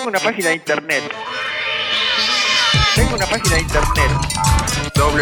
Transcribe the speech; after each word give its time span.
Tengo 0.00 0.08
una 0.08 0.20
página 0.20 0.48
de 0.48 0.54
internet. 0.54 1.02
Tengo 2.94 3.16
una 3.16 3.26
página 3.26 3.56
de 3.56 3.60
internet. 3.60 4.10
www 4.96 5.20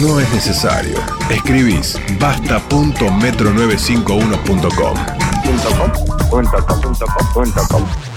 No 0.00 0.18
es 0.18 0.28
necesario. 0.32 0.98
Escribís 1.30 2.00
basta.metro95.com. 2.18 4.98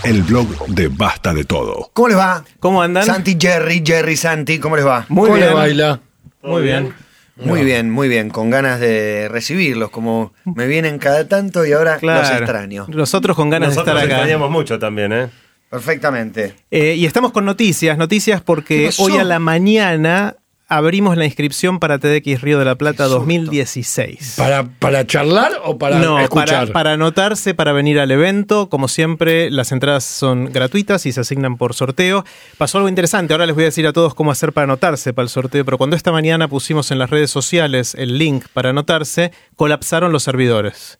El 0.03 0.23
blog 0.23 0.47
de 0.69 0.87
Basta 0.87 1.35
de 1.35 1.45
Todo. 1.45 1.91
¿Cómo 1.93 2.07
les 2.07 2.17
va? 2.17 2.43
¿Cómo 2.59 2.81
andan? 2.81 3.05
Santi, 3.05 3.37
Jerry, 3.39 3.83
Jerry, 3.85 4.17
Santi, 4.17 4.57
¿cómo 4.57 4.75
les 4.75 4.87
va? 4.87 5.05
Muy 5.09 5.27
¿Cómo 5.27 5.35
bien. 5.35 5.49
le 5.49 5.53
baila? 5.53 5.99
Muy 6.41 6.63
bien. 6.63 6.95
Muy 7.39 7.63
bien, 7.63 7.89
muy 7.91 8.07
bien, 8.07 8.29
con 8.29 8.49
ganas 8.49 8.79
de 8.79 9.27
recibirlos, 9.29 9.89
como 9.91 10.33
me 10.45 10.65
vienen 10.67 10.97
cada 10.97 11.27
tanto 11.27 11.65
y 11.65 11.71
ahora 11.73 11.97
Claro. 11.97 12.21
los 12.21 12.31
extraño. 12.31 12.85
Nosotros 12.89 13.35
con 13.35 13.49
ganas 13.49 13.69
Nosotros 13.69 13.95
de 13.95 14.01
estar 14.01 14.05
acá. 14.11 14.21
extrañamos 14.23 14.49
mucho 14.51 14.79
también, 14.79 15.13
¿eh? 15.13 15.29
Perfectamente. 15.69 16.55
Eh, 16.71 16.95
y 16.95 17.05
estamos 17.05 17.31
con 17.31 17.45
noticias, 17.45 17.97
noticias 17.97 18.39
¿Qué 18.41 18.45
porque 18.45 18.89
hoy 18.99 19.17
a 19.17 19.23
la 19.23 19.39
mañana 19.39 20.35
abrimos 20.67 21.17
la 21.17 21.25
inscripción 21.25 21.79
para 21.79 21.97
TDX 21.97 22.41
Río 22.41 22.59
de 22.59 22.65
la 22.65 22.75
Plata 22.75 23.05
2016. 23.05 24.35
¿Para, 24.37 24.63
¿Para 24.63 25.07
charlar 25.07 25.53
o 25.63 25.77
para 25.77 25.99
no, 25.99 26.19
escuchar? 26.19 26.47
para, 26.47 26.73
para 26.73 26.93
anotarse, 26.93 27.53
para 27.53 27.71
venir 27.71 27.99
al 27.99 28.11
evento. 28.11 28.69
Como 28.69 28.87
siempre, 28.87 29.49
las 29.49 29.71
entradas 29.71 30.03
son 30.03 30.51
gratuitas 30.51 31.05
y 31.05 31.11
se 31.11 31.21
asignan 31.21 31.57
por 31.57 31.73
sorteo. 31.73 32.25
Pasó 32.57 32.77
algo 32.77 32.89
interesante, 32.89 33.33
ahora 33.33 33.45
les 33.45 33.55
voy 33.55 33.63
a 33.63 33.67
decir 33.67 33.87
a 33.87 33.93
todos 33.93 34.13
cómo 34.13 34.31
hacer 34.31 34.53
para 34.53 34.65
anotarse 34.65 35.13
para 35.13 35.23
el 35.23 35.29
sorteo, 35.29 35.63
pero 35.63 35.77
cuando 35.77 35.95
esta 35.95 36.11
mañana 36.11 36.47
pusimos 36.47 36.91
en 36.91 36.99
las 36.99 37.09
redes 37.09 37.29
sociales 37.29 37.95
el 37.95 38.17
link 38.17 38.45
para 38.53 38.69
anotarse, 38.71 39.31
colapsaron 39.55 40.11
los 40.11 40.23
servidores. 40.23 40.99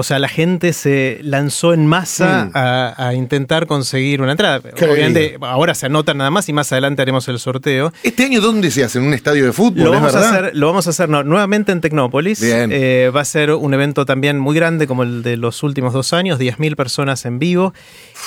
O 0.00 0.04
sea, 0.04 0.20
la 0.20 0.28
gente 0.28 0.72
se 0.72 1.18
lanzó 1.24 1.74
en 1.74 1.84
masa 1.86 2.44
Mm. 2.46 2.50
a, 2.54 3.08
a 3.08 3.14
intentar 3.14 3.66
conseguir 3.66 4.22
una 4.22 4.30
entrada. 4.30 4.60
Qué 4.60 4.84
Obviamente, 4.84 5.36
ahora 5.40 5.74
se 5.74 5.86
anotan 5.86 6.18
nada 6.18 6.30
más 6.30 6.48
y 6.48 6.52
más 6.52 6.70
adelante 6.70 7.02
haremos 7.02 7.26
el 7.26 7.40
sorteo. 7.40 7.92
¿Este 8.04 8.22
año 8.24 8.40
dónde 8.40 8.70
se 8.70 8.84
hace? 8.84 9.00
¿En 9.00 9.06
un 9.06 9.14
estadio 9.14 9.44
de 9.44 9.52
fútbol? 9.52 9.82
Lo 9.86 9.94
¿Es 9.94 10.00
vamos, 10.00 10.14
a 10.14 10.18
verdad? 10.20 10.34
hacer, 10.38 10.50
lo 10.56 10.66
vamos 10.68 10.86
a 10.86 10.90
hacer 10.90 11.08
no, 11.08 11.24
nuevamente 11.24 11.72
en 11.72 11.80
Tecnópolis. 11.80 12.40
Bien. 12.40 12.70
Eh, 12.72 13.10
va 13.14 13.22
a 13.22 13.24
ser 13.24 13.50
un 13.50 13.74
evento 13.74 14.06
también 14.06 14.38
muy 14.38 14.54
grande 14.54 14.86
como 14.86 15.02
el 15.02 15.24
de 15.24 15.36
los 15.36 15.64
últimos 15.64 15.92
dos 15.92 16.12
años, 16.12 16.38
10.000 16.38 16.76
personas 16.76 17.24
en 17.24 17.40
vivo 17.40 17.74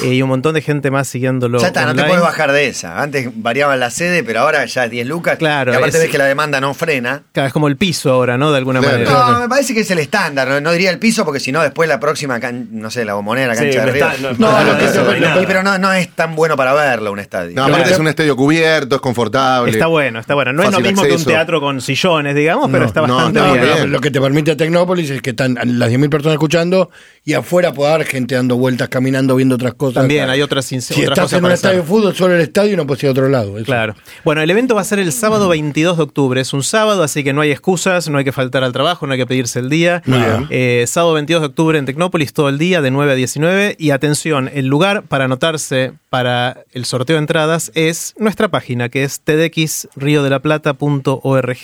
eh, 0.04 0.14
y 0.16 0.22
un 0.22 0.28
montón 0.28 0.54
de 0.56 0.62
gente 0.62 0.92
más 0.92 1.08
siguiéndolo. 1.08 1.60
ya 1.62 1.68
está, 1.68 1.86
no 1.86 1.96
te 1.96 2.04
puedes 2.04 2.22
bajar 2.22 2.52
de 2.52 2.68
esa. 2.68 3.02
Antes 3.02 3.30
variaba 3.34 3.78
la 3.78 3.92
sede, 3.92 4.26
pero 4.26 4.42
ahora 4.42 4.66
ya 4.66 4.84
es 4.84 4.92
10 4.92 5.08
lucas. 5.08 5.38
Claro, 5.38 5.72
Y 5.72 5.76
aparte 5.78 5.96
es- 5.96 6.04
ves 6.04 6.12
que 6.12 6.18
la 6.18 6.26
demanda 6.26 6.60
no 6.60 6.74
frena. 6.74 7.24
Claro, 7.32 7.48
es 7.48 7.54
como 7.54 7.70
el 7.70 7.78
piso 7.78 8.12
ahora, 8.12 8.38
¿no? 8.38 8.52
De 8.52 8.58
alguna 8.58 8.82
Claro. 8.82 8.98
manera. 9.06 9.32
No, 9.32 9.40
me 9.40 9.48
parece 9.48 9.74
que 9.74 9.80
es 9.80 9.92
el 9.92 10.00
estándar. 10.00 10.50
No, 10.50 10.60
No 10.60 10.74
diría 10.74 10.90
el 10.90 11.00
piso 11.00 11.24
porque 11.24 11.40
si 11.40 11.54
no, 11.54 11.61
después 11.62 11.88
la 11.90 12.00
próxima, 12.00 12.40
can- 12.40 12.68
no 12.72 12.90
sé, 12.92 13.06
la 13.06 13.14
bombonera, 13.14 13.48
la 13.48 13.56
Sí, 13.56 13.64
cancha 13.66 13.86
de 13.86 13.92
Río. 13.92 14.06
está- 14.08 14.22
no, 14.22 14.32
No, 14.38 14.64
no, 14.64 15.36
no, 15.42 15.48
pero 15.48 15.64
no, 15.64 15.78
no 15.78 15.94
es 15.94 16.10
tan 16.10 16.36
bueno 16.36 16.56
para 16.56 16.74
verlo 16.74 17.12
un 17.12 17.20
estadio. 17.20 17.54
No, 17.56 17.62
aparte 17.64 17.80
Claro. 17.82 17.94
es 17.94 18.00
un 18.00 18.08
estadio 18.08 18.36
cubierto, 18.36 18.96
es 18.96 19.02
confortable. 19.02 19.72
Está 19.72 19.88
bueno, 19.88 20.20
está 20.20 20.34
bueno. 20.36 20.54
No 20.54 20.64
es 20.64 20.72
lo 20.72 20.80
mismo 20.80 21.04
que 21.04 21.14
un 21.14 21.24
teatro 21.24 21.60
con 21.62 21.82
sillones, 21.82 22.36
digamos, 22.36 22.70
pero 22.72 22.86
está 22.86 23.02
bastante 23.02 23.40
no, 23.40 23.54
bien. 23.54 23.66
No, 23.68 23.74
bien. 23.76 23.92
Lo 23.92 24.00
que 24.02 24.12
te 24.12 24.22
permite 24.22 24.56
Tecnópolis 24.56 25.10
es 25.10 25.22
que 25.22 25.32
están 25.32 25.58
las 25.64 25.90
10.000 25.90 26.10
personas 26.10 26.34
escuchando 26.36 26.90
y 27.24 27.34
afuera 27.34 27.74
puede 27.74 27.94
haber 27.94 28.08
gente 28.08 28.36
dando 28.36 28.58
vueltas, 28.58 28.90
caminando, 28.90 29.36
viendo 29.36 29.56
otras 29.56 29.74
cosas. 29.76 29.96
También 29.96 30.30
hay 30.30 30.42
otras, 30.42 30.66
Si 30.66 30.78
otras 30.78 30.92
estás 31.00 31.20
cosas 31.20 31.40
en 31.40 31.46
un 31.46 31.52
estadio 31.52 31.78
de 31.78 31.84
fútbol, 31.84 32.16
solo 32.16 32.36
el 32.36 32.42
estadio 32.42 32.76
no 32.78 32.86
puedes 32.88 33.04
ir 33.04 33.08
a 33.10 33.12
otro 33.12 33.30
lado. 33.30 33.58
eso. 33.58 33.66
Claro. 33.66 33.96
Bueno, 34.24 34.42
el 34.42 34.50
evento 34.50 34.76
va 34.76 34.82
a 34.82 34.86
ser 34.86 35.00
el 35.00 35.12
sábado 35.12 35.48
22 35.50 35.98
de 35.98 36.04
octubre. 36.04 36.42
Es 36.42 36.54
un 36.54 36.64
sábado, 36.64 37.04
así 37.04 37.24
que 37.24 37.34
no 37.34 37.42
hay 37.42 37.52
excusas, 37.52 38.10
no 38.10 38.18
hay 38.18 38.24
que 38.24 38.32
faltar 38.32 38.64
al 38.64 38.72
trabajo, 38.72 39.06
no 39.08 39.14
hay 39.14 39.20
que 39.20 39.26
pedirse 39.28 39.60
el 39.60 39.70
día. 39.70 40.02
Eh, 40.50 40.86
sábado 40.88 41.14
22 41.14 41.42
de 41.42 41.46
octubre 41.52 41.78
en 41.78 41.86
Tecnópolis, 41.86 42.34
todo 42.34 42.50
el 42.50 42.58
día, 42.58 42.82
de 42.82 42.90
9 42.92 43.12
a 43.12 43.16
19. 43.16 43.76
Y 43.80 43.92
atención, 43.92 44.50
el 44.54 44.68
lugar 44.68 45.04
para 45.04 45.26
anotarse 45.26 45.94
para 46.10 46.64
el 46.74 46.86
sorteo 46.86 47.16
de 47.16 47.20
entradas 47.22 47.72
es 47.76 48.14
nuestra 48.18 48.48
página, 48.50 48.90
que 48.90 49.04
es 49.04 49.22
tdxriodelplata.org. 49.22 51.58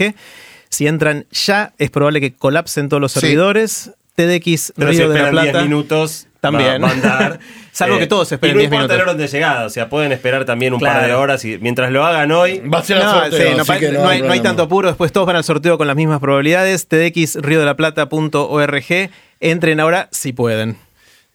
Si 0.69 0.85
entran 0.87 1.25
ya, 1.31 1.73
es 1.77 1.89
probable 1.91 2.19
que 2.21 2.33
colapsen 2.33 2.89
todos 2.89 2.99
los 3.01 3.11
Sí. 3.13 3.19
servidores. 3.21 3.91
TDX 4.15 4.73
Pero 4.75 4.91
si 4.91 4.97
de 4.97 5.07
la 5.07 5.13
esperan 5.15 5.31
10 5.31 5.43
Plata. 5.51 5.61
minutos, 5.63 6.27
También. 6.39 6.83
va, 6.83 6.89
andar. 6.91 7.39
Eh, 7.77 7.77
Salvo 7.77 7.99
que 7.99 8.07
todos 8.07 8.31
esperen 8.31 8.55
y 8.55 8.55
no 8.55 8.59
10 8.61 8.71
importa 8.73 8.93
el 8.95 8.99
minutos. 9.01 9.13
orden 9.13 9.27
de 9.27 9.31
llegada, 9.31 9.65
o 9.67 9.69
sea, 9.69 9.87
pueden 9.87 10.11
esperar 10.11 10.45
también 10.45 10.73
un 10.73 10.79
par 10.79 11.05
de 11.05 11.13
horas 11.13 11.45
y 11.45 11.59
mientras 11.59 11.91
lo 11.91 12.03
hagan 12.03 12.31
hoy, 12.31 12.57
Va 12.67 12.79
a 12.79 12.83
ser 12.83 12.97
No, 12.97 13.03
sorteo, 13.11 13.39
sí, 13.49 13.53
no, 13.55 13.61
así 13.61 13.67
pa- 13.71 13.77
que 13.77 13.91
no 13.91 14.07
hay, 14.07 14.23
no 14.23 14.31
hay 14.31 14.39
tanto 14.39 14.63
apuro. 14.63 14.87
Después 14.87 15.11
todos 15.11 15.27
van 15.27 15.35
al 15.35 15.43
sorteo 15.43 15.77
con 15.77 15.85
las 15.85 15.95
mismas 15.95 16.19
probabilidades. 16.19 16.87
tdxriodelplata.org. 16.87 19.11
Entren 19.39 19.79
ahora 19.79 20.09
si 20.11 20.33
pueden. 20.33 20.77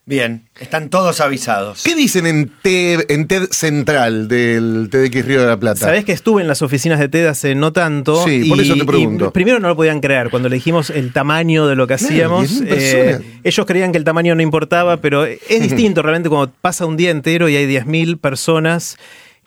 Bien, 0.05 0.49
están 0.59 0.89
todos 0.89 1.21
avisados. 1.21 1.81
¿Qué 1.83 1.95
dicen 1.95 2.27
en 2.27 2.51
TED, 2.61 3.05
en 3.09 3.25
TED 3.25 3.47
Central 3.51 4.27
del 4.27 4.89
TDX 4.91 5.25
Río 5.25 5.39
de 5.39 5.47
la 5.47 5.57
Plata? 5.57 5.79
Sabés 5.79 6.03
que 6.03 6.11
estuve 6.11 6.41
en 6.41 6.49
las 6.49 6.61
oficinas 6.61 6.99
de 6.99 7.07
TED 7.07 7.25
hace 7.27 7.55
no 7.55 7.71
tanto. 7.71 8.21
Sí, 8.25 8.49
por 8.49 8.59
eso 8.59 8.75
te 8.75 8.83
pregunto. 8.83 9.27
y 9.27 9.31
primero 9.31 9.61
no 9.61 9.69
lo 9.69 9.77
podían 9.77 10.01
creer. 10.01 10.29
Cuando 10.29 10.49
le 10.49 10.55
dijimos 10.55 10.89
el 10.89 11.13
tamaño 11.13 11.67
de 11.67 11.75
lo 11.77 11.87
que 11.87 11.93
hacíamos, 11.93 12.61
10.000 12.63 12.67
eh, 12.69 13.21
ellos 13.45 13.65
creían 13.65 13.93
que 13.93 13.97
el 13.97 14.03
tamaño 14.03 14.35
no 14.35 14.41
importaba, 14.41 14.97
pero 14.97 15.23
es 15.23 15.39
distinto 15.61 16.01
realmente 16.01 16.27
cuando 16.27 16.51
pasa 16.59 16.85
un 16.85 16.97
día 16.97 17.09
entero 17.09 17.47
y 17.47 17.55
hay 17.55 17.65
10.000 17.65 18.19
personas 18.19 18.97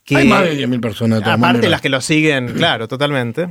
que. 0.06 0.17
Hay 0.17 0.27
más 0.28 0.43
de 0.43 0.56
10.000 0.67 0.81
personas. 0.81 1.19
de 1.19 1.25
Aparte 1.27 1.38
maneras. 1.41 1.71
las 1.71 1.81
que 1.83 1.91
lo 1.91 2.00
siguen, 2.00 2.55
claro, 2.55 2.88
totalmente. 2.88 3.49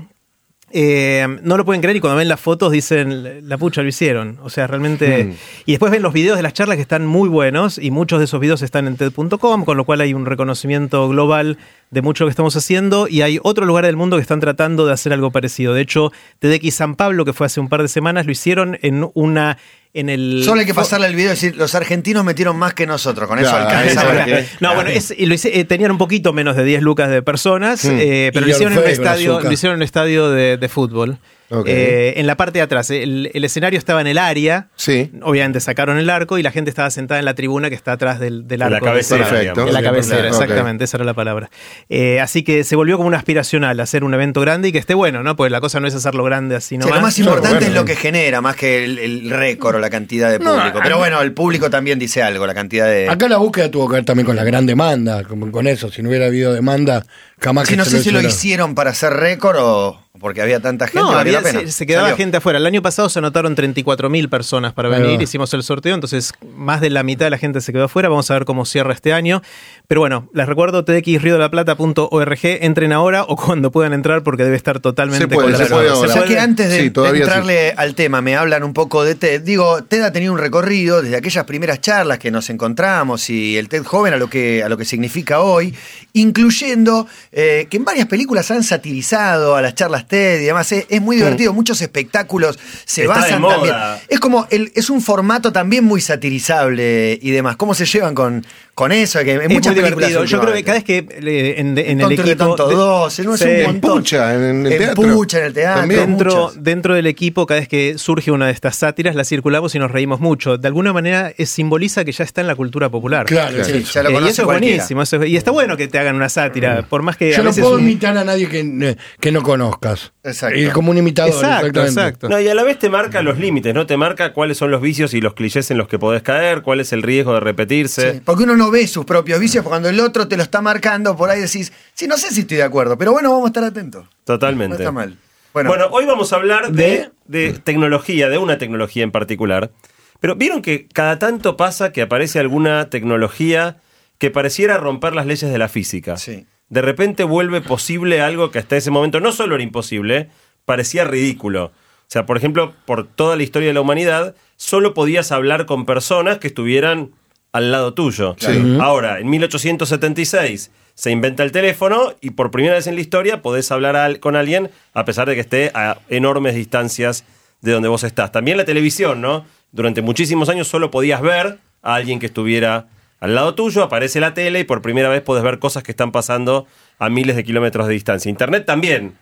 Eh, 0.78 1.26
no 1.42 1.56
lo 1.56 1.64
pueden 1.64 1.82
creer 1.82 1.96
y 1.96 2.02
cuando 2.02 2.18
ven 2.18 2.28
las 2.28 2.42
fotos 2.42 2.70
dicen, 2.70 3.48
la 3.48 3.58
pucha, 3.58 3.82
lo 3.82 3.88
hicieron. 3.88 4.40
O 4.44 4.50
sea, 4.50 4.68
realmente... 4.68 5.24
Mm. 5.24 5.34
Y 5.68 5.72
después 5.72 5.90
ven 5.90 6.02
los 6.02 6.12
videos 6.12 6.36
de 6.36 6.44
las 6.44 6.52
charlas 6.52 6.76
que 6.76 6.82
están 6.82 7.06
muy 7.08 7.30
buenos 7.30 7.78
y 7.78 7.92
muchos 7.92 8.20
de 8.20 8.26
esos 8.26 8.42
videos 8.42 8.62
están 8.62 8.86
en 8.86 8.98
TED.com, 8.98 9.64
con 9.64 9.78
lo 9.78 9.86
cual 9.86 10.02
hay 10.02 10.14
un 10.14 10.26
reconocimiento 10.26 11.08
global 11.08 11.58
de 11.92 12.02
mucho 12.02 12.24
lo 12.24 12.28
que 12.28 12.32
estamos 12.32 12.56
haciendo 12.56 13.08
y 13.08 13.22
hay 13.22 13.40
otro 13.44 13.66
lugar 13.66 13.86
del 13.86 13.96
mundo 13.96 14.18
que 14.18 14.22
están 14.22 14.40
tratando 14.40 14.86
de 14.86 14.94
hacer 14.94 15.14
algo 15.14 15.32
parecido. 15.32 15.74
De 15.74 15.82
hecho, 15.82 16.12
TEDx 16.40 16.74
San 16.76 16.96
Pablo, 16.96 17.24
que 17.26 17.34
fue 17.34 17.46
hace 17.46 17.60
un 17.60 17.70
par 17.70 17.82
de 17.82 17.88
semanas, 17.88 18.26
lo 18.26 18.32
hicieron 18.32 18.78
en 18.82 19.10
una... 19.14 19.58
En 19.98 20.10
el 20.10 20.42
Solo 20.44 20.60
hay 20.60 20.66
que 20.66 20.74
pasarle 20.74 21.08
el 21.08 21.16
video 21.16 21.28
y 21.28 21.36
decir, 21.36 21.56
los 21.56 21.74
argentinos 21.74 22.26
metieron 22.26 22.58
más 22.58 22.74
que 22.74 22.86
nosotros. 22.86 23.30
Con 23.30 23.40
eso 23.40 23.56
alcanza. 23.56 24.26
eso 24.26 24.48
No, 24.60 24.76
bueno, 24.76 24.90
es- 24.90 25.14
y 25.18 25.26
lo 25.26 25.34
hice- 25.34 25.58
eh, 25.58 25.64
tenían 25.64 25.90
un 25.92 25.98
poquito 25.98 26.34
menos 26.34 26.58
de 26.58 26.66
10 26.66 26.82
lucas 26.82 27.10
de 27.10 27.22
personas, 27.22 27.86
eh, 27.86 28.30
pero 28.34 28.46
lo 28.46 28.52
hicieron, 28.52 28.74
en 28.74 28.80
un 28.80 28.86
estadio, 28.90 29.40
lo 29.40 29.52
hicieron 29.54 29.76
en 29.76 29.80
un 29.80 29.84
estadio 29.84 30.30
de, 30.32 30.58
de 30.58 30.68
fútbol. 30.68 31.18
Eh, 31.66 32.14
en 32.18 32.26
la 32.28 32.36
parte 32.38 32.60
de 32.60 32.64
atrás, 32.64 32.90
el, 32.90 33.30
el 33.34 33.44
escenario 33.44 33.78
estaba 33.78 34.02
en 34.02 34.08
el 34.08 34.18
área. 34.18 34.70
Sí. 34.76 35.12
Obviamente 35.22 35.60
sacaron 35.60 35.98
el 35.98 36.10
arco 36.10 36.38
y 36.38 36.44
la 36.44 36.52
gente 36.52 36.70
estaba 36.70 36.90
sentada 36.90 37.20
en 37.20 37.26
la 37.26 37.36
tribuna 37.36 37.70
que 37.70 37.76
está 37.76 37.92
atrás 37.94 38.20
del, 38.20 38.48
del 38.48 38.60
la 38.60 38.66
arco. 38.68 38.86
cabecera, 38.86 39.28
Perfecto. 39.30 39.66
la 39.68 39.82
cabecera, 39.84 40.28
exactamente, 40.28 40.84
esa 40.86 40.98
era 40.98 41.06
la 41.06 41.14
palabra. 41.14 41.50
Eh, 41.90 42.20
así 42.20 42.44
que 42.44 42.64
se 42.64 42.76
volvió 42.76 42.98
como 42.98 43.08
una 43.08 43.18
aspiracional 43.18 43.80
hacer 43.80 44.04
un 44.04 44.14
evento 44.14 44.42
grande 44.42 44.70
y 44.70 44.72
que 44.72 44.80
esté 44.80 44.94
bueno, 44.96 45.22
¿no? 45.24 45.36
Porque 45.36 45.52
la 45.52 45.62
cosa 45.62 45.80
no 45.80 45.88
es 45.88 45.94
hacerlo 45.96 46.24
grande 46.24 46.56
así 46.56 46.66
Sí, 46.76 46.78
nomás. 46.78 46.96
lo 46.96 47.02
más 47.02 47.20
importante 47.20 47.50
bueno. 47.58 47.68
es 47.68 47.74
lo 47.74 47.86
que 47.86 47.96
genera, 47.96 48.42
más 48.42 48.56
que 48.56 48.84
el, 48.84 48.98
el 49.00 49.30
récord 49.30 49.76
o 49.76 49.80
la 49.80 49.90
cantidad 49.90 50.32
de 50.32 50.40
público. 50.40 50.80
Pero 50.82 50.98
bueno, 50.98 51.22
el 51.22 51.32
público 51.34 51.70
también 51.70 52.00
dice 52.00 52.24
algo, 52.24 52.48
la 52.48 52.54
cantidad 52.56 52.88
de. 52.88 53.08
Acá 53.08 53.28
la 53.30 53.38
búsqueda 53.38 53.70
tuvo 53.70 53.88
que 53.88 53.96
ver 53.96 54.06
también 54.06 54.26
con 54.26 54.36
la 54.36 54.44
gran 54.44 54.66
demanda, 54.66 55.24
con, 55.24 55.52
con 55.52 55.68
eso. 55.68 55.92
Si 55.92 56.02
no 56.02 56.10
hubiera 56.10 56.26
habido 56.26 56.54
demanda, 56.54 57.06
jamás 57.40 57.68
Sí, 57.68 57.74
que 57.74 57.78
no 57.78 57.86
se 57.86 57.92
sé 57.98 58.04
si 58.04 58.12
lo 58.12 58.22
hicieron 58.22 58.74
para 58.76 58.90
hacer 58.92 59.14
récord 59.14 59.58
o 59.60 60.05
porque 60.26 60.42
había 60.42 60.60
tanta 60.60 60.88
gente. 60.88 61.02
No, 61.02 61.12
valió 61.14 61.38
había- 61.38 61.42
la 61.42 61.44
pena. 61.44 61.60
se, 61.60 61.72
se 61.72 61.86
quedaba 61.86 62.08
Salió. 62.08 62.18
gente 62.18 62.38
afuera. 62.38 62.58
El 62.58 62.66
año 62.66 62.82
pasado 62.82 63.10
se 63.10 63.20
anotaron 63.20 63.56
34.000 63.56 64.28
personas 64.28 64.74
para 64.74 64.90
Ahí 64.90 65.04
venir, 65.04 65.20
va. 65.20 65.24
hicimos 65.24 65.54
el 65.54 65.62
sorteo, 65.62 65.94
entonces 65.94 66.34
más 66.56 66.82
de 66.82 66.90
la 66.90 67.04
mitad 67.04 67.28
de 67.28 67.30
la 67.30 67.38
gente 67.38 67.62
se 67.62 67.72
quedó 67.72 67.84
afuera. 67.84 68.10
Vamos 68.10 68.32
a 68.32 68.34
ver 68.34 68.44
cómo 68.46 68.66
cierra 68.66 68.92
este 68.92 69.14
año. 69.14 69.44
Pero 69.88 70.02
bueno, 70.02 70.28
les 70.34 70.48
recuerdo 70.48 70.84
tdxriodelaplata.org, 70.84 72.40
entren 72.44 72.92
ahora 72.92 73.22
o 73.24 73.36
cuando 73.36 73.70
puedan 73.72 73.94
entrar 73.94 74.24
porque 74.24 74.44
debe 74.44 74.56
estar 74.56 74.80
totalmente 74.80 75.26
Se 75.26 75.28
puede, 75.28 75.56
se 75.56 75.68
puede 75.68 75.92
O 75.92 76.08
sea 76.08 76.24
que 76.24 76.40
antes 76.40 76.70
de, 76.72 76.78
Sí, 76.78 76.84
de 76.86 76.90
todavía 76.90 77.22
entrarle 77.22 77.72
al 77.78 77.94
tema, 77.94 78.20
me 78.22 78.36
hablan 78.36 78.64
un 78.64 78.74
poco 78.74 79.04
de 79.04 79.14
TED. 79.14 79.42
Digo, 79.44 79.84
TED 79.84 80.02
ha 80.02 80.12
tenido 80.12 80.34
un 80.34 80.40
recorrido 80.40 81.04
desde 81.04 81.18
aquellas 81.18 81.44
primeras 81.44 81.82
charlas 81.82 82.18
que 82.18 82.32
nos 82.32 82.50
encontramos 82.50 83.30
y 83.30 83.58
el 83.58 83.70
TED 83.70 83.84
joven 83.84 84.16
a 84.16 84.18
lo 84.18 84.28
que, 84.28 84.64
a 84.64 84.70
lo 84.70 84.78
que 84.78 84.86
significa 84.86 85.42
hoy, 85.42 85.76
incluyendo 86.14 87.06
eh, 87.32 87.68
que 87.70 87.78
en 87.78 87.86
varias 87.86 88.08
películas 88.08 88.50
han 88.50 88.64
satirizado 88.64 89.56
a 89.56 89.62
las 89.62 89.76
charlas 89.76 90.08
TED 90.08 90.15
y 90.16 90.46
demás. 90.46 90.72
Es, 90.72 90.86
es 90.90 91.02
muy 91.02 91.18
divertido, 91.18 91.54
muchos 91.54 91.82
espectáculos 91.82 92.60
se 92.86 93.04
Está 93.04 93.16
basan 93.16 93.42
también. 93.42 93.76
Es 94.08 94.20
como, 94.20 94.48
el, 94.50 94.72
es 94.76 94.90
un 94.90 95.02
formato 95.02 95.52
también 95.52 95.84
muy 95.84 96.02
satirizable 96.02 97.20
y 97.22 97.32
demás. 97.32 97.56
¿Cómo 97.56 97.74
se 97.74 97.86
llevan 97.86 98.16
con, 98.16 98.46
con 98.76 98.92
eso, 98.92 99.20
que 99.24 99.36
Es 99.36 99.50
muchas 99.50 99.74
muy 99.74 99.82
películas 99.84 100.10
divertido. 100.10 100.26
Yo 100.26 100.42
creo 100.42 100.54
que 100.54 100.64
cada 100.64 100.78
vez 100.78 100.84
que 100.84 100.98
eh, 100.98 101.56
en, 101.60 101.78
en 101.78 102.02
el 102.02 102.12
equipo. 102.12 102.36
Tonto 102.36 102.68
de- 102.68 102.76
2, 102.76 103.20
no 103.22 103.34
es 103.36 103.40
Sí. 103.40 103.48
un. 103.68 103.80
Pucha, 103.80 104.36
en, 104.36 104.66
el 104.66 104.72
En 104.74 104.78
teatro. 104.80 105.04
Pucha, 105.14 105.40
en 105.40 105.46
el 105.46 105.54
teatro. 105.54 105.80
También. 105.80 106.00
Dentro, 106.18 106.52
dentro 106.58 106.94
del 106.94 107.08
equipo, 107.08 107.46
cada 107.46 107.62
vez 107.62 107.70
que 107.70 107.98
surge 107.98 108.32
una 108.32 108.48
de 108.48 108.52
estas 108.52 108.76
sátiras, 108.76 109.16
la 109.16 109.24
circulamos 109.24 109.74
y 109.76 109.80
nos 109.80 109.92
reímos 109.92 110.20
mucho. 110.20 110.58
De 110.58 110.68
alguna 110.68 110.92
manera, 110.92 111.32
es, 111.38 111.50
simboliza 111.50 112.04
que 112.04 112.12
ya 112.12 112.26
está 112.26 112.42
en 112.42 112.48
la 112.48 112.56
cultura 112.56 112.90
popular. 112.90 113.26
Claro, 113.26 113.64
Sí, 113.64 113.72
sí. 113.84 113.84
ya 113.94 114.04
lo 114.04 114.10
Eh, 114.10 114.14
y 114.26 114.28
eso 114.28 114.42
es 114.42 114.46
buenísimo. 114.46 115.02
eso 115.04 115.22
es- 115.24 115.30
y 115.30 115.38
está 115.38 115.52
bueno 115.52 115.78
que 115.78 115.88
te 115.88 115.98
hagan 115.98 116.18
una 116.18 116.28
sátira, 116.28 116.86
por 116.90 117.02
más 117.02 117.16
que 117.16 117.34
a 117.34 117.38
Yo 117.38 117.44
no 117.44 117.54
puedo 117.54 117.76
un- 117.76 117.82
imitar 117.82 118.18
a 118.18 118.26
nadie 118.26 118.50
que, 118.50 118.98
que 119.22 119.32
no 119.32 119.42
conozcas. 119.42 120.12
Exacto. 120.24 120.60
Y 120.60 120.68
como 120.68 120.92
un 120.92 120.98
imitador, 120.98 121.34
Exacto, 121.34 121.82
exacto. 121.82 122.28
No, 122.30 122.42
y 122.42 122.48
a 122.50 122.54
la 122.56 122.64
vez 122.64 122.78
te 122.78 122.90
marca 122.90 123.22
los 123.22 123.40
límites, 123.40 123.74
¿no? 123.74 123.86
Te 123.86 123.96
marca 123.96 124.34
cuáles 124.34 124.58
son 124.58 124.70
los 124.72 124.82
vicios 124.82 125.14
y 125.14 125.22
los 125.22 125.34
clichés 125.34 125.72
en 125.72 125.78
los 125.78 125.88
que 125.88 125.98
podés 125.98 126.24
caer, 126.24 126.62
cuál 126.62 126.82
es 126.82 126.92
el 126.92 127.04
riesgo 127.04 127.34
de 127.36 127.40
repetirse. 127.40 128.14
Sí, 128.14 128.22
porque 128.26 128.44
uno 128.44 128.58
no 128.58 128.65
ve 128.72 128.88
sus 128.88 129.06
propios 129.06 129.40
vicios, 129.40 129.64
cuando 129.64 129.90
el 129.90 130.00
otro 130.00 130.28
te 130.28 130.38
lo 130.38 130.44
está 130.44 130.62
marcando, 130.62 131.16
por 131.16 131.30
ahí 131.30 131.42
decís, 131.42 131.72
sí, 131.94 132.08
no 132.08 132.18
sé 132.18 132.32
si 132.32 132.42
estoy 132.42 132.58
de 132.58 132.64
acuerdo, 132.64 132.98
pero 132.98 133.12
bueno, 133.12 133.32
vamos 133.32 133.46
a 133.46 133.48
estar 133.48 133.64
atentos. 133.64 134.08
Totalmente. 134.24 134.76
No 134.76 134.82
está 134.82 134.92
mal. 134.92 135.18
Bueno, 135.54 135.70
Bueno, 135.70 135.88
hoy 135.92 136.06
vamos 136.06 136.34
a 136.34 136.36
hablar 136.36 136.72
de, 136.72 137.12
de 137.26 137.54
tecnología, 137.54 138.30
de 138.30 138.38
una 138.38 138.58
tecnología 138.58 139.04
en 139.04 139.12
particular. 139.12 139.72
Pero 140.20 140.36
vieron 140.36 140.62
que 140.62 140.88
cada 140.88 141.20
tanto 141.20 141.56
pasa 141.58 141.92
que 141.92 142.02
aparece 142.02 142.40
alguna 142.40 142.90
tecnología 142.90 143.78
que 144.18 144.32
pareciera 144.32 144.78
romper 144.78 145.14
las 145.14 145.26
leyes 145.26 145.52
de 145.52 145.58
la 145.58 145.70
física. 145.70 146.18
Sí. 146.18 146.46
De 146.70 146.82
repente 146.82 147.24
vuelve 147.24 147.62
posible 147.62 148.22
algo 148.22 148.50
que 148.52 148.60
hasta 148.60 148.76
ese 148.76 148.92
momento 148.92 149.20
no 149.20 149.32
solo 149.32 149.56
era 149.56 149.64
imposible, 149.64 150.30
parecía 150.66 151.04
ridículo. 151.04 151.66
O 151.66 152.08
sea, 152.08 152.26
por 152.26 152.38
ejemplo, 152.38 152.74
por 152.86 153.08
toda 153.08 153.36
la 153.36 153.44
historia 153.44 153.68
de 153.68 153.74
la 153.74 153.82
humanidad, 153.82 154.36
solo 154.58 154.94
podías 154.94 155.32
hablar 155.32 155.66
con 155.66 155.86
personas 155.86 156.38
que 156.40 156.48
estuvieran 156.48 157.12
al 157.56 157.72
lado 157.72 157.94
tuyo. 157.94 158.36
Ahora, 158.82 159.20
en 159.20 159.30
1876 159.30 160.72
se 160.94 161.12
inventa 161.12 161.44
el 161.44 161.52
teléfono 161.52 162.14
y 162.22 162.32
por 162.32 162.52
primera 162.52 162.76
vez 162.76 162.88
en 162.88 162.96
la 162.96 163.02
historia 163.02 163.42
podés 163.42 163.72
hablar 163.72 163.96
al- 163.96 164.20
con 164.20 164.36
alguien 164.36 164.72
a 164.94 165.06
pesar 165.06 165.28
de 165.28 165.36
que 165.36 165.42
esté 165.42 165.72
a 165.74 165.98
enormes 166.10 166.56
distancias 166.56 167.24
de 167.62 167.72
donde 167.72 167.88
vos 167.90 168.04
estás. 168.04 168.32
También 168.32 168.58
la 168.58 168.66
televisión, 168.66 169.22
¿no? 169.22 169.46
Durante 169.72 170.02
muchísimos 170.02 170.50
años 170.50 170.68
solo 170.68 170.92
podías 170.92 171.22
ver 171.22 171.60
a 171.82 171.96
alguien 171.96 172.20
que 172.20 172.26
estuviera 172.28 172.88
al 173.20 173.36
lado 173.36 173.56
tuyo, 173.56 173.84
aparece 173.84 174.20
la 174.20 174.34
tele 174.34 174.60
y 174.60 174.64
por 174.66 174.82
primera 174.82 175.10
vez 175.10 175.22
podés 175.22 175.44
ver 175.44 175.60
cosas 175.60 175.84
que 175.84 175.92
están 175.92 176.12
pasando 176.12 176.68
a 177.00 177.10
miles 177.10 177.36
de 177.36 177.44
kilómetros 177.44 177.88
de 177.88 177.94
distancia. 177.94 178.30
Internet 178.30 178.66
también 178.66 179.16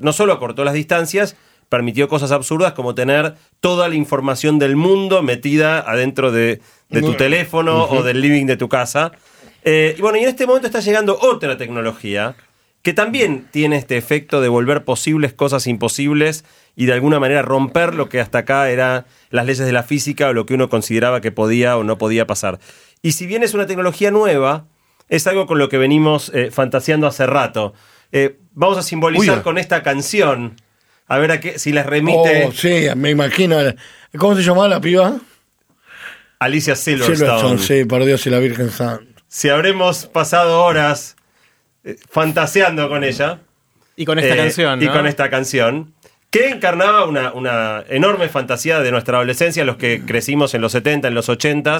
no 0.00 0.12
solo 0.12 0.32
acortó 0.32 0.64
las 0.64 0.74
distancias, 0.74 1.36
permitió 1.68 2.06
cosas 2.08 2.32
absurdas 2.32 2.74
como 2.74 2.94
tener 2.94 3.34
toda 3.60 3.88
la 3.88 3.94
información 3.94 4.58
del 4.58 4.76
mundo 4.76 5.22
metida 5.22 5.78
adentro 5.80 6.30
de, 6.30 6.60
de 6.92 7.02
tu 7.02 7.14
teléfono 7.14 7.84
o 7.84 8.02
del 8.02 8.20
living 8.20 8.46
de 8.46 8.56
tu 8.56 8.68
casa. 8.68 9.12
Eh, 9.64 9.94
y 9.96 10.00
bueno, 10.00 10.18
y 10.18 10.22
en 10.22 10.28
este 10.28 10.46
momento 10.46 10.66
está 10.66 10.80
llegando 10.80 11.18
otra 11.20 11.56
tecnología 11.56 12.36
que 12.82 12.92
también 12.92 13.46
tiene 13.50 13.76
este 13.76 13.96
efecto 13.96 14.40
de 14.40 14.48
volver 14.48 14.84
posibles 14.84 15.32
cosas 15.32 15.66
imposibles 15.68 16.44
y 16.74 16.86
de 16.86 16.92
alguna 16.92 17.20
manera 17.20 17.42
romper 17.42 17.94
lo 17.94 18.08
que 18.08 18.20
hasta 18.20 18.38
acá 18.38 18.68
eran 18.70 19.06
las 19.30 19.46
leyes 19.46 19.64
de 19.64 19.72
la 19.72 19.84
física 19.84 20.28
o 20.28 20.32
lo 20.32 20.46
que 20.46 20.54
uno 20.54 20.68
consideraba 20.68 21.20
que 21.20 21.30
podía 21.30 21.76
o 21.76 21.84
no 21.84 21.96
podía 21.96 22.26
pasar. 22.26 22.58
Y 23.00 23.12
si 23.12 23.26
bien 23.26 23.44
es 23.44 23.54
una 23.54 23.66
tecnología 23.66 24.10
nueva, 24.10 24.66
es 25.08 25.26
algo 25.28 25.46
con 25.46 25.58
lo 25.58 25.68
que 25.68 25.78
venimos 25.78 26.32
eh, 26.34 26.50
fantaseando 26.50 27.06
hace 27.06 27.26
rato. 27.26 27.72
Eh, 28.10 28.38
vamos 28.52 28.78
a 28.78 28.82
simbolizar 28.82 29.38
Uy. 29.38 29.42
con 29.44 29.58
esta 29.58 29.82
canción, 29.84 30.56
a 31.06 31.18
ver 31.18 31.30
a 31.30 31.40
qué, 31.40 31.58
si 31.60 31.72
les 31.72 31.86
remite 31.86 32.46
Oh, 32.46 32.52
sí, 32.52 32.86
me 32.96 33.10
imagino. 33.10 33.58
¿Cómo 34.18 34.34
se 34.34 34.42
llamaba 34.42 34.68
la 34.68 34.80
piba? 34.80 35.18
Alicia 36.44 36.76
Silverstone. 36.76 37.16
Silverstone, 37.16 37.58
sí, 37.58 37.84
por 37.84 38.04
Dios 38.04 38.26
y 38.26 38.30
la 38.30 38.38
Virgen 38.38 38.70
Santa. 38.70 39.04
Si 39.28 39.48
habremos 39.48 40.06
pasado 40.06 40.64
horas 40.64 41.16
eh, 41.84 41.96
fantaseando 42.10 42.88
con 42.88 43.04
ella. 43.04 43.40
Y 43.96 44.04
con 44.04 44.18
esta 44.18 44.34
Eh, 44.34 44.36
canción. 44.36 44.82
Y 44.82 44.88
con 44.88 45.06
esta 45.06 45.30
canción. 45.30 45.94
Que 46.30 46.48
encarnaba 46.48 47.04
una, 47.04 47.32
una 47.32 47.84
enorme 47.90 48.28
fantasía 48.28 48.80
de 48.80 48.90
nuestra 48.90 49.18
adolescencia, 49.18 49.64
los 49.66 49.76
que 49.76 50.02
crecimos 50.06 50.54
en 50.54 50.62
los 50.62 50.72
70, 50.72 51.08
en 51.08 51.14
los 51.14 51.28
80, 51.28 51.78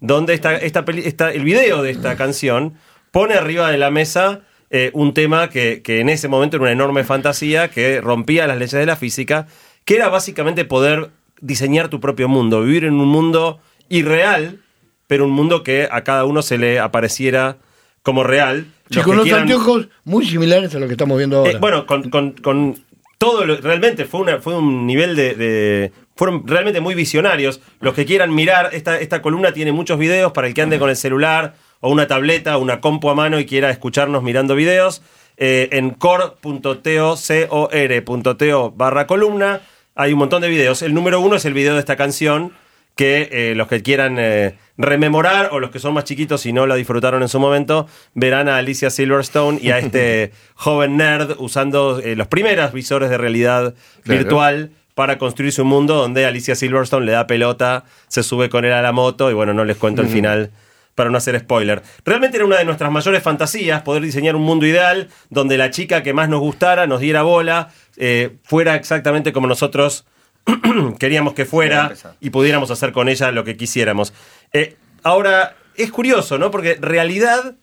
donde 0.00 0.34
esta, 0.34 0.54
esta, 0.56 0.84
peli- 0.84 1.02
esta- 1.06 1.32
el 1.32 1.42
video 1.44 1.82
de 1.82 1.90
esta 1.90 2.14
canción 2.16 2.74
pone 3.12 3.34
arriba 3.34 3.70
de 3.70 3.78
la 3.78 3.90
mesa 3.90 4.40
eh, 4.70 4.90
un 4.92 5.14
tema 5.14 5.48
que, 5.48 5.80
que 5.82 6.00
en 6.00 6.08
ese 6.10 6.28
momento 6.28 6.56
era 6.56 6.64
una 6.64 6.72
enorme 6.72 7.04
fantasía, 7.04 7.68
que 7.68 8.00
rompía 8.02 8.46
las 8.46 8.56
leyes 8.58 8.72
de 8.72 8.84
la 8.86 8.96
física, 8.96 9.46
que 9.86 9.94
era 9.96 10.08
básicamente 10.08 10.64
poder 10.66 11.10
diseñar 11.40 11.88
tu 11.88 11.98
propio 12.00 12.28
mundo, 12.28 12.60
vivir 12.62 12.84
en 12.84 12.94
un 12.94 13.08
mundo 13.08 13.60
irreal, 13.88 14.58
pero 15.06 15.24
un 15.24 15.30
mundo 15.32 15.62
que 15.62 15.88
a 15.90 16.02
cada 16.04 16.24
uno 16.24 16.42
se 16.42 16.58
le 16.58 16.78
apareciera 16.80 17.56
como 18.02 18.22
real. 18.24 18.66
Sí, 18.90 18.96
Los 18.96 19.04
con 19.04 19.14
unos 19.14 19.24
quieran- 19.24 19.42
anteojos 19.42 19.88
muy 20.04 20.26
similares 20.26 20.74
a 20.74 20.78
lo 20.78 20.86
que 20.86 20.92
estamos 20.92 21.16
viendo 21.18 21.38
ahora. 21.38 21.52
eh, 21.52 21.58
bueno, 21.60 21.86
con, 21.86 22.10
con- 22.10 22.32
con 22.32 22.78
todo 23.18 23.44
lo, 23.46 23.56
realmente 23.56 24.04
fue 24.04 24.20
una, 24.20 24.40
fue 24.40 24.56
un 24.56 24.86
nivel 24.86 25.16
de, 25.16 25.34
de- 25.34 25.92
fueron 26.16 26.46
realmente 26.46 26.80
muy 26.80 26.94
visionarios. 26.94 27.60
Los 27.80 27.94
que 27.94 28.04
quieran 28.04 28.34
mirar, 28.34 28.70
esta, 28.72 28.98
esta 29.00 29.22
columna 29.22 29.52
tiene 29.52 29.72
muchos 29.72 29.98
videos 29.98 30.32
para 30.32 30.46
el 30.48 30.54
que 30.54 30.62
ande 30.62 30.78
con 30.78 30.90
el 30.90 30.96
celular 30.96 31.54
o 31.80 31.90
una 31.90 32.06
tableta 32.06 32.56
o 32.56 32.60
una 32.60 32.80
compu 32.80 33.08
a 33.10 33.14
mano 33.14 33.38
y 33.40 33.46
quiera 33.46 33.70
escucharnos 33.70 34.22
mirando 34.22 34.54
videos. 34.54 35.02
eh, 35.36 35.68
en 35.72 35.90
core.to, 35.90 37.16
C-O-R.to 37.16 38.70
barra 38.76 39.06
columna, 39.06 39.60
hay 39.96 40.12
un 40.12 40.18
montón 40.20 40.42
de 40.42 40.48
videos. 40.48 40.82
El 40.82 40.94
número 40.94 41.20
uno 41.20 41.36
es 41.36 41.44
el 41.44 41.54
video 41.54 41.74
de 41.74 41.80
esta 41.80 41.96
canción 41.96 42.52
que 42.96 43.28
eh, 43.32 43.54
los 43.56 43.66
que 43.68 43.82
quieran 43.82 44.16
eh, 44.18 44.56
rememorar 44.76 45.48
o 45.52 45.58
los 45.60 45.70
que 45.70 45.78
son 45.80 45.94
más 45.94 46.04
chiquitos 46.04 46.46
y 46.46 46.52
no 46.52 46.66
la 46.66 46.74
disfrutaron 46.76 47.22
en 47.22 47.28
su 47.28 47.40
momento, 47.40 47.88
verán 48.14 48.48
a 48.48 48.56
Alicia 48.58 48.90
Silverstone 48.90 49.58
y 49.60 49.70
a 49.70 49.78
este 49.78 50.32
joven 50.54 50.96
nerd 50.96 51.34
usando 51.38 51.98
eh, 51.98 52.14
los 52.16 52.28
primeros 52.28 52.72
visores 52.72 53.10
de 53.10 53.18
realidad 53.18 53.74
Claro. 54.02 54.20
virtual 54.20 54.70
para 54.94 55.18
construir 55.18 55.50
su 55.50 55.64
mundo 55.64 55.96
donde 55.96 56.24
Alicia 56.24 56.54
Silverstone 56.54 57.04
le 57.06 57.12
da 57.12 57.26
pelota, 57.26 57.84
se 58.06 58.22
sube 58.22 58.48
con 58.48 58.64
él 58.64 58.72
a 58.72 58.80
la 58.82 58.92
moto 58.92 59.28
y 59.30 59.34
bueno, 59.34 59.52
no 59.52 59.64
les 59.64 59.76
cuento 59.76 60.02
el 60.02 60.08
final 60.08 60.50
para 60.94 61.10
no 61.10 61.18
hacer 61.18 61.36
spoiler. 61.40 61.82
Realmente 62.04 62.36
era 62.36 62.46
una 62.46 62.58
de 62.58 62.64
nuestras 62.64 62.92
mayores 62.92 63.20
fantasías 63.20 63.82
poder 63.82 64.02
diseñar 64.04 64.36
un 64.36 64.42
mundo 64.42 64.64
ideal 64.66 65.08
donde 65.30 65.58
la 65.58 65.70
chica 65.72 66.04
que 66.04 66.12
más 66.12 66.28
nos 66.28 66.38
gustara, 66.38 66.86
nos 66.86 67.00
diera 67.00 67.22
bola, 67.22 67.70
eh, 67.96 68.36
fuera 68.44 68.76
exactamente 68.76 69.32
como 69.32 69.48
nosotros 69.48 70.04
queríamos 70.98 71.34
que 71.34 71.44
fuera 71.44 71.92
y 72.20 72.30
pudiéramos 72.30 72.70
hacer 72.70 72.92
con 72.92 73.08
ella 73.08 73.30
lo 73.30 73.44
que 73.44 73.56
quisiéramos. 73.56 74.12
Eh, 74.52 74.76
ahora, 75.02 75.56
es 75.76 75.90
curioso, 75.90 76.38
¿no? 76.38 76.50
Porque 76.50 76.76
realidad 76.80 77.54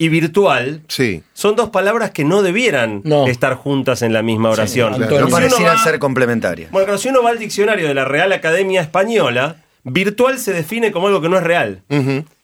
y 0.00 0.08
virtual 0.10 0.82
Sí. 0.88 1.22
son 1.34 1.56
dos 1.56 1.70
palabras 1.70 2.12
que 2.12 2.24
no 2.24 2.42
debieran 2.42 3.00
No. 3.04 3.26
estar 3.26 3.54
juntas 3.54 4.02
en 4.02 4.12
la 4.12 4.22
misma 4.22 4.50
oración. 4.50 4.94
claro. 4.94 5.20
no 5.22 5.28
parecieran 5.28 5.78
ser 5.78 5.98
complementarias. 5.98 6.70
Bueno, 6.70 6.86
claro, 6.86 6.98
si 6.98 7.08
uno 7.08 7.22
va 7.22 7.30
al 7.30 7.38
diccionario 7.38 7.88
de 7.88 7.94
la 7.94 8.04
Real 8.04 8.32
Academia 8.32 8.80
Española, 8.80 9.56
virtual 9.82 10.38
se 10.38 10.52
define 10.52 10.92
como 10.92 11.08
algo 11.08 11.20
que 11.20 11.28
no 11.28 11.36
es 11.38 11.42
real. 11.42 11.82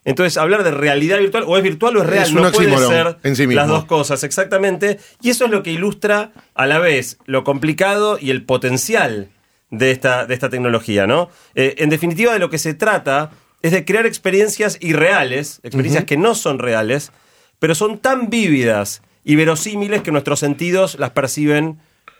Entonces, 0.07 0.37
hablar 0.37 0.65
de 0.65 0.71
realidad 0.73 1.19
virtual, 1.19 1.45
o 1.47 1.57
es 1.57 1.63
virtual 1.63 1.97
o 1.97 2.03
es 2.03 2.07
real, 2.09 2.25
Es 2.25 2.33
no 2.33 2.51
puede 2.53 2.77
ser 2.77 3.17
en 3.23 3.37
sí 3.37 3.47
mismo. 3.47 3.61
las 3.63 3.69
dos 3.69 3.85
cosas, 3.87 4.23
exactamente. 4.25 4.99
Y 5.23 5.31
eso 5.31 5.45
es 5.47 5.51
lo 5.51 5.63
que 5.63 5.71
ilustra 5.71 6.33
a 6.55 6.67
la 6.67 6.79
vez 6.79 7.19
lo 7.25 7.43
complicado 7.45 8.19
y 8.21 8.31
el 8.31 8.43
potencial 8.45 9.29
de 9.71 9.91
esta, 9.91 10.27
de 10.27 10.35
esta 10.35 10.49
tecnología, 10.49 11.07
¿no? 11.07 11.31
Eh, 11.55 11.77
en 11.79 11.91
definitiva, 11.91 12.33
de 12.33 12.39
lo 12.39 12.51
que 12.51 12.59
se 12.59 12.75
trata 12.75 13.31
es 13.63 13.73
de 13.73 13.85
crear 13.85 14.07
experiencias 14.07 14.79
irreales, 14.81 15.61
experiencias 15.63 16.05
que 16.05 16.17
no 16.17 16.35
son 16.35 16.59
reales, 16.59 17.13
pero 17.59 17.75
son 17.75 17.99
tan 17.99 18.29
vívidas 18.29 19.03
y 19.25 19.37
verosímiles 19.37 20.03
que 20.03 20.13
nuestros 20.13 20.41
sentidos 20.41 20.99
las 20.99 21.11
perciben 21.11 21.79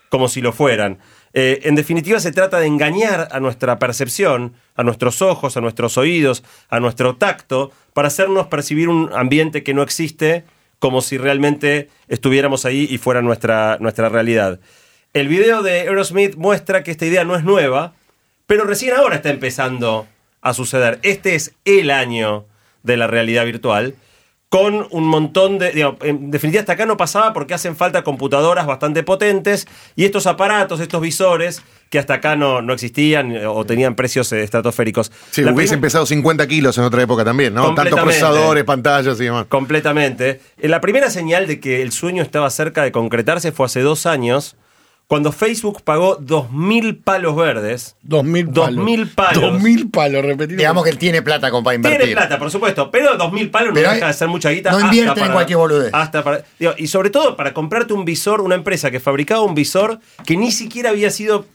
como 0.09 0.27
si 0.27 0.41
lo 0.41 0.53
fueran. 0.53 0.99
Eh, 1.33 1.59
en 1.63 1.75
definitiva, 1.75 2.19
se 2.19 2.31
trata 2.31 2.59
de 2.59 2.67
engañar 2.67 3.27
a 3.31 3.39
nuestra 3.39 3.77
percepción, 3.77 4.53
a 4.75 4.83
nuestros 4.83 5.21
ojos, 5.21 5.57
a 5.57 5.61
nuestros 5.61 5.97
oídos, 5.97 6.43
a 6.69 6.79
nuestro 6.79 7.17
tacto, 7.17 7.71
para 7.93 8.07
hacernos 8.07 8.47
percibir 8.47 8.89
un 8.89 9.11
ambiente 9.13 9.61
que 9.61 9.73
no 9.73 9.83
existe 9.83 10.45
como 10.79 11.01
si 11.01 11.17
realmente 11.17 11.89
estuviéramos 12.07 12.65
ahí 12.65 12.87
y 12.89 12.97
fuera 12.97 13.21
nuestra, 13.21 13.77
nuestra 13.79 14.09
realidad. 14.09 14.59
El 15.15 15.29
video 15.29 15.63
de 15.63 15.79
Aerosmith 15.79 16.35
muestra 16.35 16.83
que 16.83 16.91
esta 16.91 17.05
idea 17.05 17.23
no 17.23 17.37
es 17.37 17.43
nueva, 17.45 17.93
pero 18.47 18.65
recién 18.65 18.93
ahora 18.93 19.15
está 19.15 19.29
empezando 19.29 20.07
a 20.41 20.53
suceder. 20.53 20.99
Este 21.03 21.35
es 21.35 21.53
el 21.63 21.89
año 21.89 22.43
de 22.83 22.97
la 22.97 23.07
realidad 23.07 23.45
virtual, 23.45 23.95
con 24.49 24.85
un 24.91 25.07
montón 25.07 25.57
de... 25.57 25.71
digo, 25.71 25.97
en 26.01 26.31
definitiva, 26.31 26.59
hasta 26.59 26.73
acá 26.73 26.85
no 26.85 26.97
pasaba 26.97 27.31
porque 27.31 27.53
hacen 27.53 27.77
falta 27.77 28.03
computadoras 28.03 28.65
bastante 28.67 29.03
potentes 29.03 29.67
y 29.95 30.03
estos 30.03 30.27
aparatos, 30.27 30.81
estos 30.81 30.99
visores, 31.01 31.61
que 31.89 31.97
hasta 31.97 32.15
acá 32.15 32.35
no, 32.35 32.61
no 32.61 32.73
existían 32.73 33.37
o 33.47 33.63
tenían 33.65 33.95
precios 33.95 34.29
eh, 34.33 34.43
estratosféricos. 34.43 35.13
Sí, 35.31 35.43
La 35.43 35.53
hubiesen 35.53 35.79
prim- 35.79 35.83
pesado 35.87 36.05
50 36.05 36.45
kilos 36.47 36.77
en 36.77 36.83
otra 36.83 37.01
época 37.01 37.23
también, 37.23 37.53
¿no? 37.53 37.73
Tantos 37.73 37.97
procesadores, 38.01 38.65
pantallas 38.65 39.17
y 39.21 39.23
demás. 39.23 39.45
Completamente. 39.47 40.41
Eh, 40.57 40.67
La 40.67 40.81
primera 40.81 41.09
señal 41.09 41.47
de 41.47 41.61
que 41.61 41.81
el 41.81 41.93
sueño 41.93 42.21
estaba 42.21 42.49
cerca 42.49 42.83
de 42.83 42.91
concretarse 42.91 43.53
fue 43.53 43.65
hace 43.65 43.79
dos 43.79 44.05
años, 44.05 44.57
cuando 45.07 45.31
Facebook 45.31 45.83
pagó 45.83 46.17
2.000 46.19 47.03
palos 47.03 47.35
verdes. 47.35 47.95
Dos 48.01 48.23
mil 48.23 48.47
palos. 48.49 48.83
2.000 48.83 49.13
palos. 49.13 49.41
Dos 49.43 49.61
mil 49.61 49.89
palos, 49.91 50.25
repetido. 50.25 50.57
Digamos 50.57 50.83
que 50.83 50.89
él 50.89 50.97
tiene 50.97 51.21
plata 51.21 51.51
como 51.51 51.63
para 51.63 51.75
invertir. 51.75 51.99
Tiene 51.99 52.15
plata, 52.15 52.39
por 52.39 52.49
supuesto, 52.49 52.89
pero 52.89 53.15
2.000 53.17 53.51
palos 53.51 53.71
Pero 53.75 53.87
no 53.89 53.93
deja 53.93 54.07
de 54.07 54.13
ser 54.13 54.27
mucha 54.27 54.49
guita. 54.49 54.71
no 54.71 54.77
hasta 54.77 54.87
invierten 54.87 55.25
en 55.25 55.31
cualquier 55.31 55.57
boludez. 55.57 55.93
hasta 55.93 56.23
para- 56.23 56.43
digo, 56.57 56.73
y 56.77 56.87
sobre 56.87 57.11
todo 57.11 57.35
para 57.35 57.53
comprarte 57.53 57.93
un 57.93 58.03
visor, 58.03 58.41
una 58.41 58.55
empresa 58.55 58.89
que 58.89 58.99
fabricaba 58.99 59.41
un 59.41 59.53
visor 59.53 59.99
que 60.25 60.37
ni 60.37 60.51
siquiera 60.51 60.89
había 60.89 61.11
sido 61.11 61.45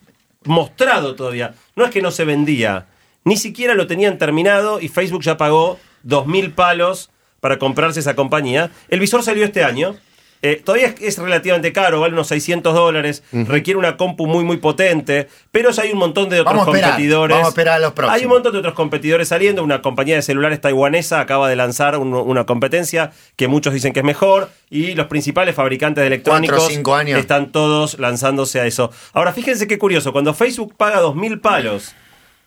mostrado 0.45 1.15
todavía. 1.15 1.55
No 1.77 1.85
es 1.85 1.91
que 1.91 2.03
no 2.03 2.11
se 2.11 2.25
vendía, 2.25 2.87
ni 3.25 3.37
siquiera 3.37 3.75
lo 3.75 3.87
tenían 3.87 4.17
terminado 4.19 4.81
y 4.81 4.89
Facebook 4.89 5.23
ya 5.23 5.37
pagó 5.37 5.79
2.000 6.07 6.55
palos 6.55 7.11
para 7.41 7.59
comprarse 7.59 8.01
esa 8.01 8.15
compañía. 8.15 8.71
El 8.89 9.01
visor 9.01 9.23
salió 9.23 9.45
este 9.45 9.65
año. 9.65 9.97
Eh, 10.43 10.63
todavía 10.65 10.87
es, 10.89 10.95
es 11.01 11.19
relativamente 11.19 11.71
caro, 11.73 12.01
vale 12.01 12.15
unos 12.15 12.29
600 12.29 12.73
dólares, 12.75 13.23
requiere 13.31 13.79
una 13.79 13.99
compu 13.99 14.27
muy 14.27 14.43
muy 14.43 14.57
potente, 14.57 15.29
pero 15.53 15.69
hay 15.81 15.93
un 15.93 15.99
montón 15.99 16.31
de 16.31 16.41
otros 16.41 16.55
Vamos 16.57 16.69
a 16.69 16.71
esperar, 16.71 16.91
competidores. 16.93 17.35
vamos 17.35 17.47
a 17.47 17.51
esperar 17.51 17.75
a 17.75 17.79
los 17.79 17.93
próximos. 17.93 18.19
Hay 18.19 18.25
un 18.25 18.31
montón 18.33 18.53
de 18.53 18.59
otros 18.61 18.75
competidores 18.75 19.29
saliendo. 19.29 19.63
Una 19.63 19.83
compañía 19.83 20.15
de 20.17 20.23
celulares 20.23 20.61
taiwanesa 20.61 21.21
acaba 21.21 21.49
de 21.51 21.57
lanzar 21.57 21.99
un- 21.99 22.15
una 22.15 22.47
competencia 22.47 23.13
que 23.37 23.49
muchos 23.49 23.75
dicen 23.75 23.93
que 23.93 24.01
es 24.01 24.07
mejor. 24.07 24.51
Y 24.71 24.95
los 24.95 25.09
principales 25.09 25.55
fabricantes 25.55 26.01
de 26.03 26.07
electrónicos 26.07 26.57
Cuatro 26.57 26.67
o 26.73 26.75
cinco 26.75 26.95
años. 26.95 27.19
están 27.19 27.53
todos 27.53 27.99
lanzándose 27.99 28.61
a 28.61 28.67
eso. 28.67 28.91
Ahora, 29.13 29.33
fíjense 29.33 29.67
qué 29.67 29.79
curioso. 29.79 30.13
Cuando 30.13 30.33
Facebook 30.33 30.75
paga 30.77 31.01
2.000 31.03 31.41
palos 31.41 31.95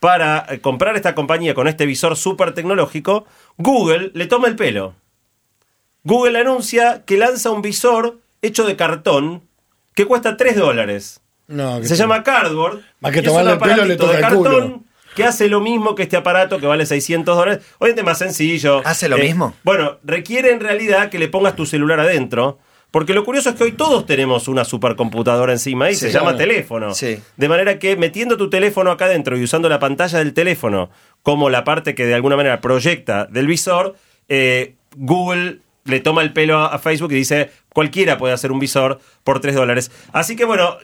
para 0.00 0.46
eh, 0.48 0.58
comprar 0.60 0.96
esta 0.96 1.14
compañía 1.14 1.54
con 1.54 1.68
este 1.68 1.86
visor 1.86 2.16
súper 2.16 2.52
tecnológico, 2.54 3.26
Google 3.56 4.10
le 4.14 4.26
toma 4.26 4.48
el 4.48 4.56
pelo. 4.56 4.94
Google 6.04 6.38
anuncia 6.38 7.02
que 7.04 7.16
lanza 7.16 7.50
un 7.50 7.62
visor 7.62 8.18
hecho 8.42 8.64
de 8.64 8.76
cartón 8.76 9.42
que 9.94 10.04
cuesta 10.06 10.36
3 10.36 10.56
dólares. 10.56 11.20
No, 11.46 11.80
que 11.80 11.86
Se 11.88 11.96
llama 11.96 12.22
Cardboard. 12.22 12.80
Más 13.00 13.12
que 13.12 13.22
tomarle 13.22 13.52
un 13.54 13.62
el 13.62 13.68
pelo, 13.68 13.84
le 13.84 13.96
toca 13.96 14.12
de 14.12 14.18
el 14.22 14.28
culo. 14.34 14.42
cartón 14.50 14.84
que 15.14 15.24
hace 15.24 15.48
lo 15.48 15.60
mismo 15.60 15.94
que 15.94 16.02
este 16.02 16.16
aparato 16.16 16.58
que 16.58 16.66
vale 16.66 16.86
600 16.86 17.36
dólares. 17.36 17.64
Obviamente 17.78 18.02
más 18.02 18.18
sencillo. 18.18 18.82
¿Hace 18.84 19.08
lo 19.08 19.16
Eh, 19.16 19.22
mismo? 19.24 19.54
Bueno, 19.62 19.98
requiere 20.04 20.50
en 20.52 20.60
realidad 20.60 21.08
que 21.10 21.18
le 21.18 21.28
pongas 21.28 21.54
tu 21.56 21.66
celular 21.66 22.00
adentro. 22.00 22.58
Porque 22.90 23.12
lo 23.12 23.24
curioso 23.24 23.50
es 23.50 23.56
que 23.56 23.64
hoy 23.64 23.72
todos 23.72 24.06
tenemos 24.06 24.46
una 24.46 24.64
supercomputadora 24.64 25.52
encima 25.52 25.90
y 25.90 25.94
Sí, 25.94 26.02
se 26.02 26.12
llama 26.12 26.36
teléfono. 26.36 26.94
Sí. 26.94 27.18
De 27.36 27.48
manera 27.48 27.78
que 27.80 27.96
metiendo 27.96 28.36
tu 28.36 28.48
teléfono 28.50 28.92
acá 28.92 29.06
adentro 29.06 29.36
y 29.36 29.42
usando 29.42 29.68
la 29.68 29.80
pantalla 29.80 30.18
del 30.20 30.32
teléfono 30.32 30.90
como 31.22 31.50
la 31.50 31.64
parte 31.64 31.94
que 31.96 32.06
de 32.06 32.14
alguna 32.14 32.36
manera 32.36 32.60
proyecta 32.60 33.26
del 33.26 33.48
visor, 33.48 33.96
eh, 34.28 34.74
Google 34.96 35.58
le 35.84 36.00
toma 36.00 36.22
el 36.22 36.32
pelo 36.32 36.58
a, 36.58 36.78
Facebook 36.78 37.12
y 37.12 37.16
dice 37.16 37.50
cualquiera 37.72 38.18
puede 38.18 38.34
hacer 38.34 38.52
un 38.52 38.58
visor 38.58 39.00
por 39.22 39.40
3 39.40 39.54
dólares. 39.54 39.90
Así 40.12 40.36
que 40.36 40.44
bueno, 40.44 40.78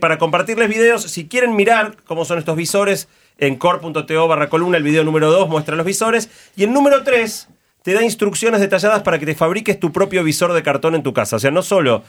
para 0.00 0.18
compartirles 0.18 0.68
videos, 0.68 1.02
si 1.02 1.26
quieren 1.26 1.56
mirar 1.56 1.96
cómo 2.04 2.24
son 2.24 2.38
estos 2.38 2.56
visores, 2.56 3.08
en 3.38 3.56
core.to 3.56 4.28
barra 4.28 4.48
columna, 4.48 4.76
el 4.76 4.82
video 4.82 5.04
número 5.04 5.30
2 5.30 5.48
muestra 5.48 5.74
los 5.74 5.86
visores 5.86 6.30
y 6.54 6.64
el 6.64 6.72
número 6.72 7.02
3 7.02 7.48
te 7.82 7.94
da 7.94 8.02
instrucciones 8.02 8.60
detalladas 8.60 9.02
para 9.02 9.18
que 9.18 9.26
te 9.26 9.34
fabriques 9.34 9.80
tu 9.80 9.90
propio 9.90 10.22
visor 10.22 10.52
de 10.52 10.62
cartón 10.62 10.94
en 10.94 11.02
tu 11.02 11.12
casa. 11.12 11.36
O 11.36 11.38
sea, 11.38 11.50
no 11.50 11.62
solo 11.62 12.04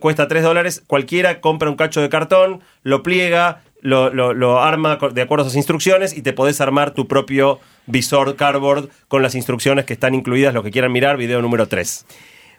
cuesta 0.00 0.28
3 0.28 0.42
dólares, 0.42 0.82
cualquiera 0.86 1.40
compra 1.40 1.70
un 1.70 1.76
cacho 1.76 2.00
de 2.00 2.08
cartón, 2.08 2.62
lo 2.82 3.02
pliega, 3.02 3.62
lo, 3.82 4.10
lo- 4.12 4.34
lo 4.34 4.62
arma 4.62 4.98
de 5.12 5.22
acuerdo 5.22 5.44
a 5.44 5.46
esas 5.48 5.56
instrucciones 5.56 6.16
y 6.16 6.22
te 6.22 6.32
podés 6.32 6.60
armar 6.60 6.92
tu 6.92 7.06
propio 7.08 7.60
visor 7.86 8.36
cardboard 8.36 8.88
con 9.08 9.22
las 9.22 9.34
instrucciones 9.34 9.84
que 9.84 9.92
están 9.94 10.14
incluidas, 10.14 10.52
los 10.54 10.62
que 10.64 10.70
quieran 10.70 10.92
mirar, 10.92 11.16
video 11.16 11.40
número 11.42 11.66
3. 11.68 12.06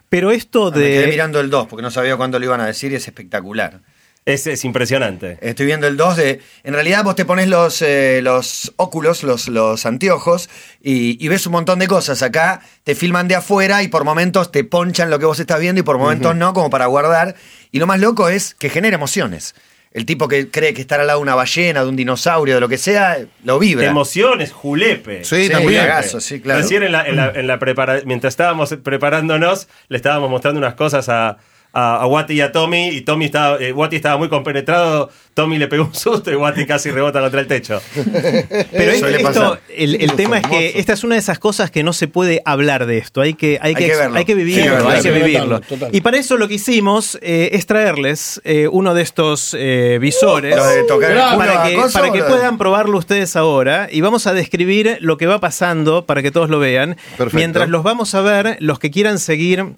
Pero 0.08 0.30
esto 0.30 0.70
Me 0.70 0.78
quedé 0.82 1.00
de. 1.02 1.06
mirando 1.08 1.40
el 1.40 1.48
2 1.50 1.68
porque 1.68 1.82
no 1.82 1.90
sabía 1.90 2.16
cuándo 2.16 2.38
lo 2.38 2.44
iban 2.44 2.60
a 2.60 2.66
decir 2.66 2.92
y 2.92 2.96
es 2.96 3.06
espectacular. 3.06 3.80
Es, 4.24 4.46
es 4.46 4.64
impresionante. 4.64 5.36
Estoy 5.40 5.66
viendo 5.66 5.88
el 5.88 5.96
2 5.96 6.16
de. 6.16 6.40
En 6.62 6.74
realidad, 6.74 7.02
vos 7.02 7.16
te 7.16 7.24
pones 7.24 7.48
los, 7.48 7.82
eh, 7.82 8.20
los 8.22 8.72
óculos, 8.76 9.24
los, 9.24 9.48
los 9.48 9.84
anteojos, 9.84 10.48
y, 10.80 11.16
y 11.24 11.26
ves 11.28 11.44
un 11.46 11.52
montón 11.52 11.80
de 11.80 11.88
cosas. 11.88 12.22
Acá 12.22 12.60
te 12.84 12.94
filman 12.94 13.26
de 13.26 13.34
afuera 13.34 13.82
y 13.82 13.88
por 13.88 14.04
momentos 14.04 14.52
te 14.52 14.62
ponchan 14.62 15.10
lo 15.10 15.18
que 15.18 15.24
vos 15.26 15.40
estás 15.40 15.58
viendo 15.58 15.80
y 15.80 15.82
por 15.82 15.98
momentos 15.98 16.36
no, 16.36 16.52
como 16.52 16.70
para 16.70 16.86
guardar. 16.86 17.34
Y 17.72 17.80
lo 17.80 17.88
más 17.88 17.98
loco 17.98 18.28
es 18.28 18.54
que 18.54 18.68
genera 18.70 18.94
emociones. 18.94 19.56
El 19.94 20.06
tipo 20.06 20.26
que 20.26 20.50
cree 20.50 20.72
que 20.72 20.80
estar 20.80 21.00
al 21.00 21.06
lado 21.06 21.18
de 21.18 21.22
una 21.24 21.34
ballena, 21.34 21.82
de 21.82 21.88
un 21.90 21.96
dinosaurio, 21.96 22.54
de 22.54 22.60
lo 22.60 22.68
que 22.68 22.78
sea, 22.78 23.18
lo 23.44 23.58
vibra. 23.58 23.86
Emociones, 23.88 24.50
julepe. 24.50 25.22
Sí, 25.24 25.44
Sí, 25.46 25.50
también. 25.52 25.82
cagazo, 25.82 26.18
sí, 26.20 26.40
claro. 26.40 26.60
Recién 26.62 26.82
en 26.82 26.92
la, 26.92 27.06
en 27.06 27.16
la- 27.16 27.30
en 27.34 27.46
la 27.46 27.58
prepara- 27.58 28.02
mientras 28.06 28.32
estábamos 28.32 28.74
preparándonos, 28.82 29.68
le 29.88 29.96
estábamos 29.98 30.30
mostrando 30.30 30.58
unas 30.58 30.74
cosas 30.74 31.08
a, 31.10 31.36
a, 31.72 31.96
a 31.96 32.06
Wati 32.06 32.34
y 32.34 32.40
a 32.40 32.52
Tommy, 32.52 32.88
y 32.88 33.00
Tommy 33.02 33.26
estaba, 33.26 33.58
eh, 33.58 33.72
Wati 33.72 33.96
estaba 33.96 34.16
muy 34.16 34.28
compenetrado, 34.28 35.10
Tommy 35.34 35.58
le 35.58 35.68
pegó 35.68 35.84
un 35.84 35.94
susto 35.94 36.30
y 36.30 36.34
Wati 36.34 36.66
casi 36.66 36.90
rebota 36.90 37.20
contra 37.20 37.40
el 37.40 37.46
techo. 37.46 37.80
Pero 37.94 38.92
esto, 38.92 39.58
el, 39.74 39.94
el 39.96 40.12
tema 40.12 40.38
es 40.38 40.46
que 40.46 40.72
esta 40.78 40.92
es 40.92 41.04
una 41.04 41.14
de 41.14 41.20
esas 41.20 41.38
cosas 41.38 41.70
que 41.70 41.82
no 41.82 41.92
se 41.92 42.08
puede 42.08 42.42
hablar 42.44 42.86
de 42.86 42.98
esto. 42.98 43.20
Hay 43.20 43.34
que, 43.34 43.58
hay 43.60 43.70
Hay 43.70 43.74
que, 43.74 43.86
que 43.90 43.96
verlo. 43.96 44.18
hay 44.18 44.24
que 44.24 44.34
vivirlo, 44.34 44.88
hay 44.88 45.02
que 45.02 45.10
verdad, 45.10 45.26
vivirlo. 45.26 45.60
total. 45.60 45.88
Y 45.92 46.00
para 46.02 46.18
eso 46.18 46.36
lo 46.36 46.48
que 46.48 46.54
hicimos 46.54 47.18
eh, 47.22 47.50
es 47.52 47.66
traerles 47.66 48.40
eh, 48.44 48.68
uno 48.70 48.94
de 48.94 49.02
estos 49.02 49.56
eh, 49.58 49.98
visores. 50.00 50.54
De 50.54 50.84
tocar 50.84 51.38
para 51.38 51.64
que, 51.64 51.76
para 51.92 52.28
puedan 52.28 52.58
probarlo 52.58 52.98
ustedes 52.98 53.36
ahora 53.36 53.88
y 53.90 54.00
vamos 54.00 54.26
a 54.26 54.32
describir 54.34 54.98
lo 55.00 55.16
que 55.16 55.26
va 55.26 55.40
pasando 55.40 56.06
para 56.06 56.22
que 56.22 56.30
todos 56.30 56.50
lo 56.50 56.58
vean. 56.58 56.96
Perfecto. 57.16 57.36
Mientras 57.36 57.68
los 57.68 57.82
vamos 57.82 58.14
a 58.14 58.20
ver, 58.20 58.56
los 58.60 58.78
que 58.78 58.90
quieran 58.90 59.18
seguir 59.18 59.76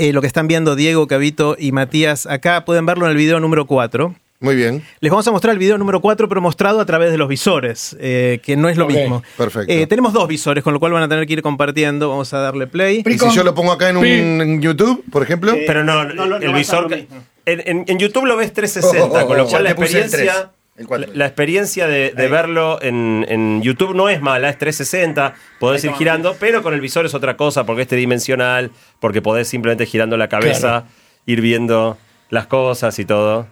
eh, 0.00 0.12
lo 0.12 0.20
que 0.20 0.26
están 0.26 0.48
viendo 0.48 0.74
Diego, 0.76 1.06
Cabito 1.06 1.56
y 1.58 1.72
Matías 1.72 2.26
acá, 2.26 2.64
pueden 2.64 2.86
verlo 2.86 3.04
en 3.06 3.12
el 3.12 3.16
video 3.16 3.38
número 3.40 3.66
4. 3.66 4.14
Muy 4.42 4.56
bien. 4.56 4.82
Les 5.00 5.10
vamos 5.10 5.28
a 5.28 5.30
mostrar 5.32 5.52
el 5.52 5.58
video 5.58 5.76
número 5.76 6.00
4, 6.00 6.26
pero 6.26 6.40
mostrado 6.40 6.80
a 6.80 6.86
través 6.86 7.10
de 7.12 7.18
los 7.18 7.28
visores, 7.28 7.94
eh, 8.00 8.40
que 8.42 8.56
no 8.56 8.70
es 8.70 8.78
lo 8.78 8.86
mismo. 8.86 9.22
perfecto. 9.36 9.70
Eh, 9.70 9.86
tenemos 9.86 10.14
dos 10.14 10.26
visores, 10.28 10.64
con 10.64 10.72
lo 10.72 10.80
cual 10.80 10.92
van 10.92 11.02
a 11.02 11.08
tener 11.10 11.26
que 11.26 11.34
ir 11.34 11.42
compartiendo. 11.42 12.08
Vamos 12.08 12.32
a 12.32 12.38
darle 12.38 12.66
play. 12.66 13.02
¿Y 13.06 13.18
si 13.18 13.30
yo 13.32 13.44
lo 13.44 13.54
pongo 13.54 13.70
acá 13.72 13.90
en 13.90 13.98
un 13.98 14.06
en 14.06 14.62
YouTube, 14.62 15.04
por 15.12 15.22
ejemplo? 15.22 15.54
Pero 15.66 15.84
no, 15.84 16.04
no, 16.06 16.24
no, 16.26 16.36
el 16.38 16.50
no 16.52 16.56
visor. 16.56 16.90
En, 16.90 17.60
en- 17.66 17.84
en 17.86 17.98
YouTube 17.98 18.24
lo 18.26 18.36
ves 18.36 18.52
360, 18.54 19.26
con 19.26 19.36
lo 19.36 19.46
cual 19.46 19.64
la 19.64 19.70
experiencia. 19.72 20.50
3, 20.80 20.82
el 20.82 20.86
4. 20.86 21.06
la, 21.08 21.14
la 21.18 21.26
experiencia 21.26 21.86
de, 21.86 22.10
de 22.16 22.28
verlo 22.28 22.78
en, 22.82 23.24
en 23.28 23.62
YouTube 23.62 23.94
no 23.94 24.08
es 24.08 24.20
mala, 24.20 24.48
es 24.48 24.58
360, 24.58 25.34
podés 25.58 25.84
ir 25.84 25.92
girando, 25.92 26.36
pero 26.40 26.62
con 26.62 26.74
el 26.74 26.80
visor 26.80 27.06
es 27.06 27.14
otra 27.14 27.36
cosa, 27.36 27.64
porque 27.64 27.82
es 27.82 27.88
tridimensional, 27.88 28.70
porque 29.00 29.22
podés 29.22 29.48
simplemente 29.48 29.86
girando 29.86 30.16
la 30.16 30.28
cabeza, 30.28 30.60
Claro. 30.60 30.86
ir 31.26 31.40
viendo 31.40 31.98
las 32.30 32.46
cosas 32.46 32.98
y 32.98 33.04
todo. 33.04 33.46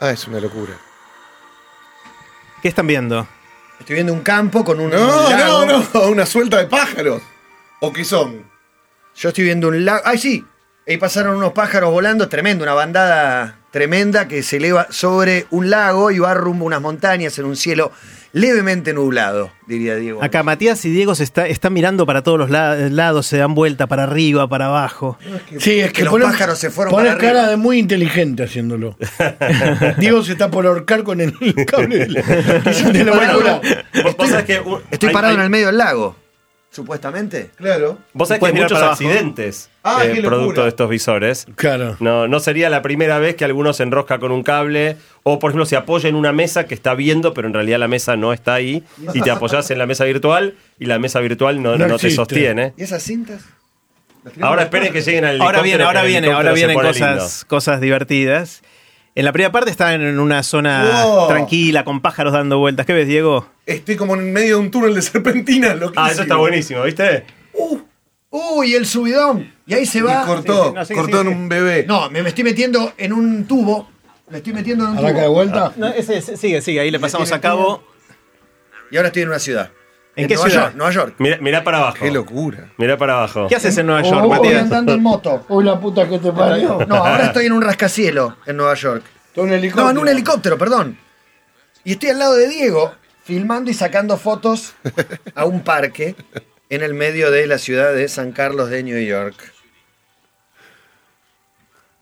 Ah, 0.00 0.10
es 0.10 0.26
una 0.26 0.40
locura. 0.40 0.74
¿Qué 2.62 2.68
están 2.68 2.86
viendo? 2.86 3.26
Estoy 3.80 3.94
viendo 3.94 4.12
un 4.12 4.20
campo 4.20 4.64
con 4.64 4.80
un. 4.80 4.90
No, 4.90 5.28
lago. 5.30 5.66
no, 5.66 5.84
no, 5.94 6.00
una 6.08 6.24
suelta 6.26 6.58
de 6.58 6.66
pájaros. 6.66 7.22
¿O 7.80 7.92
qué 7.92 8.04
son? 8.04 8.44
Yo 9.16 9.28
estoy 9.28 9.44
viendo 9.44 9.68
un 9.68 9.84
lago. 9.84 10.00
¡Ay, 10.04 10.18
sí! 10.18 10.44
Ahí 10.86 10.98
pasaron 10.98 11.36
unos 11.36 11.52
pájaros 11.52 11.90
volando, 11.90 12.28
tremendo, 12.28 12.62
una 12.64 12.74
bandada 12.74 13.56
tremenda 13.70 14.28
que 14.28 14.42
se 14.42 14.58
eleva 14.58 14.86
sobre 14.90 15.46
un 15.50 15.70
lago 15.70 16.10
y 16.10 16.18
va 16.18 16.34
rumbo 16.34 16.64
a 16.64 16.68
unas 16.68 16.80
montañas 16.82 17.38
en 17.38 17.46
un 17.46 17.56
cielo 17.56 17.90
levemente 18.32 18.92
nublado, 18.92 19.50
diría 19.66 19.94
Diego. 19.96 20.22
Acá 20.22 20.42
Matías 20.42 20.84
y 20.84 20.90
Diego 20.90 21.14
se 21.14 21.22
está, 21.24 21.46
están 21.46 21.72
mirando 21.72 22.04
para 22.04 22.22
todos 22.22 22.36
los 22.38 22.50
la- 22.50 22.74
lados, 22.90 23.26
se 23.26 23.38
dan 23.38 23.54
vuelta 23.54 23.86
para 23.86 24.02
arriba, 24.02 24.46
para 24.48 24.66
abajo. 24.66 25.16
Sí, 25.58 25.80
es 25.80 25.86
que 25.92 26.02
que, 26.02 26.04
los 26.04 26.20
pájaros 26.20 26.58
se 26.58 26.70
fueron 26.70 26.92
para 26.94 27.12
arriba. 27.12 27.32
cara 27.32 27.48
de 27.48 27.56
muy 27.56 27.78
inteligente 27.78 28.42
haciéndolo. 28.42 28.96
Diego 29.98 30.22
se 30.22 30.32
está 30.32 30.50
por 30.50 30.66
ahorcar 30.66 31.02
con 31.04 31.20
el 31.20 31.32
cable. 31.66 32.06
de 32.06 33.04
la 33.04 33.60
Estoy 34.90 35.10
parado 35.12 35.32
hay- 35.32 35.36
en 35.38 35.40
el 35.44 35.50
medio 35.50 35.66
del 35.68 35.78
lago, 35.78 36.16
supuestamente. 36.74 37.50
Claro. 37.56 37.98
Vos 38.12 38.28
sabés 38.28 38.40
que 38.40 38.46
hay 38.46 38.52
muchos 38.62 38.82
accidentes 38.82 39.70
Ah, 39.86 40.02
eh, 40.04 40.22
producto 40.22 40.62
de 40.62 40.68
estos 40.70 40.88
visores. 40.88 41.46
Claro. 41.56 41.96
No, 42.00 42.26
no 42.26 42.40
sería 42.40 42.70
la 42.70 42.80
primera 42.82 43.18
vez 43.18 43.36
que 43.36 43.44
alguno 43.44 43.72
se 43.74 43.82
enrosca 43.82 44.18
con 44.18 44.32
un 44.32 44.42
cable 44.42 44.96
o, 45.22 45.38
por 45.38 45.50
ejemplo, 45.50 45.66
se 45.66 45.76
apoya 45.76 46.08
en 46.08 46.14
una 46.14 46.32
mesa 46.32 46.64
que 46.64 46.74
está 46.74 46.94
viendo, 46.94 47.34
pero 47.34 47.48
en 47.48 47.54
realidad 47.54 47.78
la 47.78 47.86
mesa 47.86 48.16
no 48.16 48.32
está 48.32 48.54
ahí 48.54 48.82
y 49.12 49.20
te 49.20 49.30
apoyas 49.30 49.70
en 49.70 49.78
la 49.78 49.86
mesa 49.86 50.04
virtual 50.04 50.56
y 50.78 50.86
la 50.86 50.98
mesa 50.98 51.20
virtual 51.20 51.62
no, 51.62 51.76
No 51.76 51.86
no 51.86 51.98
te 51.98 52.10
sostiene. 52.10 52.72
¿Y 52.76 52.82
esas 52.82 53.02
cintas? 53.02 53.42
Ahora 54.40 54.62
esperen 54.62 54.92
que 54.92 55.02
lleguen 55.02 55.26
al 55.26 55.40
Ahora 55.40 55.60
viene, 55.60 55.84
ahora 55.84 56.02
viene, 56.02 56.32
ahora 56.32 56.52
vienen 56.52 56.78
cosas, 56.78 57.44
cosas 57.44 57.80
divertidas. 57.80 58.62
En 59.16 59.24
la 59.24 59.32
primera 59.32 59.52
parte 59.52 59.70
están 59.70 60.00
en 60.02 60.18
una 60.18 60.42
zona 60.42 61.04
Wow. 61.04 61.28
tranquila, 61.28 61.84
con 61.84 62.00
pájaros 62.00 62.32
dando 62.32 62.58
vueltas. 62.58 62.84
¿Qué 62.84 62.92
ves, 62.92 63.06
Diego? 63.06 63.48
Estoy 63.64 63.94
como 63.96 64.14
en 64.14 64.32
medio 64.32 64.56
de 64.56 64.62
un 64.62 64.70
túnel 64.72 64.94
de 64.94 65.02
serpentinas, 65.02 65.70
lindo. 65.72 65.92
Ah, 65.96 66.10
eso 66.10 66.22
está 66.22 66.36
buenísimo, 66.36 66.82
¿viste? 66.82 67.24
¡Uy, 68.30 68.74
el 68.74 68.84
subidón! 68.86 69.52
Y 69.66 69.74
ahí 69.74 69.86
se 69.86 69.98
Y 69.98 70.02
va. 70.02 70.26
cortó, 70.26 70.52
Sí, 70.64 70.68
sí, 70.70 70.74
no, 70.74 70.84
sí, 70.86 70.94
cortó 70.94 71.20
sí, 71.22 71.26
en 71.28 71.32
sí. 71.32 71.38
un 71.38 71.48
bebé. 71.48 71.84
No, 71.86 72.10
me, 72.10 72.22
me 72.22 72.30
estoy 72.30 72.42
metiendo 72.44 72.92
en 72.98 73.12
un 73.12 73.44
tubo. 73.46 73.88
Me 74.28 74.38
estoy 74.38 74.52
metiendo 74.52 74.84
en 74.84 74.90
un 74.90 74.98
Arranca 74.98 75.20
de 75.20 75.26
tubo. 75.26 75.34
vuelta. 75.34 75.72
No, 75.76 75.86
ese, 75.88 76.16
ese- 76.18 76.36
sigue, 76.36 76.60
sigue, 76.60 76.80
ahí 76.80 76.90
le 76.90 76.98
pasamos 76.98 77.30
a 77.30 77.40
cabo. 77.40 77.84
Y 78.90 78.96
ahora 78.96 79.08
estoy 79.08 79.22
en 79.22 79.28
una 79.28 79.38
ciudad. 79.38 79.70
¿En 80.16 80.28
qué 80.28 80.34
Nueva 80.34 80.50
ciudad? 80.50 80.64
York, 80.66 80.76
Nueva 80.76 80.92
York. 80.92 81.14
Mirá, 81.18 81.38
mirá 81.40 81.64
para 81.64 81.78
abajo. 81.78 81.96
Qué 82.00 82.10
locura. 82.10 82.70
Mirá 82.78 82.96
para 82.96 83.14
abajo. 83.14 83.46
¿Qué 83.48 83.56
haces 83.56 83.76
en 83.78 83.86
Nueva 83.86 84.02
York, 84.02 84.20
oh, 84.24 84.28
Matías? 84.28 84.62
andando 84.62 84.92
en 84.92 85.02
moto. 85.02 85.44
Uy, 85.48 85.64
la 85.64 85.80
puta 85.80 86.08
que 86.08 86.18
te 86.18 86.32
parió. 86.32 86.78
No, 86.86 86.96
ahora 86.96 87.26
estoy 87.26 87.46
en 87.46 87.52
un 87.52 87.62
rascacielos 87.62 88.34
en 88.46 88.56
Nueva 88.56 88.74
York. 88.74 89.02
Todo 89.34 89.44
un 89.44 89.52
helicóptero. 89.52 89.84
No, 89.86 89.90
en 89.90 89.98
un 89.98 90.08
helicóptero, 90.08 90.58
perdón. 90.58 90.98
Y 91.82 91.92
estoy 91.92 92.10
al 92.10 92.18
lado 92.18 92.34
de 92.34 92.48
Diego, 92.48 92.94
filmando 93.24 93.70
y 93.70 93.74
sacando 93.74 94.16
fotos 94.16 94.74
a 95.34 95.44
un 95.44 95.62
parque 95.62 96.14
en 96.70 96.82
el 96.82 96.94
medio 96.94 97.30
de 97.30 97.46
la 97.46 97.58
ciudad 97.58 97.92
de 97.92 98.08
San 98.08 98.32
Carlos 98.32 98.70
de 98.70 98.82
New 98.82 98.98
York. 99.00 99.53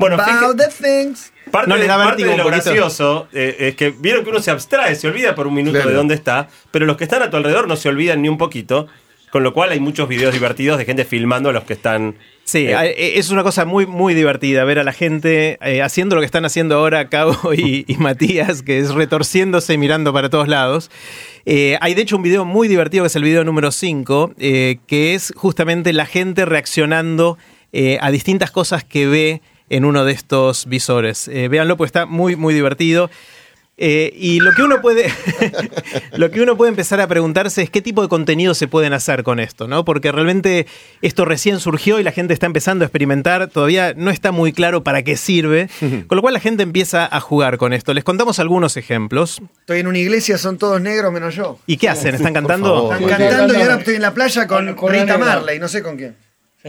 Bueno, 0.03 0.17
About 0.23 0.57
fíjate- 0.57 0.77
the 0.79 0.85
things. 1.05 1.33
Parte, 1.51 1.69
¿No 1.69 1.77
le 1.77 1.83
de, 1.83 1.89
da 1.89 1.97
parte 1.97 2.25
de 2.25 2.37
lo 2.37 2.47
gracioso 2.47 3.29
eh, 3.33 3.57
es 3.59 3.75
que 3.77 3.91
vieron 3.91 4.25
que 4.25 4.31
uno 4.31 4.41
se 4.41 4.51
abstrae, 4.51 4.95
se 4.95 5.09
olvida 5.09 5.35
por 5.35 5.47
un 5.47 5.55
minuto 5.55 5.75
Claro. 5.75 5.91
de 5.91 5.97
dónde 5.97 6.15
está, 6.15 6.49
pero 6.71 6.87
los 6.87 6.97
que 6.97 7.05
están 7.05 7.23
a 7.23 7.31
tu 7.31 7.37
alrededor 7.37 7.69
no 7.69 7.77
se 7.77 7.89
olvidan 7.89 8.23
ni 8.23 8.29
un 8.29 8.39
poquito, 8.39 8.87
con 9.31 9.43
lo 9.43 9.53
cual 9.53 9.71
hay 9.71 9.81
muchos 9.81 10.09
videos 10.09 10.33
divertidos 10.33 10.79
de 10.79 10.85
gente 10.85 11.05
filmando 11.05 11.49
a 11.51 11.53
los 11.53 11.65
que 11.65 11.73
están... 11.75 12.17
Sí, 12.45 12.67
Eh, 12.67 12.75
eh, 12.97 13.13
es 13.17 13.31
una 13.31 13.43
cosa 13.43 13.65
muy, 13.65 13.87
muy 13.87 14.15
divertida 14.15 14.65
ver 14.65 14.79
a 14.79 14.85
la 14.85 14.93
gente 14.93 15.59
eh, 15.63 15.81
haciendo 15.83 16.15
lo 16.17 16.21
que 16.23 16.27
están 16.27 16.45
haciendo 16.45 16.77
ahora 16.77 17.09
Cabo 17.09 17.37
y, 17.57 17.85
y 17.87 17.97
Matías, 17.97 18.63
que 18.63 18.79
es 18.79 18.93
retorciéndose 18.95 19.75
y 19.75 19.79
mirando 19.79 20.13
para 20.13 20.29
todos 20.31 20.49
lados. 20.49 20.91
Eh, 21.45 21.77
hay 21.81 21.95
de 21.95 22.03
hecho 22.03 22.17
un 22.17 22.23
video 22.23 22.45
muy 22.45 22.67
divertido 22.69 23.05
que 23.05 23.09
es 23.09 23.17
el 23.17 23.25
video 23.25 23.45
número 23.45 23.73
5, 23.73 24.35
eh, 24.39 24.79
que 24.87 25.15
es 25.15 25.33
justamente 25.37 25.93
la 25.93 26.07
gente 26.07 26.45
reaccionando 26.45 27.37
eh, 27.73 27.99
a 28.01 28.11
distintas 28.11 28.51
cosas 28.51 28.85
que 28.85 29.07
ve 29.07 29.43
en 29.73 29.85
uno 29.87 30.05
de 30.05 30.13
estos 30.13 30.67
visores. 30.67 31.29
Eh, 31.29 31.49
véanlo, 31.49 31.77
pues 31.77 31.89
está 31.89 32.05
muy, 32.07 32.37
muy 32.37 32.53
divertido. 32.55 33.11
Eh, 33.79 34.13
y 34.15 34.39
lo 34.41 34.53
que 34.53 34.63
uno 34.63 34.83
puede 34.83 35.11
lo 36.13 36.31
que 36.31 36.43
uno 36.43 36.59
puede 36.59 36.69
empezar 36.69 37.01
a 37.01 37.07
preguntarse 37.07 37.63
es 37.63 37.71
qué 37.71 37.81
tipo 37.81 38.03
de 38.03 38.09
contenido 38.09 38.53
se 38.55 38.69
pueden 38.69 38.93
hacer 38.93 39.23
con 39.23 39.41
esto, 39.41 39.67
¿no? 39.67 39.83
Porque 39.85 40.13
realmente 40.13 40.67
esto 41.01 41.25
recién 41.25 41.59
surgió 41.59 41.99
y 41.99 42.03
la 42.03 42.13
gente 42.13 42.35
está 42.35 42.45
empezando 42.45 42.85
a 42.85 42.87
experimentar, 42.87 43.49
todavía 43.49 43.95
no 43.97 44.11
está 44.11 44.31
muy 44.31 44.53
claro 44.53 44.85
para 44.85 45.03
qué 45.03 45.17
sirve, 45.17 45.71
con 46.07 46.17
lo 46.17 46.21
cual 46.21 46.35
la 46.35 46.41
gente 46.41 46.63
empieza 46.63 47.09
a 47.11 47.19
jugar 47.21 47.57
con 47.57 47.73
esto. 47.73 47.95
Les 47.95 48.05
contamos 48.05 48.39
algunos 48.39 48.77
ejemplos. 48.77 49.41
Estoy 49.61 49.81
en 49.81 49.87
una 49.87 49.99
iglesia, 49.99 50.37
son 50.37 50.59
todos 50.59 50.79
negros 50.81 51.11
menos 51.11 51.35
yo. 51.35 51.59
¿Y 51.67 51.79
qué 51.79 51.89
hacen? 51.89 52.15
¿Están 52.15 52.35
cantando? 52.35 52.91
favor. 52.91 53.03
Están 53.03 53.09
cantando 53.29 53.55
y 53.55 53.63
ahora 53.63 53.77
estoy 53.77 53.95
en 53.95 54.03
la 54.03 54.13
playa 54.13 54.47
con, 54.47 54.75
Con- 54.75 54.93
Rita. 54.93 55.17
Marley, 55.17 55.59
no 55.59 55.67
sé 55.69 55.83
con 55.83 55.97
quién. 55.97 56.15
Sí. 56.63 56.69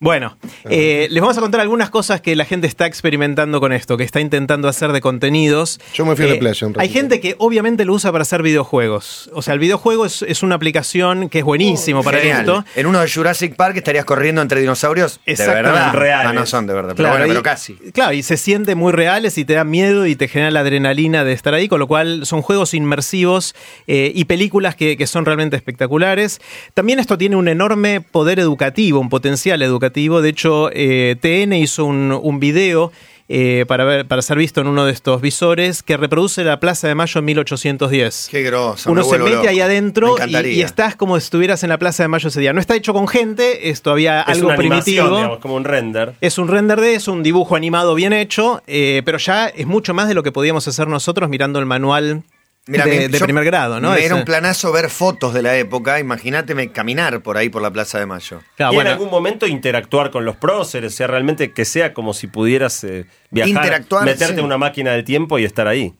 Bueno, 0.00 0.38
eh, 0.70 1.08
les 1.10 1.20
vamos 1.20 1.36
a 1.38 1.40
contar 1.40 1.60
algunas 1.60 1.90
cosas 1.90 2.20
que 2.20 2.36
la 2.36 2.44
gente 2.44 2.68
está 2.68 2.86
experimentando 2.86 3.58
con 3.58 3.72
esto, 3.72 3.96
que 3.96 4.04
está 4.04 4.20
intentando 4.20 4.68
hacer 4.68 4.92
de 4.92 5.00
contenidos. 5.00 5.80
Yo 5.92 6.06
me 6.06 6.14
fui 6.14 6.24
la 6.28 6.34
Eh, 6.34 6.38
playa 6.38 6.68
Hay 6.76 6.88
gente 6.88 7.18
que 7.18 7.34
obviamente 7.38 7.84
lo 7.84 7.94
usa 7.94 8.12
para 8.12 8.22
hacer 8.22 8.44
videojuegos. 8.44 9.28
O 9.34 9.42
sea, 9.42 9.54
el 9.54 9.58
videojuego 9.58 10.06
es, 10.06 10.22
es 10.22 10.44
una 10.44 10.54
aplicación 10.54 11.28
que 11.28 11.40
es 11.40 11.44
buenísimo 11.44 12.04
para 12.04 12.18
Genial. 12.18 12.40
esto. 12.42 12.64
En 12.76 12.86
uno 12.86 13.00
de 13.00 13.10
Jurassic 13.10 13.56
Park 13.56 13.76
estarías 13.76 14.04
corriendo 14.04 14.40
entre 14.40 14.60
dinosaurios 14.60 15.18
de 15.26 15.34
verdad. 15.34 15.92
Reales. 15.92 16.28
Ah, 16.30 16.32
no 16.32 16.46
son 16.46 16.68
de 16.68 16.74
verdad, 16.74 16.92
pero 16.96 17.08
Claro, 17.08 17.14
bueno, 17.14 17.26
y- 17.26 17.28
pero 17.30 17.42
casi. 17.42 17.74
Claro, 17.92 18.12
y 18.12 18.22
se 18.22 18.36
siente 18.36 18.76
muy 18.76 18.92
reales 18.92 19.36
y 19.36 19.44
te 19.44 19.54
da 19.54 19.64
miedo 19.64 20.06
y 20.06 20.14
te 20.14 20.28
genera 20.28 20.52
la 20.52 20.60
adrenalina 20.60 21.24
de 21.24 21.32
estar 21.32 21.54
ahí, 21.54 21.66
con 21.66 21.80
lo 21.80 21.88
cual 21.88 22.24
son 22.24 22.40
juegos 22.42 22.72
inmersivos 22.72 23.56
eh, 23.88 24.12
y 24.14 24.26
películas 24.26 24.76
que, 24.76 24.96
que 24.96 25.08
son 25.08 25.24
realmente 25.24 25.56
espectaculares. 25.56 26.40
También 26.74 27.00
esto 27.00 27.18
tiene 27.18 27.34
un 27.34 27.48
enorme 27.48 28.00
poder 28.00 28.38
educativo, 28.38 29.00
un 29.00 29.08
potencial 29.08 29.60
educativo. 29.60 29.87
De 30.22 30.28
hecho, 30.28 30.70
eh, 30.72 31.16
TN 31.20 31.52
hizo 31.54 31.84
un, 31.84 32.12
un 32.12 32.40
video. 32.40 32.92
eh, 33.30 33.66
para, 33.68 33.84
ver, 33.84 34.06
para 34.08 34.22
ser 34.22 34.38
visto 34.38 34.62
en 34.62 34.68
uno 34.68 34.86
de 34.86 34.92
estos 34.92 35.20
visores 35.20 35.82
que 35.82 35.98
reproduce 35.98 36.44
la 36.44 36.60
Plaza 36.60 36.88
de 36.88 36.94
Mayo 36.94 37.18
en 37.18 37.24
1810. 37.26 38.28
Qué 38.30 38.42
grosso. 38.42 38.90
Uno 38.90 39.02
me 39.02 39.06
se 39.08 39.18
mete 39.18 39.36
loco. 39.36 39.48
ahí 39.48 39.60
adentro 39.60 40.16
Me 40.16 40.48
y, 40.48 40.62
estás 40.62 40.96
como 40.96 41.18
si 41.20 41.24
estuvieras 41.24 41.62
en 41.62 41.68
la 41.68 41.78
Plaza 41.78 42.02
de 42.04 42.08
Mayo 42.08 42.28
ese 42.28 42.40
día. 42.40 42.54
No 42.54 42.60
está 42.60 42.74
hecho 42.74 42.94
con 42.94 43.06
gente, 43.06 43.68
es 43.68 43.82
todavía 43.82 44.22
es 44.22 44.28
algo 44.36 44.48
una 44.48 44.56
primitivo. 44.56 45.14
digamos, 45.16 45.38
como 45.40 45.56
un 45.56 45.64
render. 45.64 46.14
Es 46.22 46.38
un 46.38 46.48
render 46.48 46.80
de 46.80 46.94
eso, 46.94 47.12
un 47.12 47.22
dibujo 47.22 47.54
animado 47.54 47.94
bien 47.94 48.14
hecho, 48.14 48.62
eh, 48.66 49.02
pero 49.04 49.18
ya 49.18 49.48
es 49.48 49.66
mucho 49.66 49.92
más 49.92 50.08
de 50.08 50.14
lo 50.14 50.22
que 50.22 50.32
podíamos 50.32 50.66
hacer 50.66 50.88
nosotros 50.88 51.28
mirando 51.28 51.58
el 51.58 51.66
manual 51.66 52.22
Mira, 52.68 52.84
de, 52.84 53.08
primer 53.20 53.44
grado, 53.44 53.80
¿no? 53.80 53.94
Ese- 53.94 54.06
Era 54.06 54.14
un 54.14 54.24
planazo 54.24 54.70
ver 54.72 54.90
fotos 54.90 55.34
de 55.34 55.42
la 55.42 55.56
época. 55.56 55.98
Imagínate 55.98 56.70
caminar 56.70 57.20
por 57.22 57.36
ahí 57.36 57.48
por 57.48 57.62
la 57.62 57.70
Plaza 57.70 57.98
de 57.98 58.06
Mayo. 58.06 58.40
Claro, 58.56 58.72
y 58.72 58.76
bueno, 58.76 58.90
en 58.90 58.94
algún 58.94 59.10
momento 59.10 59.46
interactuar 59.46 60.10
con 60.10 60.24
los 60.24 60.36
próceres, 60.36 60.92
o 60.92 60.96
sea, 60.96 61.06
realmente 61.06 61.52
que 61.52 61.64
sea 61.64 61.94
como 61.94 62.14
si 62.14 62.26
pudieras 62.26 62.84
eh, 62.84 63.06
viajar, 63.30 63.48
Interactuar, 63.64 64.04
meterte 64.04 64.34
sí. 64.34 64.38
en 64.38 64.44
una 64.44 64.58
máquina 64.58 64.92
del 64.92 65.04
tiempo 65.04 65.38
y 65.38 65.44
estar 65.44 65.66
ahí. 65.66 65.94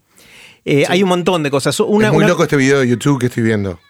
eh, 0.65 0.85
hay 0.89 1.03
un 1.03 1.09
montón 1.09 1.43
de 1.43 1.51
cosas. 1.51 1.79
Una, 1.81 2.09
es 2.09 2.13
muy 2.13 2.19
una- 2.25 2.29
loco 2.29 2.43
este 2.43 2.57
video 2.57 2.81
de 2.81 2.89
YouTube 2.89 3.19
que 3.19 3.27
estoy 3.27 3.43
viendo. 3.43 3.81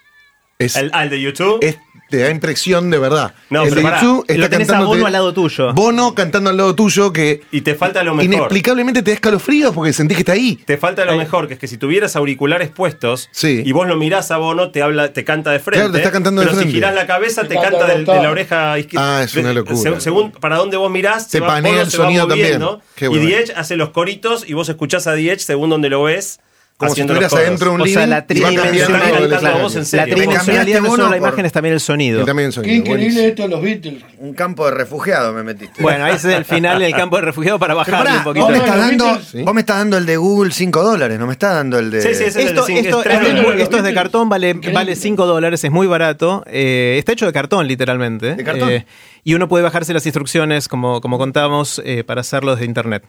Es, 0.60 0.76
¿El, 0.76 0.90
al 0.92 1.08
de 1.10 1.20
YouTube? 1.20 1.58
es- 1.62 1.78
te 2.08 2.18
da 2.18 2.30
impresión 2.30 2.90
de 2.90 2.98
verdad. 2.98 3.34
No, 3.50 3.62
el 3.62 3.68
pero 3.70 3.80
de 3.80 3.82
pará, 3.82 4.02
lo 4.02 4.24
está 4.26 4.48
tenés 4.48 4.70
a 4.70 4.80
Bono 4.80 5.06
al 5.06 5.12
lado 5.12 5.34
tuyo. 5.34 5.72
Bono 5.74 6.14
cantando 6.14 6.50
al 6.50 6.56
lado 6.56 6.74
tuyo 6.74 7.12
que 7.12 7.42
y 7.52 7.60
te 7.60 7.74
falta 7.74 8.02
lo 8.02 8.14
mejor. 8.14 8.24
inexplicablemente 8.32 9.02
te 9.02 9.10
da 9.10 9.14
escalofríos 9.14 9.74
porque 9.74 9.92
sentís 9.92 10.16
que 10.16 10.22
está 10.22 10.32
ahí. 10.32 10.56
Te 10.64 10.76
falta 10.78 11.04
lo 11.04 11.16
mejor, 11.16 11.48
que 11.48 11.54
es 11.54 11.60
que 11.60 11.66
si 11.68 11.76
tuvieras 11.76 12.16
auriculares 12.16 12.70
puestos 12.70 13.28
Sí. 13.32 13.62
y 13.64 13.72
vos 13.72 13.86
lo 13.86 13.96
mirás 13.96 14.30
a 14.30 14.36
Bono, 14.38 14.70
te 14.70 14.82
habla, 14.82 15.12
te 15.12 15.24
canta 15.24 15.50
de 15.50 15.58
frente. 15.60 15.78
Claro, 15.80 15.92
te 15.92 15.98
está 15.98 16.10
cantando 16.10 16.40
de 16.40 16.46
pero 16.46 16.56
frente. 16.56 16.70
si 16.72 16.76
girás 16.76 16.94
la 16.94 17.06
cabeza, 17.06 17.42
te 17.42 17.48
Te 17.48 17.54
canta 17.60 17.86
de, 17.86 18.04
la 18.04 18.30
oreja 18.30 18.78
izquierda. 18.78 19.18
Ah, 19.18 19.22
es 19.22 19.34
una 19.36 19.48
De- 19.48 19.54
locura. 19.54 19.76
se- 19.76 20.00
según 20.00 20.32
para 20.32 20.56
dónde 20.56 20.76
vos 20.76 20.90
mirás, 20.90 21.26
Te 21.26 21.32
se 21.38 21.40
va- 21.40 21.48
panea 21.48 21.72
Bono 21.72 21.82
el 21.84 21.90
se 21.90 21.98
va 21.98 22.04
sonido 22.04 22.28
moviendo, 22.28 22.68
también. 22.68 22.82
Qué 22.94 23.06
Y. 23.06 23.18
Diech 23.26 23.52
hace 23.56 23.76
los 23.76 23.90
coritos 23.90 24.48
y 24.48 24.54
vos 24.54 24.68
escuchás 24.68 25.06
a 25.06 25.14
Diech 25.14 25.40
según 25.40 25.70
donde 25.70 25.88
lo 25.90 26.02
ves. 26.04 26.40
Como 26.78 26.94
si 26.94 27.00
estuvieras 27.00 27.32
adentro 27.34 27.70
de 27.70 27.74
un 27.74 27.80
O 27.80 27.86
sea, 27.86 28.06
living 28.06 28.10
la 28.10 28.16
y 28.16 28.20
va 28.20 28.26
tridimensional- 28.28 28.62
cambiando 28.62 28.94
Está 28.94 29.18
el 29.24 29.30
cantando 29.30 29.58
a 29.58 29.62
vos 29.62 29.74
en 29.74 29.82
escenario. 29.82 29.84
serio. 29.84 29.98
la 29.98 30.04
Me 30.06 30.14
tridimensionalidad 30.14 30.80
no 30.80 30.90
solo 30.90 31.08
la 31.10 31.16
imagen, 31.16 31.44
es 31.46 31.52
también 31.52 31.74
el 31.74 31.80
sonido. 31.80 32.22
Y 32.22 32.24
también 32.24 32.46
el 32.46 32.50
Qué 32.52 32.54
sonido. 32.54 32.74
increíble 32.76 32.98
buenísimo. 33.02 33.26
esto 33.28 33.42
de 33.42 33.48
los 33.48 33.62
Beatles. 33.62 34.02
Un 34.18 34.34
campo 34.34 34.64
de 34.64 34.70
refugiados 34.70 35.34
me 35.34 35.42
metiste. 35.42 35.82
Bueno, 35.82 36.04
ahí 36.04 36.14
es 36.14 36.24
el 36.24 36.44
final 36.44 36.78
del 36.78 36.92
campo 36.94 37.16
de 37.16 37.22
refugiados 37.22 37.58
para 37.58 37.74
bajarle 37.74 38.18
un 38.18 38.22
poquito. 38.22 38.44
vos 38.46 38.52
me, 38.52 38.58
estás 38.58 38.78
dando, 38.78 39.20
sí. 39.20 39.42
vos 39.42 39.54
me 39.54 39.60
estás 39.62 39.76
dando 39.78 39.98
el 39.98 40.06
de 40.06 40.16
Google 40.18 40.52
5 40.52 40.82
dólares, 40.84 41.18
no 41.18 41.26
me 41.26 41.32
estás 41.32 41.54
dando 41.54 41.80
el 41.80 41.90
de. 41.90 42.00
Sí, 42.00 42.08
sí, 42.08 42.14
ese 42.14 42.26
es 42.28 42.36
el 42.36 42.42
Esto, 42.46 42.64
de 42.66 42.74
esto- 42.78 43.02
esto 43.02 43.10
es, 43.54 43.60
esto 43.60 43.82
de 43.82 43.94
cartón, 43.94 44.28
vale, 44.28 44.50
Increíble. 44.50 44.72
vale 44.74 44.94
5 44.94 45.26
dólares, 45.26 45.64
es 45.64 45.72
muy 45.72 45.88
barato. 45.88 46.44
Eh, 46.46 46.94
está 46.96 47.10
hecho 47.10 47.26
de 47.26 47.32
cartón, 47.32 47.66
literalmente. 47.66 48.36
¿De 48.36 48.44
cartón? 48.44 48.70
Eh, 48.70 48.86
y 49.24 49.34
uno 49.34 49.48
puede 49.48 49.64
bajarse 49.64 49.92
las 49.92 50.06
instrucciones, 50.06 50.68
como, 50.68 51.00
como 51.00 51.18
contamos, 51.18 51.82
eh, 51.84 52.04
para 52.04 52.20
hacerlo 52.20 52.52
desde 52.52 52.66
internet. 52.66 53.02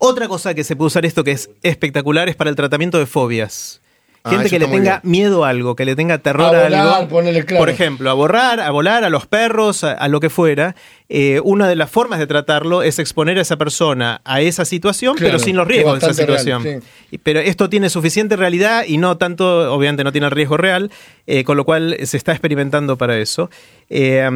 Otra 0.00 0.28
cosa 0.28 0.54
que 0.54 0.64
se 0.64 0.76
puede 0.76 0.86
usar 0.88 1.04
esto 1.06 1.24
que 1.24 1.32
es 1.32 1.50
espectacular 1.62 2.28
es 2.28 2.36
para 2.36 2.50
el 2.50 2.56
tratamiento 2.56 2.98
de 2.98 3.06
fobias. 3.06 3.80
Ah, 4.24 4.30
Gente 4.30 4.50
que 4.50 4.58
le 4.58 4.66
tenga 4.66 5.00
bien. 5.00 5.10
miedo 5.12 5.44
a 5.44 5.48
algo, 5.50 5.76
que 5.76 5.84
le 5.84 5.94
tenga 5.94 6.18
terror 6.18 6.54
A 6.54 6.60
a, 6.60 6.64
volar, 6.64 6.86
algo. 6.96 7.08
ponele 7.08 7.44
claro. 7.44 7.60
Por 7.62 7.70
ejemplo, 7.70 8.10
a 8.10 8.14
borrar, 8.14 8.58
a 8.60 8.70
volar, 8.70 9.04
a 9.04 9.10
los 9.10 9.26
perros, 9.26 9.84
a, 9.84 9.92
a 9.92 10.08
lo 10.08 10.18
que 10.18 10.28
fuera. 10.28 10.74
Eh, 11.08 11.40
una 11.44 11.68
de 11.68 11.76
las 11.76 11.88
formas 11.88 12.18
de 12.18 12.26
tratarlo 12.26 12.82
es 12.82 12.98
exponer 12.98 13.38
a 13.38 13.42
esa 13.42 13.56
persona 13.56 14.20
a 14.24 14.40
esa 14.40 14.64
situación, 14.64 15.14
Claro, 15.16 15.28
pero 15.34 15.38
sin 15.38 15.56
los 15.56 15.66
riesgos 15.68 16.00
de 16.00 16.06
esa 16.06 16.14
situación. 16.14 16.62
real, 16.64 16.82
sí. 16.82 16.88
Y- 17.12 17.18
Pero 17.18 17.38
esto 17.40 17.70
tiene 17.70 17.88
suficiente 17.90 18.34
realidad 18.36 18.84
y 18.86 18.98
no 18.98 19.16
tanto, 19.18 19.72
obviamente 19.72 20.02
no 20.04 20.10
tiene 20.12 20.26
el 20.26 20.32
riesgo 20.32 20.56
real, 20.56 20.90
eh, 21.28 21.44
con 21.44 21.56
lo 21.56 21.64
cual 21.64 21.96
se 22.02 22.16
está 22.16 22.32
experimentando 22.32 22.98
para 22.98 23.16
eso. 23.18 23.50
Eh, 23.88 24.28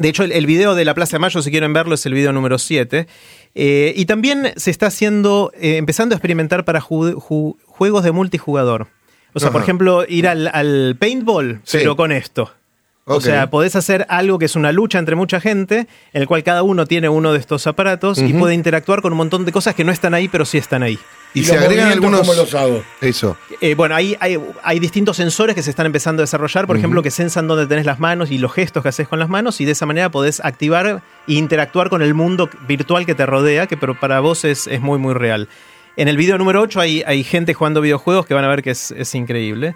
de 0.00 0.08
hecho, 0.08 0.24
el, 0.24 0.32
el 0.32 0.46
video 0.46 0.74
de 0.74 0.84
la 0.84 0.94
Plaza 0.94 1.12
de 1.16 1.20
Mayo, 1.20 1.40
si 1.42 1.50
quieren 1.50 1.72
verlo, 1.72 1.94
es 1.94 2.04
el 2.06 2.14
video 2.14 2.32
número 2.32 2.58
7. 2.58 3.06
Eh, 3.54 3.92
y 3.96 4.06
también 4.06 4.52
se 4.56 4.70
está 4.70 4.86
haciendo, 4.86 5.52
eh, 5.60 5.76
empezando 5.76 6.14
a 6.14 6.16
experimentar 6.16 6.64
para 6.64 6.80
ju- 6.80 7.14
ju- 7.14 7.56
juegos 7.66 8.02
de 8.02 8.10
multijugador. 8.12 8.88
O 9.34 9.38
sea, 9.40 9.50
por 9.52 9.60
ejemplo, 9.62 10.04
ir 10.08 10.26
al, 10.26 10.48
al 10.52 10.96
paintball, 10.98 11.60
Sí. 11.64 11.78
pero 11.78 11.94
con 11.96 12.10
esto. 12.10 12.52
O 13.04 13.20
sea, 13.20 13.50
podés 13.50 13.74
hacer 13.76 14.06
algo 14.08 14.38
que 14.38 14.44
es 14.46 14.56
una 14.56 14.72
lucha 14.72 14.98
entre 14.98 15.16
mucha 15.16 15.40
gente, 15.40 15.86
en 16.12 16.22
el 16.22 16.26
cual 16.28 16.42
cada 16.44 16.62
uno 16.62 16.86
tiene 16.86 17.08
uno 17.08 17.32
de 17.32 17.38
estos 17.38 17.66
aparatos 17.66 18.18
y 18.18 18.32
puede 18.32 18.54
interactuar 18.54 19.02
con 19.02 19.12
un 19.12 19.16
montón 19.18 19.44
de 19.44 19.52
cosas 19.52 19.74
que 19.74 19.84
no 19.84 19.90
están 19.92 20.14
ahí, 20.14 20.28
pero 20.28 20.44
sí 20.44 20.58
están 20.58 20.82
ahí. 20.82 20.98
Y, 21.34 21.40
Y 21.40 21.44
se 21.44 21.56
agregan 21.56 21.92
algunos. 21.92 22.20
¿cómo 22.20 22.34
los 22.34 22.54
hago? 22.54 22.82
Eso. 23.00 23.36
Eh, 23.60 23.74
bueno, 23.74 23.94
ahí 23.94 24.16
hay, 24.20 24.38
hay 24.62 24.78
distintos 24.78 25.16
sensores 25.16 25.54
que 25.54 25.62
se 25.62 25.70
están 25.70 25.86
empezando 25.86 26.22
a 26.22 26.24
desarrollar, 26.24 26.66
por 26.66 26.76
ejemplo, 26.76 27.02
que 27.02 27.10
sensan 27.10 27.46
dónde 27.46 27.66
tenés 27.66 27.86
las 27.86 28.00
manos 28.00 28.30
y 28.30 28.38
los 28.38 28.52
gestos 28.52 28.82
que 28.82 28.88
haces 28.88 29.08
con 29.08 29.18
las 29.18 29.28
manos, 29.28 29.60
y 29.60 29.64
de 29.64 29.72
esa 29.72 29.86
manera 29.86 30.10
podés 30.10 30.40
activar 30.40 31.02
e 31.26 31.32
interactuar 31.32 31.88
con 31.88 32.02
el 32.02 32.14
mundo 32.14 32.50
virtual 32.66 33.06
que 33.06 33.14
te 33.14 33.26
rodea, 33.26 33.66
que 33.66 33.76
pero 33.76 33.98
para 33.98 34.20
vos 34.20 34.44
es, 34.44 34.66
es 34.66 34.80
muy, 34.80 34.98
muy 34.98 35.14
real. 35.14 35.48
En 35.96 36.08
el 36.08 36.16
video 36.16 36.38
número 36.38 36.62
8 36.62 36.80
hay, 36.80 37.02
hay 37.06 37.24
gente 37.24 37.54
jugando 37.54 37.80
videojuegos 37.80 38.26
que 38.26 38.34
van 38.34 38.44
a 38.44 38.48
ver 38.48 38.62
que 38.62 38.70
es, 38.70 38.90
es 38.92 39.14
increíble. 39.14 39.74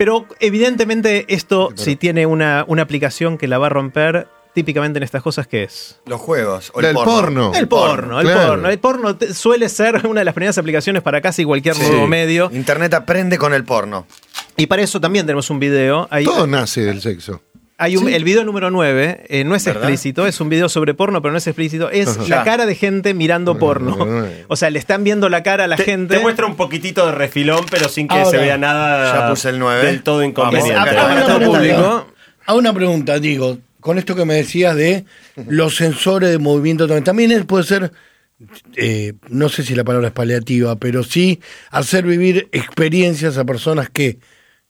Pero 0.00 0.26
evidentemente 0.40 1.26
esto, 1.28 1.72
si 1.74 1.94
tiene 1.94 2.24
una, 2.24 2.64
una 2.66 2.80
aplicación 2.80 3.36
que 3.36 3.46
la 3.46 3.58
va 3.58 3.66
a 3.66 3.68
romper, 3.68 4.28
típicamente 4.62 4.98
en 4.98 5.02
estas 5.02 5.22
cosas, 5.22 5.46
¿qué 5.46 5.62
es? 5.64 6.00
Los 6.06 6.20
juegos. 6.20 6.70
O 6.74 6.80
el 6.80 6.92
porno. 6.94 7.12
porno. 7.12 7.52
El 7.54 7.68
porno, 7.68 8.20
el 8.20 8.26
claro. 8.26 8.48
porno. 8.48 8.68
El 8.68 8.78
porno 8.78 9.16
suele 9.34 9.68
ser 9.68 10.06
una 10.06 10.20
de 10.20 10.24
las 10.24 10.34
primeras 10.34 10.58
aplicaciones 10.58 11.02
para 11.02 11.20
casi 11.20 11.44
cualquier 11.44 11.74
Sí. 11.74 11.82
nuevo 11.82 12.06
medio. 12.06 12.50
Internet 12.52 12.94
aprende 12.94 13.38
con 13.38 13.54
el 13.54 13.64
porno. 13.64 14.06
Y 14.56 14.66
para 14.66 14.82
eso 14.82 15.00
también 15.00 15.24
tenemos 15.26 15.48
un 15.50 15.58
video. 15.58 16.08
Todo 16.24 16.46
nace 16.46 16.82
del 16.82 17.00
sexo. 17.00 17.40
hay 17.78 17.96
un- 17.96 18.10
El 18.10 18.24
video 18.24 18.44
número 18.44 18.70
9 18.70 19.24
eh, 19.30 19.42
no 19.44 19.54
es 19.54 19.64
¿Verdad? 19.64 19.84
explícito, 19.84 20.26
es 20.26 20.38
un 20.42 20.50
video 20.50 20.68
sobre 20.68 20.92
porno, 20.92 21.22
pero 21.22 21.32
no 21.32 21.38
es 21.38 21.46
explícito. 21.46 21.88
Es 21.88 22.08
Ajá. 22.08 22.28
la 22.28 22.44
cara 22.44 22.66
de 22.66 22.74
gente 22.74 23.14
mirando 23.14 23.56
porno. 23.58 23.96
O 24.48 24.56
sea, 24.56 24.68
le 24.68 24.78
están 24.78 25.02
viendo 25.02 25.30
la 25.30 25.42
cara 25.42 25.64
a 25.64 25.66
la 25.66 25.76
Te, 25.76 25.84
gente. 25.84 26.16
te 26.16 26.20
muestra 26.20 26.44
un 26.44 26.56
poquito 26.56 27.06
de 27.06 27.12
refilón, 27.12 27.64
pero 27.70 27.88
sin 27.88 28.06
que 28.06 28.16
Ahora, 28.16 28.28
se 28.30 28.36
vea 28.36 28.58
nada 28.58 29.14
ya 29.22 29.30
puse 29.30 29.48
el 29.48 29.58
nueve. 29.58 29.86
del 29.86 30.02
todo 30.02 30.20
Es 30.20 30.28
inconveniente. 30.28 30.74
Todo 30.74 31.06
una 31.06 31.24
pregunta. 31.24 31.46
público. 31.58 32.06
A 32.46 32.54
una 32.54 32.72
pregunta, 32.74 33.18
digo, 33.18 33.58
con 33.80 33.98
esto 33.98 34.14
que 34.14 34.24
me 34.24 34.34
decías 34.34 34.76
de 34.76 35.04
los 35.48 35.76
sensores 35.76 36.30
de 36.30 36.38
movimiento 36.38 36.86
también, 36.86 37.04
también 37.04 37.46
puede 37.46 37.64
ser, 37.64 37.92
eh, 38.76 39.14
no 39.28 39.48
sé 39.48 39.62
si 39.62 39.74
la 39.74 39.84
palabra 39.84 40.08
es 40.08 40.14
paliativa, 40.14 40.76
pero 40.76 41.02
sí 41.02 41.40
hacer 41.70 42.04
vivir 42.04 42.48
experiencias 42.52 43.38
a 43.38 43.44
personas 43.44 43.90
que 43.90 44.18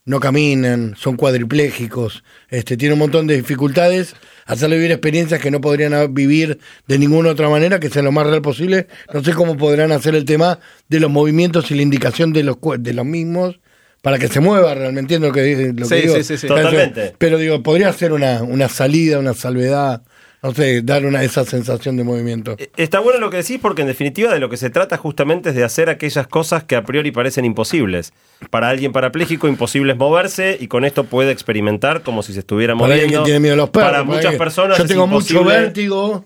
no 0.07 0.18
caminan, 0.18 0.94
son 0.96 1.16
cuadriplégicos, 1.16 2.25
este, 2.49 2.77
tienen 2.77 2.94
un 2.94 3.01
montón 3.01 3.27
de 3.27 3.37
dificultades, 3.37 4.14
hacerle 4.46 4.77
vivir 4.77 4.92
experiencias 4.92 5.40
que 5.40 5.51
no 5.51 5.61
podrían 5.61 6.12
vivir 6.14 6.59
de 6.88 6.99
ninguna 6.99 7.31
otra 7.31 7.49
manera, 7.49 7.79
que 7.79 7.90
sea 7.90 8.03
lo 8.03 8.11
más 8.11 8.27
real 8.27 8.42
posible. 8.42 8.88
No 9.12 9.23
sé 9.23 9.35
cómo 9.35 9.57
podrán 9.57 9.92
hacer 9.92 10.14
el 10.14 10.25
tema 10.25 10.59
de 10.88 11.01
los 11.01 11.11
movimientos 11.11 11.70
y 11.70 11.75
la 11.75 11.83
indicación 11.83 12.33
de 12.33 12.42
los, 12.42 12.57
de 12.79 12.92
los 12.92 13.07
mismos 13.07 13.61
para 14.02 14.18
que 14.18 14.28
se 14.28 14.40
mueva 14.40 14.74
realmente, 14.74 15.00
entiendo 15.14 15.28
lo 15.28 15.32
que, 15.34 15.72
lo 15.76 15.86
que 15.88 15.94
Sí, 15.96 16.02
digo. 16.02 16.14
sí, 16.16 16.24
sí, 16.24 16.38
sí. 16.38 16.46
Totalmente. 16.46 17.14
Pero 17.18 17.38
digo, 17.38 17.62
podría 17.62 17.92
ser 17.92 18.12
una, 18.12 18.42
una 18.42 18.68
salida, 18.68 19.18
una 19.18 19.34
salvedad, 19.34 20.02
no 20.42 20.54
sé, 20.54 20.80
dar 20.80 21.04
una 21.04 21.22
esa 21.22 21.44
sensación 21.44 21.98
de 21.98 22.04
movimiento. 22.04 22.56
Eh, 22.58 22.70
Está 22.78 22.98
bueno 23.00 23.18
lo 23.20 23.28
que 23.28 23.36
decís 23.36 23.58
porque 23.60 23.82
en 23.82 23.88
definitiva 23.88 24.32
de 24.32 24.40
lo 24.40 24.48
que 24.48 24.56
se 24.56 24.70
trata 24.70 24.96
justamente 24.96 25.50
es 25.50 25.54
de 25.54 25.64
hacer 25.64 25.90
aquellas 25.90 26.26
cosas 26.26 26.64
que 26.64 26.76
a 26.76 26.82
priori 26.84 27.10
parecen 27.10 27.44
imposibles. 27.44 28.14
Para 28.48 28.70
alguien 28.70 28.90
parapléjico 28.92 29.48
imposible 29.48 29.92
es 29.92 29.98
moverse 29.98 30.56
y 30.58 30.66
con 30.68 30.86
esto 30.86 31.04
puede 31.04 31.30
experimentar 31.30 32.00
como 32.02 32.22
si 32.22 32.32
se 32.32 32.38
estuviera 32.40 32.72
Para 32.74 32.94
alguien 32.94 33.08
moviendo. 33.08 33.24
que 33.24 33.28
tiene 33.28 33.40
miedo 33.40 33.52
a 33.52 33.56
los 33.58 33.68
perros. 33.70 33.90
Para 33.90 34.02
muchas 34.04 34.32
que- 34.32 34.38
personas 34.38 34.78
Yo 34.78 34.84
es 34.84 34.88
tengo 34.88 35.06
mucho 35.06 35.44
vértigo. 35.44 36.24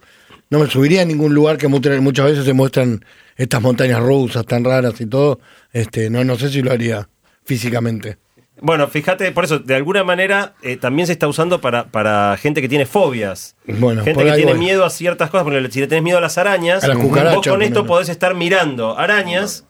No 0.49 0.61
me 0.61 0.71
subiría 0.71 1.03
a 1.03 1.05
ningún 1.05 1.35
lugar 1.35 1.57
que 1.59 1.67
muchas 1.67 2.27
veces 2.27 2.45
se 2.45 2.53
muestran 2.53 3.05
estas 3.37 3.61
montañas 3.61 3.99
rusas 4.01 4.47
tan 4.47 4.63
raras 4.63 5.01
y 5.01 5.07
todo. 5.07 5.41
Este, 5.73 6.09
no, 6.09 6.23
no 6.23 6.37
sé 6.37 6.51
si 6.51 6.63
lo 6.63 6.71
haría 6.71 7.09
físicamente. 7.45 8.19
Bueno, 8.61 8.87
fíjate, 8.89 9.31
por 9.33 9.45
eso, 9.45 9.59
de 9.59 9.75
alguna 9.75 10.05
manera 10.05 10.55
eh, 10.63 10.77
también 10.77 11.07
se 11.07 11.13
está 11.13 11.27
usando 11.29 11.61
para, 11.61 11.87
para 11.87 12.37
gente 12.41 12.63
que 12.63 12.69
tiene 12.69 12.87
fobias. 12.87 13.57
Bueno, 13.67 14.05
gente 14.05 14.25
que 14.25 14.33
tiene 14.33 14.53
voy. 14.53 14.61
miedo 14.61 14.85
a 14.85 14.91
ciertas 14.91 15.29
cosas. 15.29 15.45
Por 15.45 15.53
ejemplo, 15.53 15.73
si 15.73 15.81
le 15.81 15.87
tenés 15.89 16.05
miedo 16.05 16.19
a 16.19 16.21
las 16.21 16.39
arañas, 16.39 16.85
A 16.85 16.89
las 16.89 16.97
vos 16.97 17.09
con 17.09 17.19
esto 17.27 17.51
ponele. 17.51 17.83
podés 17.85 18.09
estar 18.09 18.35
mirando 18.35 18.97
arañas. 18.97 19.65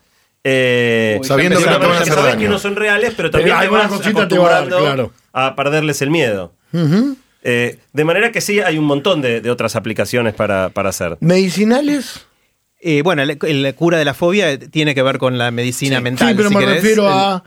eh, 0.45 1.19
Sabiendo 1.23 1.59
que 1.59 1.65
que 1.65 1.71
no 1.71 1.79
te 1.79 2.39
que 2.47 2.59
son 2.59 2.77
reales, 2.77 3.15
pero 3.17 3.31
Pero 3.31 3.31
también 3.31 3.57
te 3.57 3.63
alguna 3.65 3.89
vas 3.89 4.01
te 4.29 4.39
va 4.39 4.49
a 4.59 4.61
dar, 4.61 4.69
claro. 4.69 5.13
a 5.33 5.57
perderles 5.57 6.03
el 6.03 6.11
miedo. 6.11 6.53
Eh, 7.43 7.79
de 7.93 8.05
manera 8.05 8.33
que 8.33 8.41
sí, 8.41 8.61
hay 8.61 8.79
un 8.79 8.85
montón 8.85 9.23
de, 9.23 9.41
de 9.41 9.51
otras 9.51 9.77
aplicaciones 9.77 10.35
para, 10.35 10.69
para 10.71 10.91
hacer. 10.91 11.17
¿Medicinales? 11.21 12.27
Eh, 12.81 13.01
bueno, 13.03 13.25
la, 13.25 13.35
la 13.41 13.73
cura 13.73 13.97
de 13.99 14.05
la 14.05 14.13
fobia 14.15 14.59
tiene 14.59 14.95
que 14.95 15.03
ver 15.03 15.17
con 15.19 15.39
la 15.39 15.51
medicina 15.51 16.01
mental. 16.01 16.29
sí, 16.29 16.35
pero 16.37 16.49
si 16.51 16.55
me 16.55 16.61
querés. 16.61 16.77
refiero 16.83 17.07
El- 17.07 17.13
a. 17.13 17.45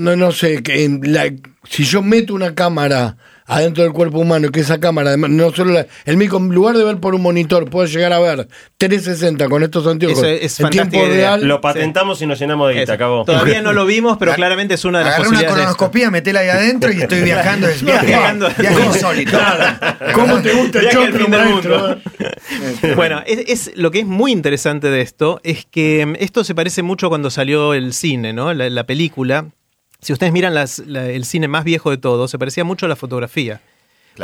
No, 0.00 0.16
no 0.16 0.32
sé, 0.32 0.62
que 0.62 0.84
en 0.84 1.00
la- 1.12 1.30
si 1.68 1.84
yo 1.84 2.02
meto 2.02 2.34
una 2.34 2.54
cámara 2.54 3.16
adentro 3.46 3.82
del 3.82 3.92
cuerpo 3.92 4.18
humano 4.20 4.46
y 4.46 4.50
que 4.50 4.60
esa 4.60 4.78
cámara, 4.78 5.08
además, 5.08 5.30
no 5.30 5.50
solo 5.52 5.72
la- 5.72 5.86
el 6.04 6.16
mismo, 6.16 6.38
en 6.38 6.48
lugar 6.54 6.76
de 6.76 6.84
ver 6.84 6.98
por 6.98 7.16
un 7.16 7.20
monitor, 7.22 7.68
puede 7.68 7.88
llegar 7.88 8.12
a 8.12 8.20
ver 8.20 8.46
360 8.78 9.48
con 9.48 9.62
estos 9.64 9.84
anteojos 9.88 10.18
Eso 10.18 10.26
es 10.28 10.60
en 10.60 10.70
tiempo 10.70 11.04
real. 11.04 11.44
Lo 11.46 11.60
patentamos 11.60 12.22
y 12.22 12.26
nos 12.26 12.38
llenamos 12.38 12.68
de 12.72 12.78
guita, 12.80 12.92
acabó. 12.92 13.24
Todavía 13.24 13.60
no 13.60 13.72
lo 13.72 13.84
vimos, 13.86 14.16
pero 14.18 14.34
claramente 14.34 14.74
es 14.74 14.84
una 14.84 15.00
de 15.00 15.04
las 15.06 15.14
Agarré 15.14 15.28
una 15.28 15.38
posibilidades. 15.38 15.64
colonoscopía, 15.74 16.10
metela 16.12 16.40
ahí 16.40 16.48
adentro 16.48 16.92
y 16.92 17.02
estoy 17.02 17.22
viajando. 17.22 17.66
Es 17.68 17.84
Viajando. 17.84 18.48
insólito. 18.86 19.38
¿Cómo 20.14 20.40
te 20.40 20.52
gusta 20.52 20.78
el 20.80 20.88
choclo, 20.90 21.28
maestro? 21.28 21.98
Bueno, 22.96 23.22
es, 23.26 23.38
es- 23.68 23.72
lo 23.76 23.90
que 23.90 24.00
es 24.00 24.06
muy 24.06 24.32
interesante 24.32 24.88
de 24.90 25.00
esto 25.02 25.40
es 25.42 25.66
que 25.66 26.06
mm, 26.06 26.14
esto 26.20 26.44
se 26.44 26.54
parece 26.54 26.82
mucho 26.82 27.06
a 27.06 27.08
cuando 27.08 27.30
salió 27.30 27.74
el 27.74 27.92
cine, 27.92 28.32
¿no? 28.32 28.54
La, 28.54 28.70
la 28.70 28.84
película. 28.84 29.46
Si 30.00 30.12
ustedes 30.12 30.32
miran 30.32 30.54
las- 30.54 30.78
la- 30.80 31.08
el 31.08 31.24
cine 31.24 31.48
más 31.48 31.64
viejo 31.64 31.90
de 31.90 31.98
todo, 31.98 32.28
se 32.28 32.38
parecía 32.38 32.64
mucho 32.64 32.86
a 32.86 32.88
la 32.88 32.96
fotografía. 32.96 33.60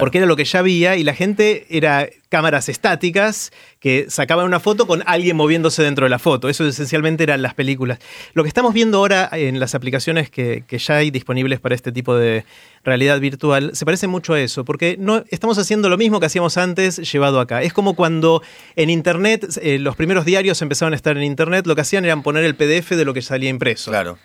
Porque 0.00 0.18
era 0.18 0.26
lo 0.26 0.36
que 0.36 0.44
ya 0.44 0.58
había 0.58 0.96
y 0.96 1.04
la 1.04 1.14
gente 1.14 1.64
era 1.70 2.06
cámaras 2.28 2.68
estáticas 2.68 3.50
que 3.80 4.06
sacaban 4.10 4.44
una 4.44 4.60
foto 4.60 4.86
con 4.86 5.02
alguien 5.06 5.36
moviéndose 5.36 5.82
dentro 5.82 6.04
de 6.04 6.10
la 6.10 6.18
foto. 6.18 6.50
Eso 6.50 6.66
esencialmente 6.66 7.22
eran 7.22 7.40
las 7.40 7.54
películas. 7.54 7.98
Lo 8.34 8.42
que 8.42 8.48
estamos 8.48 8.74
viendo 8.74 8.98
ahora 8.98 9.30
en 9.32 9.58
las 9.58 9.74
aplicaciones 9.74 10.28
que, 10.28 10.64
que 10.66 10.76
ya 10.78 10.96
hay 10.96 11.10
disponibles 11.10 11.60
para 11.60 11.74
este 11.74 11.92
tipo 11.92 12.14
de 12.14 12.44
realidad 12.84 13.20
virtual 13.20 13.70
se 13.74 13.84
parece 13.86 14.06
mucho 14.06 14.34
a 14.34 14.40
eso, 14.40 14.66
porque 14.66 14.96
no 14.98 15.24
estamos 15.30 15.56
haciendo 15.56 15.88
lo 15.88 15.96
mismo 15.96 16.20
que 16.20 16.26
hacíamos 16.26 16.58
antes 16.58 16.96
llevado 17.10 17.40
acá. 17.40 17.62
Es 17.62 17.72
como 17.72 17.94
cuando 17.94 18.42
en 18.74 18.90
Internet, 18.90 19.46
eh, 19.62 19.78
los 19.78 19.96
primeros 19.96 20.26
diarios 20.26 20.60
empezaron 20.60 20.92
a 20.92 20.96
estar 20.96 21.16
en 21.16 21.22
Internet, 21.22 21.66
lo 21.66 21.74
que 21.74 21.80
hacían 21.82 22.04
era 22.04 22.16
poner 22.20 22.44
el 22.44 22.54
PDF 22.54 22.96
de 22.96 23.04
lo 23.06 23.14
que 23.14 23.22
salía 23.22 23.48
impreso. 23.48 23.90
Claro. 23.92 24.18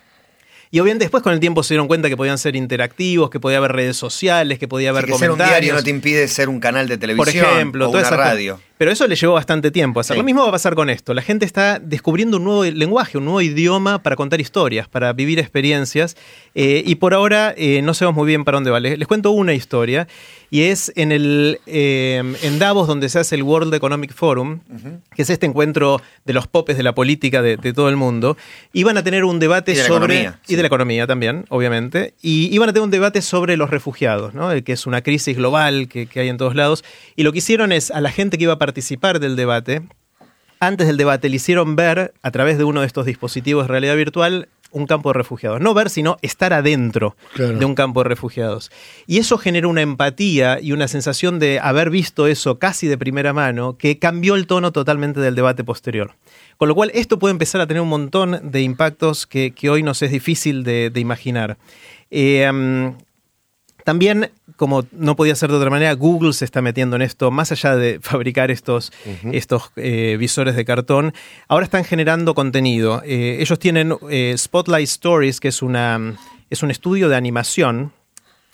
Y 0.74 0.80
obviamente 0.80 1.04
después 1.04 1.22
con 1.22 1.34
el 1.34 1.42
tiempo 1.42 1.64
se 1.64 1.74
dieron 1.74 1.88
cuenta 1.88 2.08
que 2.08 2.16
podían 2.16 2.38
ser 2.38 2.56
interactivos, 2.56 3.30
que 3.30 3.42
podía 3.42 3.58
haber 3.58 3.74
redes 3.74 3.98
sociales, 3.98 4.58
que 4.58 4.70
podía 4.70 4.90
haber 4.92 5.04
Así 5.04 5.12
que 5.14 5.20
ser 5.20 5.32
un 5.32 5.38
diario 5.38 5.74
no 5.74 5.84
te 5.84 5.90
impide 5.90 6.28
ser 6.30 6.48
un 6.48 6.62
canal 6.62 6.88
de 6.88 6.96
por 6.96 7.02
televisión 7.02 7.46
ejemplo, 7.46 7.90
o 7.90 7.92
toda 7.92 8.00
una 8.00 8.08
esa 8.08 8.18
radio. 8.18 8.60
Pero 8.78 8.90
eso 8.90 9.06
le 9.08 9.16
llevó 9.16 9.34
bastante 9.34 9.70
tiempo 9.70 10.00
hacer. 10.00 10.16
Sí. 10.16 10.18
Lo 10.18 10.24
mismo 10.24 10.42
va 10.42 10.48
a 10.50 10.54
pasar 10.54 10.74
con 10.74 10.90
esto. 10.90 11.14
La 11.14 11.22
gente 11.22 11.46
está 11.46 11.78
descubriendo 11.78 12.38
un 12.38 12.46
nuevo 12.46 12.64
lenguaje, 12.64 13.18
un 13.20 13.26
nuevo 13.26 13.42
idioma 13.42 14.02
para 14.02 14.16
contar 14.16 14.42
historias, 14.42 14.88
para 14.88 15.14
vivir 15.14 15.38
experiencias. 15.38 16.16
eh, 16.56 16.82
y 16.84 16.96
por 16.96 17.14
ahora 17.14 17.54
eh, 17.58 17.82
no 17.84 17.94
sabemos 17.94 18.16
muy 18.18 18.28
bien 18.28 18.44
para 18.44 18.56
dónde 18.56 18.72
va. 18.72 18.80
Les, 18.80 18.98
les 18.98 19.08
cuento 19.08 19.30
una 19.32 19.54
historia. 19.54 20.08
Y 20.50 20.64
es 20.64 20.92
en 20.96 21.12
el 21.12 21.60
eh, 21.68 22.22
en 22.42 22.60
Davos, 22.60 22.88
donde 22.88 23.08
se 23.10 23.20
hace 23.20 23.36
el 23.36 23.44
World 23.44 23.74
Economic 23.74 24.14
Forum, 24.14 24.60
que 25.16 25.22
es 25.22 25.30
este 25.30 25.46
encuentro 25.46 26.02
de 26.26 26.34
los 26.34 26.48
popes 26.48 26.76
de 26.76 26.84
la 26.84 26.94
política 26.94 27.42
de, 27.42 27.56
de 27.58 27.74
todo 27.74 27.88
el 27.88 27.96
mundo. 27.98 28.36
Iban 28.74 28.98
a 28.98 29.04
tener 29.04 29.24
un 29.26 29.40
debate 29.40 29.72
Y 29.74 29.76
de 29.76 29.82
la 29.84 29.88
sobre. 29.88 30.14
economía, 30.16 30.40
y 30.48 30.56
de 30.56 30.61
la 30.62 30.68
economía 30.68 31.08
también, 31.08 31.46
obviamente. 31.50 32.14
Y 32.22 32.54
iban 32.54 32.70
a 32.70 32.74
tener 32.74 32.84
un 32.84 32.92
debate 32.92 33.22
sobre 33.22 33.58
los 33.58 33.70
refugiados, 33.70 34.34
¿no? 34.34 34.52
El 34.52 34.64
que 34.64 34.74
es 34.74 34.86
una 34.86 35.02
crisis 35.02 35.36
global 35.38 35.88
que, 35.88 36.08
que 36.08 36.20
hay 36.22 36.30
en 36.30 36.38
todos 36.38 36.56
lados. 36.56 36.84
Y 37.16 37.24
lo 37.24 37.32
que 37.32 37.40
hicieron 37.40 37.72
es 37.72 37.92
a 37.92 38.02
la 38.02 38.12
gente 38.12 38.38
que 38.38 38.44
iba 38.44 38.54
a 38.54 38.60
participar 38.60 39.20
del 39.20 39.36
debate, 39.36 39.82
antes 40.60 40.86
del 40.88 40.98
debate 40.98 41.28
le 41.30 41.38
hicieron 41.38 41.76
ver 41.76 42.14
a 42.22 42.32
través 42.32 42.58
de 42.60 42.64
uno 42.64 42.82
de 42.82 42.88
estos 42.88 43.06
dispositivos 43.08 43.64
de 43.64 43.68
realidad 43.70 43.96
virtual 43.96 44.48
un 44.74 44.86
campo 44.88 45.10
de 45.10 45.16
refugiados. 45.18 45.60
No 45.60 45.74
ver, 45.74 45.90
sino 45.90 46.18
estar 46.22 46.54
adentro 46.54 47.18
Claro. 47.34 47.58
de 47.60 47.66
un 47.66 47.76
campo 47.76 48.04
de 48.04 48.10
refugiados. 48.10 48.72
Y 49.06 49.18
eso 49.18 49.38
generó 49.38 49.68
una 49.70 49.82
empatía 49.82 50.60
y 50.62 50.72
una 50.72 50.88
sensación 50.88 51.40
de 51.40 51.60
haber 51.60 51.90
visto 51.90 52.26
eso 52.28 52.58
casi 52.58 52.88
de 52.88 52.98
primera 52.98 53.34
mano 53.34 53.76
que 53.78 54.00
cambió 54.00 54.36
el 54.36 54.48
tono 54.48 54.72
totalmente 54.72 55.20
del 55.20 55.36
debate 55.36 55.64
posterior. 55.66 56.14
Con 56.62 56.68
lo 56.68 56.76
cual, 56.76 56.92
esto 56.94 57.18
puede 57.18 57.32
empezar 57.32 57.60
a 57.60 57.66
tener 57.66 57.82
un 57.82 57.90
montón 57.90 58.40
de 58.52 58.62
impactos 58.62 59.26
que, 59.26 59.50
que 59.50 59.72
hoy 59.72 59.82
nos 59.82 60.04
es 60.04 60.12
difícil 60.12 60.64
de, 60.64 60.92
de 60.92 61.00
imaginar. 61.00 61.58
Eh, 62.12 62.48
también, 63.84 64.30
como 64.58 64.86
no 64.92 65.16
podía 65.16 65.34
ser 65.34 65.50
de 65.50 65.58
otra 65.58 65.72
manera, 65.72 65.92
Google 65.94 66.34
se 66.34 66.46
está 66.46 66.62
metiendo 66.62 66.98
en 66.98 67.02
esto, 67.02 67.32
más 67.32 67.52
allá 67.52 67.76
de 67.76 68.00
fabricar 68.04 68.52
estos, 68.52 68.94
estos 69.32 69.72
eh, 69.76 70.18
visores 70.20 70.56
de 70.56 70.64
cartón, 70.64 71.16
ahora 71.48 71.64
están 71.64 71.84
generando 71.84 72.36
contenido. 72.36 73.02
Eh, 73.06 73.38
ellos 73.40 73.58
tienen 73.58 73.96
eh, 74.12 74.36
Spotlight 74.38 74.88
Stories, 74.88 75.40
que 75.40 75.48
es, 75.48 75.64
una, 75.64 76.16
es 76.52 76.62
un 76.62 76.70
estudio 76.70 77.10
de 77.10 77.16
animación. 77.16 77.92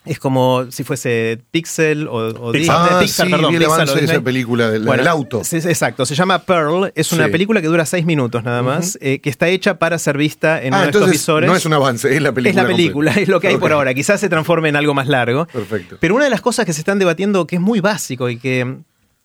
Es 0.08 0.20
como 0.20 0.66
si 0.72 0.84
fuese 0.84 1.40
Pixel 1.52 2.08
o, 2.08 2.14
o 2.16 2.52
Disney- 2.52 2.70
Ah, 2.72 2.98
Pixar, 3.02 3.26
sí, 3.28 3.32
perdón, 3.32 3.50
vi 3.52 3.56
el 3.58 3.62
Pixar 3.64 3.72
o 3.80 3.82
avance 3.84 4.00
de 4.00 4.06
esa 4.06 4.22
película, 4.22 4.70
del, 4.70 4.84
Bueno, 4.84 5.02
del 5.04 5.08
auto. 5.08 5.42
exacto, 5.42 6.06
se 6.06 6.16
llama 6.16 6.40
Pearl, 6.44 6.92
es 6.96 7.12
una 7.12 7.26
Sí. 7.26 7.32
película 7.32 7.62
que 7.62 7.68
dura 7.68 7.86
seis 7.86 8.06
minutos 8.06 8.44
nada 8.44 8.62
más, 8.62 8.98
eh, 9.02 9.20
que 9.20 9.30
está 9.30 9.48
hecha 9.48 9.80
para 9.80 9.98
ser 10.00 10.18
vista 10.18 10.62
en 10.62 10.74
ah, 10.74 10.78
uno 10.78 10.84
de 10.86 10.90
estos 10.90 11.02
entonces 11.02 11.22
visores. 11.22 11.50
no 11.50 11.56
es 11.56 11.66
un 11.66 11.74
avance, 11.74 12.16
es 12.16 12.22
la 12.22 12.32
película. 12.32 12.50
Es 12.62 12.68
la 12.70 12.76
película, 12.76 13.12
completa. 13.12 13.22
es 13.24 13.28
lo 13.30 13.40
que 13.40 13.48
hay 13.50 13.58
por 13.58 13.72
ahora. 13.72 13.94
Quizás 13.94 14.20
se 14.20 14.30
transforme 14.30 14.70
en 14.70 14.76
algo 14.76 14.94
más 14.94 15.08
largo. 15.08 15.46
Perfecto. 15.48 15.98
Pero 16.00 16.16
una 16.16 16.24
de 16.26 16.30
las 16.32 16.42
cosas 16.42 16.66
que 16.66 16.74
se 16.74 16.82
están 16.82 17.00
debatiendo, 17.00 17.46
que 17.48 17.56
es 17.58 17.62
muy 17.62 17.80
básico 17.80 18.30
y 18.30 18.38
que 18.38 18.78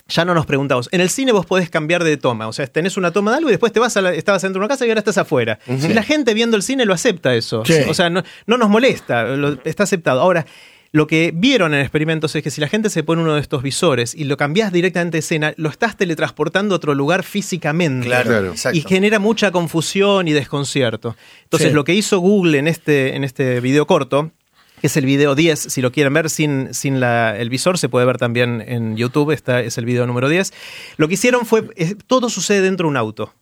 ya 0.09 0.25
no 0.25 0.35
nos 0.35 0.45
preguntamos. 0.47 0.89
En 0.93 1.01
el 1.01 1.09
cine 1.09 1.33
vos 1.33 1.47
podés 1.47 1.71
cambiar 1.71 2.05
de 2.05 2.17
toma. 2.17 2.47
O 2.49 2.53
sea, 2.53 2.67
tenés 2.67 2.97
una 2.97 3.13
toma 3.13 3.31
de 3.31 3.37
algo 3.39 3.49
y 3.49 3.53
después 3.53 3.73
te 3.73 3.81
vas 3.81 3.97
a 3.97 4.03
la- 4.03 4.13
estabas 4.13 4.43
dentro 4.43 4.59
de 4.61 4.67
una 4.67 4.69
casa 4.69 4.85
y 4.85 4.89
ahora 4.91 4.99
estás 4.99 5.17
afuera. 5.17 5.59
Y 5.67 5.89
la 5.95 6.03
gente 6.03 6.35
viendo 6.35 6.57
el 6.57 6.63
cine 6.63 6.85
lo 6.85 6.93
acepta 6.93 7.35
eso. 7.35 7.65
Sí. 7.65 7.75
O 7.89 7.95
sea, 7.95 8.11
no, 8.11 8.23
no 8.47 8.59
nos 8.59 8.69
molesta, 8.69 9.25
lo- 9.25 9.57
está 9.65 9.85
aceptado. 9.85 10.21
Ahora. 10.21 10.45
Lo 10.95 11.07
que 11.07 11.33
vieron 11.35 11.73
en 11.73 11.81
experimentos 11.81 12.37
es 12.37 12.43
que 12.43 12.51
si 12.51 12.61
la 12.61 12.69
gente 12.69 12.91
se 12.91 13.03
pone 13.03 13.23
uno 13.23 13.35
de 13.35 13.41
estos 13.41 13.63
visores 13.63 14.15
y 14.15 14.25
lo 14.25 14.37
cambiás 14.37 14.73
directamente 14.73 15.17
de 15.17 15.21
escena, 15.21 15.55
lo 15.57 15.71
estás 15.71 15.97
teletransportando 15.97 16.75
a 16.75 16.77
otro 16.77 16.95
lugar 16.95 17.23
físicamente. 17.23 18.07
Claro, 18.07 18.29
Claro. 18.29 18.51
exacto. 18.53 18.77
Y 18.79 18.83
genera 18.83 19.19
mucha 19.19 19.51
confusión 19.53 20.29
y 20.29 20.33
desconcierto. 20.33 21.17
Entonces, 21.45 21.71
Sí. 21.71 21.75
lo 21.75 21.85
que 21.85 21.95
hizo 21.95 22.19
Google 22.19 22.59
en 22.59 22.69
este, 22.69 23.17
en 23.17 23.25
este 23.25 23.61
video 23.61 23.87
corto, 23.87 24.33
que 24.83 24.89
es 24.89 24.97
el 24.99 25.07
video 25.07 25.35
10, 25.35 25.59
si 25.61 25.81
lo 25.81 25.93
quieren 25.93 26.13
ver 26.13 26.29
sin, 26.29 26.75
sin 26.75 27.01
la- 27.01 27.39
el 27.39 27.49
visor, 27.49 27.79
se 27.79 27.89
puede 27.89 28.05
ver 28.05 28.19
también 28.19 28.63
en 28.67 28.95
YouTube, 28.99 29.31
esta 29.31 29.61
es 29.63 29.79
el 29.79 29.87
video 29.87 30.07
número 30.07 30.29
10. 30.29 30.53
Lo 30.99 31.09
que 31.09 31.15
hicieron 31.15 31.47
fue, 31.47 31.71
es- 31.77 31.97
todo 32.07 32.29
sucede 32.29 32.61
dentro 32.61 32.87
de 32.87 32.91
un 32.91 32.97
auto. 32.99 33.33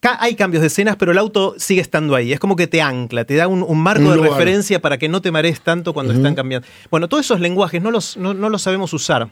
Ca- 0.00 0.18
Hay 0.20 0.34
cambios 0.34 0.60
de 0.62 0.68
escenas, 0.68 0.96
pero 0.96 1.12
el 1.12 1.18
auto 1.18 1.54
sigue 1.58 1.80
estando 1.80 2.14
ahí. 2.14 2.32
Es 2.32 2.40
como 2.40 2.56
que 2.56 2.66
te 2.66 2.80
ancla, 2.82 3.24
te 3.24 3.34
da 3.36 3.48
un, 3.48 3.62
un 3.62 3.78
marco 3.80 4.04
Un 4.08 4.16
de 4.22 4.28
referencia 4.28 4.80
para 4.80 4.98
que 4.98 5.08
no 5.08 5.20
te 5.20 5.30
marees 5.30 5.60
tanto 5.60 5.92
cuando 5.92 6.12
están 6.12 6.34
cambiando. 6.34 6.66
Bueno, 6.90 7.08
todos 7.08 7.24
esos 7.24 7.40
lenguajes 7.40 7.82
no 7.82 7.90
los, 7.90 8.16
no, 8.16 8.34
no 8.34 8.48
los 8.48 8.62
sabemos 8.62 8.92
usar. 8.92 9.28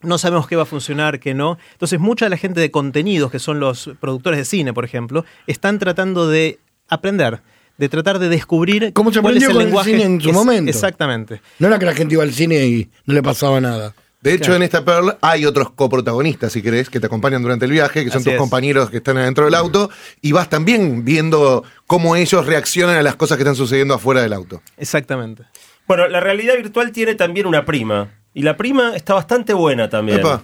No 0.00 0.16
sabemos 0.16 0.46
qué 0.46 0.54
va 0.54 0.62
a 0.62 0.66
funcionar, 0.66 1.18
qué 1.18 1.34
no. 1.34 1.58
Entonces, 1.72 1.98
mucha 1.98 2.26
de 2.26 2.30
la 2.30 2.36
gente 2.36 2.60
de 2.60 2.70
contenidos, 2.70 3.30
que 3.32 3.40
son 3.40 3.58
los 3.58 3.90
productores 4.00 4.38
de 4.38 4.44
cine, 4.44 4.72
por 4.72 4.84
ejemplo, 4.84 5.24
están 5.48 5.78
tratando 5.80 6.28
de 6.28 6.60
aprender, 6.88 7.42
de 7.78 7.88
tratar 7.88 8.20
de 8.20 8.28
descubrir 8.28 8.92
Como 8.92 9.12
se 9.12 9.20
cuál 9.20 9.36
es 9.36 9.42
el 9.42 9.48
con 9.52 9.60
el 9.60 9.66
lenguaje. 9.66 9.90
cine 9.90 10.04
en 10.04 10.20
su 10.20 10.28
Es- 10.30 10.34
momento. 10.34 10.70
Exactamente. 10.70 11.40
No 11.58 11.66
era 11.66 11.78
que 11.80 11.86
la 11.86 11.94
gente 11.94 12.14
iba 12.14 12.22
al 12.22 12.32
cine 12.32 12.64
y 12.66 12.88
no 13.06 13.14
le 13.14 13.22
pasaba 13.24 13.60
nada. 13.60 13.92
De 14.28 14.34
hecho, 14.36 14.54
en 14.54 14.62
esta 14.62 14.84
Pearl 14.84 15.16
hay 15.20 15.44
otros 15.46 15.70
coprotagonistas, 15.70 16.52
si 16.52 16.62
querés, 16.62 16.90
que 16.90 17.00
te 17.00 17.06
acompañan 17.06 17.42
durante 17.42 17.64
el 17.64 17.70
viaje, 17.72 18.04
que 18.04 18.10
son 18.10 18.18
Así 18.18 18.24
tus 18.24 18.34
es. 18.34 18.38
compañeros 18.38 18.90
que 18.90 18.98
están 18.98 19.16
adentro 19.16 19.44
del 19.44 19.54
auto, 19.54 19.90
y 20.20 20.32
vas 20.32 20.48
también 20.48 21.04
viendo 21.04 21.64
cómo 21.86 22.16
ellos 22.16 22.46
reaccionan 22.46 22.96
a 22.96 23.02
las 23.02 23.16
cosas 23.16 23.36
que 23.36 23.42
están 23.42 23.56
sucediendo 23.56 23.94
afuera 23.94 24.22
del 24.22 24.32
auto. 24.32 24.62
Exactamente. 24.76 25.44
Bueno, 25.86 26.06
la 26.08 26.20
realidad 26.20 26.54
virtual 26.56 26.92
tiene 26.92 27.14
también 27.14 27.46
una 27.46 27.64
prima. 27.64 28.10
Y 28.34 28.42
la 28.42 28.56
prima 28.56 28.94
está 28.94 29.14
bastante 29.14 29.52
buena 29.54 29.88
también. 29.88 30.20
Epa. 30.20 30.42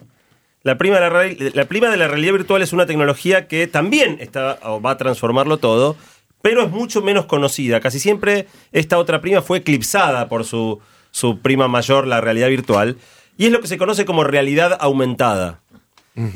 La 0.62 0.78
prima, 0.78 0.94
de 0.96 1.00
la, 1.02 1.10
real- 1.10 1.36
la 1.52 1.64
prima 1.66 1.90
de 1.90 1.98
la 1.98 2.08
realidad 2.08 2.32
virtual 2.32 2.62
es 2.62 2.72
una 2.72 2.86
tecnología 2.86 3.46
que 3.46 3.66
también 3.66 4.16
está, 4.20 4.58
o 4.62 4.80
va 4.80 4.92
a 4.92 4.96
transformarlo 4.96 5.58
todo, 5.58 5.94
pero 6.40 6.62
es 6.62 6.70
mucho 6.70 7.02
menos 7.02 7.26
conocida. 7.26 7.80
Casi 7.80 7.98
siempre 8.00 8.46
esta 8.72 8.96
otra 8.98 9.20
prima 9.20 9.42
fue 9.42 9.58
eclipsada 9.58 10.28
por 10.28 10.44
su, 10.46 10.80
su 11.10 11.40
prima 11.40 11.68
mayor, 11.68 12.06
la 12.06 12.22
realidad 12.22 12.48
virtual, 12.48 12.96
y 13.36 13.46
es 13.46 13.52
lo 13.52 13.60
que 13.60 13.66
se 13.68 13.78
conoce 13.78 14.04
como 14.04 14.24
realidad 14.24 14.76
aumentada. 14.80 15.60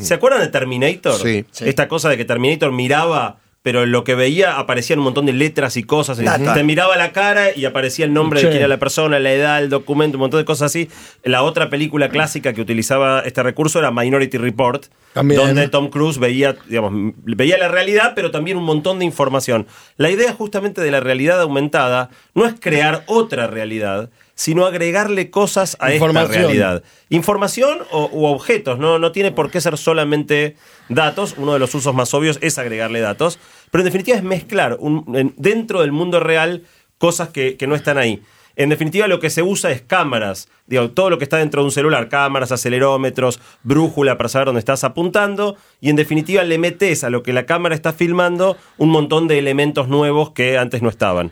¿Se 0.00 0.14
acuerdan 0.14 0.40
de 0.40 0.48
Terminator? 0.48 1.14
Sí. 1.14 1.44
Esta 1.60 1.86
cosa 1.86 2.08
de 2.08 2.16
que 2.16 2.24
Terminator 2.24 2.72
miraba, 2.72 3.38
pero 3.62 3.86
lo 3.86 4.02
que 4.02 4.16
veía 4.16 4.58
aparecían 4.58 4.98
un 4.98 5.04
montón 5.04 5.26
de 5.26 5.32
letras 5.32 5.76
y 5.76 5.84
cosas. 5.84 6.18
Data. 6.18 6.54
Te 6.54 6.64
miraba 6.64 6.96
la 6.96 7.12
cara 7.12 7.54
y 7.54 7.64
aparecía 7.64 8.04
el 8.04 8.12
nombre 8.12 8.40
Sí. 8.40 8.46
de 8.46 8.50
quién 8.50 8.62
era 8.62 8.68
la 8.68 8.78
persona, 8.78 9.20
la 9.20 9.30
edad, 9.32 9.62
el 9.62 9.68
documento, 9.68 10.16
un 10.16 10.22
montón 10.22 10.40
de 10.40 10.44
cosas 10.44 10.66
así. 10.72 10.88
La 11.22 11.42
otra 11.42 11.70
película 11.70 12.08
clásica 12.08 12.52
que 12.52 12.60
utilizaba 12.60 13.20
este 13.20 13.40
recurso 13.44 13.78
era 13.78 13.92
Minority 13.92 14.36
Report, 14.38 14.86
También. 15.12 15.40
donde 15.40 15.68
Tom 15.68 15.88
Cruise 15.90 16.18
veía, 16.18 16.56
digamos, 16.66 16.92
veía 17.24 17.58
la 17.58 17.68
realidad, 17.68 18.12
pero 18.14 18.30
también 18.30 18.56
un 18.56 18.64
montón 18.64 18.98
de 18.98 19.04
información. 19.04 19.66
La 19.96 20.10
idea 20.10 20.32
justamente 20.32 20.80
de 20.80 20.90
la 20.90 21.00
realidad 21.00 21.40
aumentada 21.40 22.10
no 22.34 22.46
es 22.46 22.54
crear 22.60 23.02
otra 23.06 23.46
realidad, 23.46 24.10
sino 24.34 24.66
agregarle 24.66 25.30
cosas 25.30 25.76
a 25.80 25.86
esta 25.92 26.06
realidad. 26.42 26.82
Información 27.08 27.78
o, 27.90 28.08
u 28.12 28.26
objetos, 28.26 28.78
¿no? 28.78 28.98
no 29.00 29.10
tiene 29.10 29.32
por 29.32 29.50
qué 29.50 29.60
ser 29.60 29.76
solamente 29.78 30.56
datos. 30.88 31.34
Uno 31.38 31.54
de 31.54 31.58
los 31.58 31.74
usos 31.74 31.94
más 31.94 32.14
obvios 32.14 32.38
es 32.40 32.56
agregarle 32.58 33.00
datos. 33.00 33.38
Pero 33.72 33.82
en 33.82 33.86
definitiva 33.86 34.16
es 34.16 34.22
mezclar 34.22 34.76
un- 34.78 35.34
dentro 35.36 35.80
del 35.80 35.90
mundo 35.92 36.20
real 36.20 36.62
cosas 36.98 37.30
que, 37.30 37.56
que 37.56 37.66
no 37.66 37.74
están 37.74 37.98
ahí. 37.98 38.22
En 38.58 38.70
definitiva, 38.70 39.06
lo 39.06 39.20
que 39.20 39.30
se 39.30 39.40
usa 39.40 39.70
es 39.70 39.82
cámaras. 39.82 40.48
Digo, 40.66 40.90
todo 40.90 41.10
lo 41.10 41.18
que 41.18 41.24
está 41.24 41.36
dentro 41.36 41.62
de 41.62 41.66
un 41.66 41.70
celular, 41.70 42.08
cámaras, 42.08 42.50
acelerómetros, 42.50 43.40
brújula 43.62 44.18
para 44.18 44.28
saber 44.28 44.46
dónde 44.46 44.58
estás 44.58 44.82
apuntando. 44.82 45.56
Y 45.80 45.90
en 45.90 45.96
definitiva, 45.96 46.42
le 46.42 46.58
metes 46.58 47.04
a 47.04 47.08
lo 47.10 47.22
que 47.22 47.32
la 47.32 47.46
cámara 47.46 47.76
está 47.76 47.92
filmando 47.92 48.56
un 48.76 48.90
montón 48.90 49.28
de 49.28 49.38
elementos 49.38 49.86
nuevos 49.86 50.32
que 50.32 50.58
antes 50.58 50.82
no 50.82 50.88
estaban. 50.88 51.30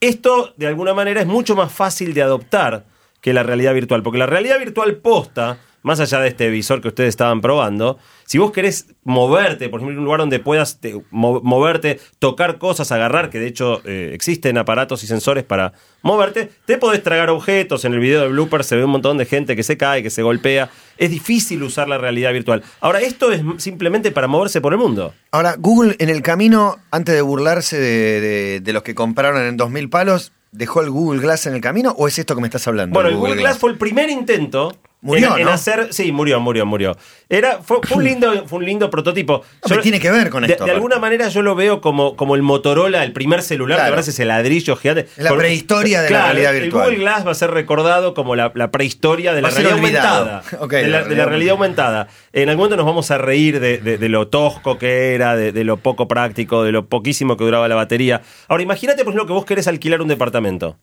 Esto, 0.00 0.52
de 0.58 0.66
alguna 0.66 0.92
manera, 0.92 1.22
es 1.22 1.26
mucho 1.26 1.56
más 1.56 1.72
fácil 1.72 2.12
de 2.12 2.20
adoptar 2.20 2.84
que 3.22 3.32
la 3.32 3.42
realidad 3.42 3.72
virtual, 3.72 4.02
porque 4.02 4.18
la 4.18 4.26
realidad 4.26 4.58
virtual 4.58 4.96
posta, 4.96 5.56
más 5.82 6.00
allá 6.00 6.20
de 6.20 6.28
este 6.28 6.48
visor 6.50 6.80
que 6.80 6.88
ustedes 6.88 7.10
estaban 7.10 7.40
probando, 7.40 7.98
si 8.26 8.38
vos 8.38 8.52
querés 8.52 8.88
moverte, 9.04 9.68
por 9.68 9.80
ejemplo, 9.80 9.92
en 9.94 9.98
un 10.00 10.04
lugar 10.04 10.20
donde 10.20 10.38
puedas 10.38 10.80
te- 10.80 11.00
mo- 11.10 11.40
moverte, 11.42 11.98
tocar 12.18 12.58
cosas, 12.58 12.92
agarrar, 12.92 13.30
que 13.30 13.38
de 13.38 13.46
hecho 13.46 13.80
eh, 13.84 14.10
existen 14.12 14.58
aparatos 14.58 15.02
y 15.02 15.06
sensores 15.06 15.44
para 15.44 15.72
moverte, 16.02 16.50
te 16.66 16.76
podés 16.78 17.02
tragar 17.02 17.30
objetos. 17.30 17.84
En 17.84 17.94
el 17.94 18.00
video 18.00 18.20
de 18.22 18.28
Blooper 18.28 18.64
se 18.64 18.76
ve 18.76 18.84
un 18.84 18.90
montón 18.90 19.16
de 19.18 19.24
gente 19.24 19.56
que 19.56 19.62
se 19.62 19.76
cae, 19.76 20.02
que 20.02 20.10
se 20.10 20.22
golpea. 20.22 20.68
Es 20.98 21.10
difícil 21.10 21.62
usar 21.62 21.88
la 21.88 21.96
realidad 21.98 22.32
virtual. 22.32 22.62
Ahora, 22.80 23.00
esto 23.00 23.32
es 23.32 23.40
simplemente 23.58 24.10
para 24.10 24.26
moverse 24.26 24.60
por 24.60 24.72
el 24.72 24.78
mundo. 24.78 25.14
Ahora, 25.30 25.54
Google 25.58 25.96
en 25.98 26.08
el 26.08 26.22
camino, 26.22 26.76
antes 26.90 27.14
de 27.14 27.22
burlarse 27.22 27.78
de, 27.78 28.20
de- 28.20 28.60
de 28.60 28.72
los 28.72 28.82
que 28.82 28.94
compraron 28.94 29.42
en 29.46 29.56
2.000 29.56 29.88
palos, 29.90 30.32
¿dejó 30.52 30.80
el 30.82 30.90
Google 30.90 31.20
Glass 31.20 31.46
en 31.46 31.54
el 31.54 31.60
camino 31.60 31.94
o 31.96 32.08
es 32.08 32.18
esto 32.18 32.34
que 32.34 32.40
me 32.40 32.46
estás 32.48 32.66
hablando? 32.68 32.94
Bueno, 32.94 33.08
el 33.10 33.16
Google 33.16 33.36
Glass 33.36 33.58
fue 33.58 33.70
el 33.70 33.78
primer 33.78 34.10
intento 34.10 34.74
Murió, 35.00 35.34
en, 35.34 35.40
en 35.42 35.44
¿no? 35.46 35.52
hacer. 35.52 35.88
Sí, 35.92 36.10
murió, 36.10 36.40
murió, 36.40 36.66
murió. 36.66 36.96
Era, 37.28 37.58
fue, 37.62 37.78
fue 37.82 37.98
un 37.98 38.04
lindo, 38.04 38.46
fue 38.48 38.58
un 38.58 38.64
lindo 38.64 38.90
prototipo. 38.90 39.42
No, 39.44 39.68
pero 39.68 39.80
tiene 39.80 40.00
que 40.00 40.10
ver 40.10 40.28
con 40.28 40.42
de, 40.42 40.48
esto, 40.52 40.64
De 40.64 40.70
aparte. 40.70 40.76
alguna 40.76 40.98
manera 40.98 41.28
yo 41.28 41.42
lo 41.42 41.54
veo 41.54 41.80
como, 41.80 42.16
como 42.16 42.34
el 42.34 42.42
Motorola, 42.42 43.04
el 43.04 43.12
primer 43.12 43.42
celular, 43.42 43.76
Claro. 43.76 43.86
que 43.86 43.90
ahora 43.90 44.00
es 44.00 44.08
ese 44.08 44.24
ladrillo 44.24 44.74
gigante. 44.76 45.06
La 45.16 45.36
prehistoria 45.36 46.02
de 46.02 46.10
la 46.10 46.24
realidad 46.24 46.56
el 46.56 46.62
virtual. 46.62 46.84
Google 46.86 46.98
Glass 46.98 47.26
va 47.26 47.30
a 47.30 47.34
ser 47.34 47.50
recordado 47.52 48.12
como 48.14 48.34
la, 48.34 48.50
la 48.56 48.70
prehistoria 48.72 49.34
de 49.34 49.42
la 49.42 49.50
realidad 49.50 49.74
olvidado. 49.78 50.18
aumentada. 50.18 50.66
De, 50.68 50.88
la, 50.88 51.00
la 51.02 51.06
de 51.08 51.14
la 51.16 51.24
realidad 51.26 51.52
aumentada. 51.52 52.08
En 52.32 52.48
algún 52.48 52.62
momento 52.64 52.76
nos 52.76 52.86
vamos 52.86 53.10
a 53.10 53.18
reír 53.18 53.60
de, 53.60 53.78
de- 53.78 54.08
lo 54.08 54.26
tosco 54.28 54.78
que 54.78 55.14
era, 55.14 55.36
de, 55.36 55.52
de 55.52 55.64
lo 55.64 55.76
poco 55.76 56.08
práctico, 56.08 56.64
de 56.64 56.72
lo 56.72 56.86
poquísimo 56.86 57.36
que 57.36 57.44
duraba 57.44 57.68
la 57.68 57.74
batería. 57.74 58.22
Ahora, 58.48 58.62
imagínate, 58.62 59.04
por 59.04 59.12
ejemplo, 59.12 59.26
que 59.26 59.32
vos 59.32 59.44
querés 59.44 59.68
alquilar 59.68 60.00
un 60.02 60.08
departamento. 60.08 60.76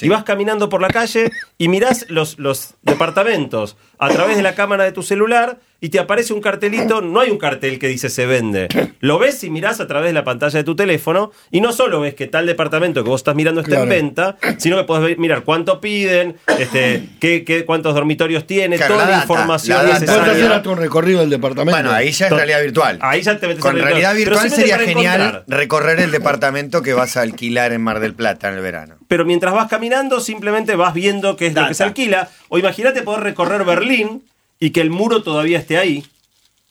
Y 0.00 0.08
vas 0.08 0.24
caminando 0.24 0.68
por 0.68 0.80
la 0.80 0.88
calle 0.88 1.30
y 1.58 1.68
mirás 1.68 2.06
los, 2.08 2.38
los 2.38 2.74
departamentos 2.82 3.76
a 3.98 4.08
través 4.08 4.36
de 4.36 4.42
la 4.42 4.54
cámara 4.54 4.84
de 4.84 4.92
tu 4.92 5.02
celular 5.02 5.60
y 5.84 5.90
te 5.90 5.98
aparece 5.98 6.32
un 6.32 6.40
cartelito. 6.40 7.02
No 7.02 7.20
hay 7.20 7.28
un 7.30 7.36
cartel 7.36 7.78
que 7.78 7.88
dice 7.88 8.08
se 8.08 8.24
vende. 8.24 8.68
Lo 9.00 9.18
ves 9.18 9.44
y 9.44 9.50
mirás 9.50 9.80
a 9.80 9.86
través 9.86 10.08
de 10.08 10.14
la 10.14 10.24
pantalla 10.24 10.56
de 10.58 10.64
tu 10.64 10.74
teléfono 10.74 11.30
y 11.50 11.60
no 11.60 11.72
solo 11.74 12.00
ves 12.00 12.14
que 12.14 12.26
tal 12.26 12.46
departamento 12.46 13.04
que 13.04 13.10
vos 13.10 13.20
estás 13.20 13.34
mirando 13.34 13.60
está 13.60 13.82
en 13.82 13.88
venta, 13.90 14.36
sino 14.56 14.78
que 14.78 14.84
podés 14.84 15.04
ver- 15.04 15.18
mirar 15.18 15.42
cuánto 15.44 15.80
piden, 15.82 16.36
este, 16.58 17.04
qué, 17.20 17.44
qué- 17.44 17.66
cuántos 17.66 17.94
dormitorios 17.94 18.46
tiene, 18.46 18.76
Claro, 18.76 18.94
toda 18.94 19.04
la 19.06 19.10
data, 19.10 19.22
información 19.24 19.76
la 19.76 19.82
data. 19.82 19.98
Puedes 19.98 20.10
hacer 20.10 20.34
necesaria. 20.38 20.70
un 20.70 20.78
recorrido 20.78 21.20
del 21.20 21.28
departamento. 21.30 21.72
Bueno, 21.76 21.92
ahí 21.92 22.12
ya 22.12 22.26
es 22.28 22.32
realidad 22.32 22.62
virtual. 22.62 22.98
Ahí 23.02 23.20
ya 23.22 23.38
te 23.38 23.46
metes 23.46 23.62
Con 23.62 23.76
en 23.76 23.84
realidad 23.84 24.14
virtual 24.14 24.50
sería 24.50 24.78
genial 24.78 25.20
encontrar. 25.20 25.44
recorrer 25.48 26.00
el 26.00 26.10
departamento 26.10 26.80
que 26.80 26.94
vas 26.94 27.16
a 27.18 27.20
alquilar 27.20 27.72
en 27.74 27.82
Mar 27.82 28.00
del 28.00 28.14
Plata 28.14 28.48
en 28.48 28.54
el 28.54 28.60
verano. 28.62 28.96
pero 29.06 29.26
mientras 29.26 29.52
vas 29.52 29.68
caminando 29.68 30.20
simplemente 30.20 30.76
vas 30.76 30.94
viendo 30.94 31.36
qué 31.36 31.48
es 31.48 31.54
lo 31.54 31.68
que 31.68 31.74
se 31.74 31.84
alquila. 31.84 32.30
O 32.48 32.56
imagínate 32.58 33.02
poder 33.02 33.22
recorrer 33.22 33.64
Berlín 33.64 34.22
y 34.64 34.70
que 34.70 34.80
el 34.80 34.88
muro 34.88 35.22
todavía 35.22 35.58
esté 35.58 35.76
ahí. 35.76 36.06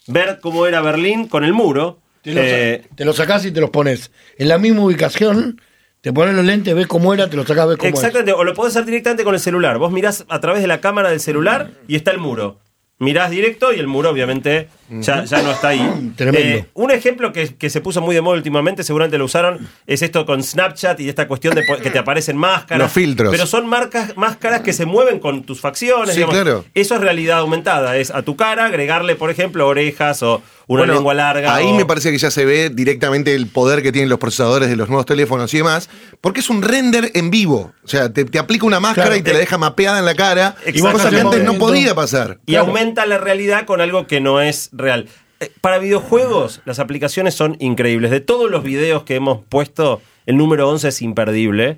Ver 0.08 0.40
cómo 0.42 0.66
era 0.66 0.82
Berlín 0.82 1.28
con 1.28 1.44
el 1.44 1.54
muro. 1.54 2.00
Te, 2.24 2.34
los, 2.34 2.44
Eh, 2.44 2.88
te 2.96 3.06
los 3.06 3.18
sacás 3.18 3.46
y 3.46 3.52
te 3.52 3.62
los 3.62 3.70
pones 3.70 4.10
en 4.40 4.48
la 4.48 4.58
misma 4.58 4.82
ubicación, 4.86 5.62
te 6.02 6.12
pones 6.12 6.34
los 6.34 6.44
lentes, 6.44 6.74
ves 6.74 6.88
cómo 6.88 7.14
era, 7.14 7.30
te 7.30 7.36
los 7.36 7.46
sacás, 7.46 7.68
ves 7.68 7.78
cómo 7.78 7.90
exactamente, 7.90 8.34
o 8.34 8.44
lo 8.44 8.56
podés 8.56 8.76
hacer 8.76 8.86
directamente 8.86 9.24
con 9.24 9.36
el 9.36 9.40
celular. 9.40 9.78
Vos 9.78 9.92
mirás 9.92 10.26
a 10.28 10.40
través 10.40 10.64
de 10.64 10.68
la 10.68 10.82
cámara 10.82 11.12
del 11.12 11.20
celular 11.20 11.70
y 11.88 11.96
está 11.96 12.10
el 12.10 12.18
muro. 12.18 12.62
Mirás 12.98 13.30
directo 13.30 13.72
y 13.72 13.80
el 13.80 13.86
muro 13.86 14.10
obviamente 14.10 14.70
ya, 14.90 15.24
ya 15.24 15.42
no 15.42 15.52
está 15.52 15.70
ahí. 15.70 16.14
Tremendo. 16.16 16.58
Eh, 16.60 16.66
un 16.74 16.92
ejemplo 16.92 17.32
que, 17.34 17.56
que 17.56 17.70
se 17.70 17.82
puso 17.82 18.02
muy 18.02 18.14
de 18.16 18.22
moda 18.22 18.36
últimamente, 18.38 18.84
seguramente 18.84 19.18
lo 19.18 19.26
usaron, 19.26 19.68
es 19.88 20.02
esto 20.02 20.26
con 20.26 20.44
Snapchat 20.44 21.00
y 21.00 21.10
esta 21.10 21.28
cuestión 21.28 21.56
de 21.56 21.64
que 21.82 21.90
te 21.90 22.00
aparecen 22.00 22.38
máscaras. 22.38 22.84
Los 22.84 22.92
filtros. 22.92 23.32
Pero 23.32 23.46
son 23.48 23.68
marcas, 23.68 24.16
máscaras 24.18 24.62
que 24.62 24.74
se 24.74 24.86
mueven 24.86 25.20
con 25.20 25.44
tus 25.44 25.60
facciones. 25.62 26.16
Sí, 26.16 26.24
claro. 26.24 26.66
Eso 26.74 26.96
es 26.96 27.02
realidad 27.02 27.40
aumentada. 27.40 27.98
Es 27.98 28.12
a 28.12 28.22
tu 28.22 28.36
cara 28.36 28.66
agregarle, 28.66 29.16
por 29.16 29.30
ejemplo, 29.30 29.68
orejas 29.68 30.22
o 30.24 30.42
una 30.66 30.80
Bueno, 30.82 30.94
lengua 30.94 31.14
larga. 31.14 31.54
Ahí 31.56 31.68
o- 31.68 31.76
me 31.76 31.86
parece 31.86 32.10
que 32.12 32.18
ya 32.18 32.32
se 32.32 32.46
ve 32.46 32.70
directamente 32.70 33.36
el 33.36 33.48
poder 33.48 33.84
que 33.84 33.92
tienen 33.92 34.10
los 34.10 34.18
procesadores 34.20 34.70
de 34.70 34.78
los 34.78 34.88
nuevos 34.88 35.06
teléfonos 35.06 35.54
y 35.54 35.58
demás, 35.58 35.90
porque 36.22 36.40
es 36.40 36.50
un 36.50 36.62
render 36.62 37.12
en 37.16 37.30
vivo. 37.32 37.74
O 37.84 37.88
sea, 37.88 38.12
te, 38.14 38.24
te 38.24 38.40
aplica 38.40 38.66
una 38.66 38.80
máscara 38.80 39.08
Claro, 39.08 39.20
y 39.20 39.24
te 39.24 39.34
la 39.34 39.40
deja 39.40 39.58
mapeada 39.58 40.00
en 40.00 40.06
la 40.06 40.16
cara. 40.16 40.56
Y 40.66 40.70
Exacto. 40.70 40.98
cosa 41.00 41.10
que 41.10 41.20
antes 41.20 41.44
no 41.44 41.56
podía 41.56 41.94
pasar. 41.96 42.40
y 42.46 42.54
Claro. 42.54 42.68
aumenta 42.68 43.06
la 43.06 43.18
realidad 43.18 43.66
con 43.66 43.82
algo 43.82 44.08
que 44.08 44.22
no 44.22 44.40
es 44.42 44.70
real. 44.74 45.08
Eh, 45.40 45.52
Para 45.62 45.78
videojuegos, 45.78 46.62
las 46.66 46.80
aplicaciones 46.80 47.34
son 47.36 47.56
increíbles. 47.60 48.12
De 48.12 48.20
todos 48.20 48.50
los 48.52 48.64
videos 48.64 49.04
que 49.04 49.16
hemos 49.16 49.40
puesto, 49.48 50.02
el 50.26 50.36
número 50.38 50.70
11 50.70 50.90
es 50.90 51.02
imperdible, 51.02 51.78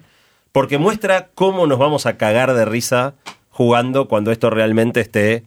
porque 0.51 0.77
muestra 0.77 1.27
cómo 1.35 1.67
nos 1.67 1.77
vamos 1.77 2.05
a 2.05 2.17
cagar 2.17 2.53
de 2.53 2.65
risa 2.65 3.13
jugando 3.49 4.07
cuando 4.07 4.31
esto 4.31 4.49
realmente 4.49 5.01
esté 5.01 5.43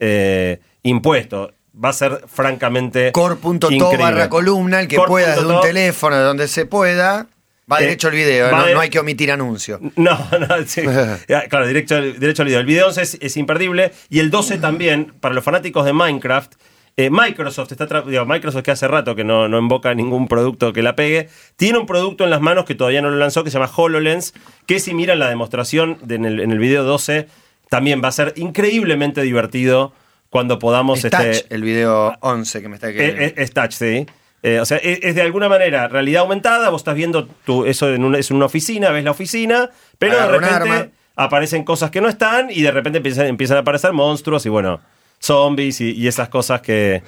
eh, 0.00 0.60
impuesto. 0.82 1.52
Va 1.82 1.90
a 1.90 1.92
ser 1.92 2.22
francamente. 2.26 3.12
Core.to 3.12 3.68
barra 3.98 4.28
columna, 4.28 4.80
el 4.80 4.88
que 4.88 4.96
pueda 4.98 5.34
desde 5.34 5.46
un 5.46 5.60
teléfono, 5.60 6.16
de 6.16 6.22
donde 6.22 6.48
se 6.48 6.64
pueda, 6.64 7.26
va 7.70 7.80
Eh, 7.80 7.82
derecho 7.82 8.08
al 8.08 8.14
video, 8.14 8.50
no, 8.50 8.64
de- 8.64 8.74
no 8.74 8.80
hay 8.80 8.88
que 8.88 8.98
omitir 8.98 9.30
anuncio. 9.30 9.78
No, 9.96 10.16
no, 10.38 10.46
sí. 10.66 10.82
Ya, 11.28 11.42
claro, 11.48 11.66
derecho, 11.66 11.96
al- 11.96 12.18
derecho 12.18 12.42
al 12.42 12.46
video. 12.48 12.60
El 12.60 12.66
video 12.66 12.86
11 12.86 13.02
es, 13.02 13.18
es 13.20 13.36
imperdible 13.36 13.92
y 14.08 14.20
el 14.20 14.30
12 14.30 14.56
también, 14.58 15.12
para 15.20 15.34
los 15.34 15.44
fanáticos 15.44 15.84
de 15.84 15.92
Minecraft. 15.92 16.54
Eh, 16.96 17.10
Microsoft 17.10 17.70
está 17.72 17.86
digo, 18.02 18.24
Microsoft 18.24 18.62
que 18.62 18.70
hace 18.70 18.88
rato 18.88 19.14
que 19.14 19.24
no, 19.24 19.48
no 19.48 19.58
invoca 19.58 19.94
ningún 19.94 20.28
producto 20.28 20.72
que 20.72 20.82
la 20.82 20.96
pegue, 20.96 21.28
tiene 21.56 21.78
un 21.78 21.86
producto 21.86 22.24
en 22.24 22.30
las 22.30 22.40
manos 22.40 22.64
que 22.64 22.74
todavía 22.74 23.02
no 23.02 23.10
lo 23.10 23.16
lanzó 23.16 23.44
que 23.44 23.50
se 23.50 23.58
llama 23.58 23.70
HoloLens, 23.74 24.32
que 24.66 24.80
si 24.80 24.94
miran 24.94 25.18
la 25.18 25.28
demostración 25.28 25.98
de- 26.02 26.14
en, 26.16 26.24
el, 26.24 26.40
en 26.40 26.52
el 26.52 26.58
video 26.58 26.84
12, 26.84 27.28
también 27.68 28.00
va 28.02 28.08
a 28.08 28.12
ser 28.12 28.32
increíblemente 28.36 29.22
divertido 29.22 29.92
cuando 30.30 30.58
podamos... 30.58 31.04
Es 31.04 31.10
touch, 31.10 31.20
este, 31.26 31.54
el 31.54 31.62
video 31.62 32.14
11 32.20 32.62
que 32.62 32.68
me 32.68 32.74
está 32.76 32.88
eh, 32.90 32.94
quedando. 32.94 33.22
eh, 33.22 33.34
es 33.36 33.52
touch, 33.52 33.72
sí. 33.72 34.06
Eh, 34.42 34.60
o 34.60 34.64
sea, 34.64 34.76
es, 34.78 35.00
es 35.02 35.14
de 35.14 35.22
alguna 35.22 35.48
manera 35.48 35.88
realidad 35.88 36.22
aumentada. 36.22 36.68
Vos 36.70 36.80
estás 36.82 36.94
viendo 36.94 37.26
tu, 37.44 37.64
eso 37.66 37.92
en 37.92 38.04
una, 38.04 38.18
es 38.18 38.30
una 38.30 38.44
oficina, 38.46 38.90
ves 38.90 39.02
la 39.04 39.10
oficina, 39.10 39.70
pero 39.98 40.14
Agarra 40.14 40.32
de 40.32 40.58
repente 40.58 40.90
aparecen 41.16 41.64
cosas 41.64 41.90
que 41.90 42.00
no 42.00 42.08
están 42.08 42.48
y 42.50 42.62
de 42.62 42.70
repente 42.70 42.98
empiezan, 42.98 43.26
empiezan 43.26 43.56
a 43.56 43.60
aparecer 43.60 43.92
monstruos 43.92 44.44
y 44.46 44.48
bueno, 44.48 44.80
zombies 45.20 45.80
y, 45.80 46.06
esas 46.06 46.28
cosas 46.28 46.60
que, 46.60 47.02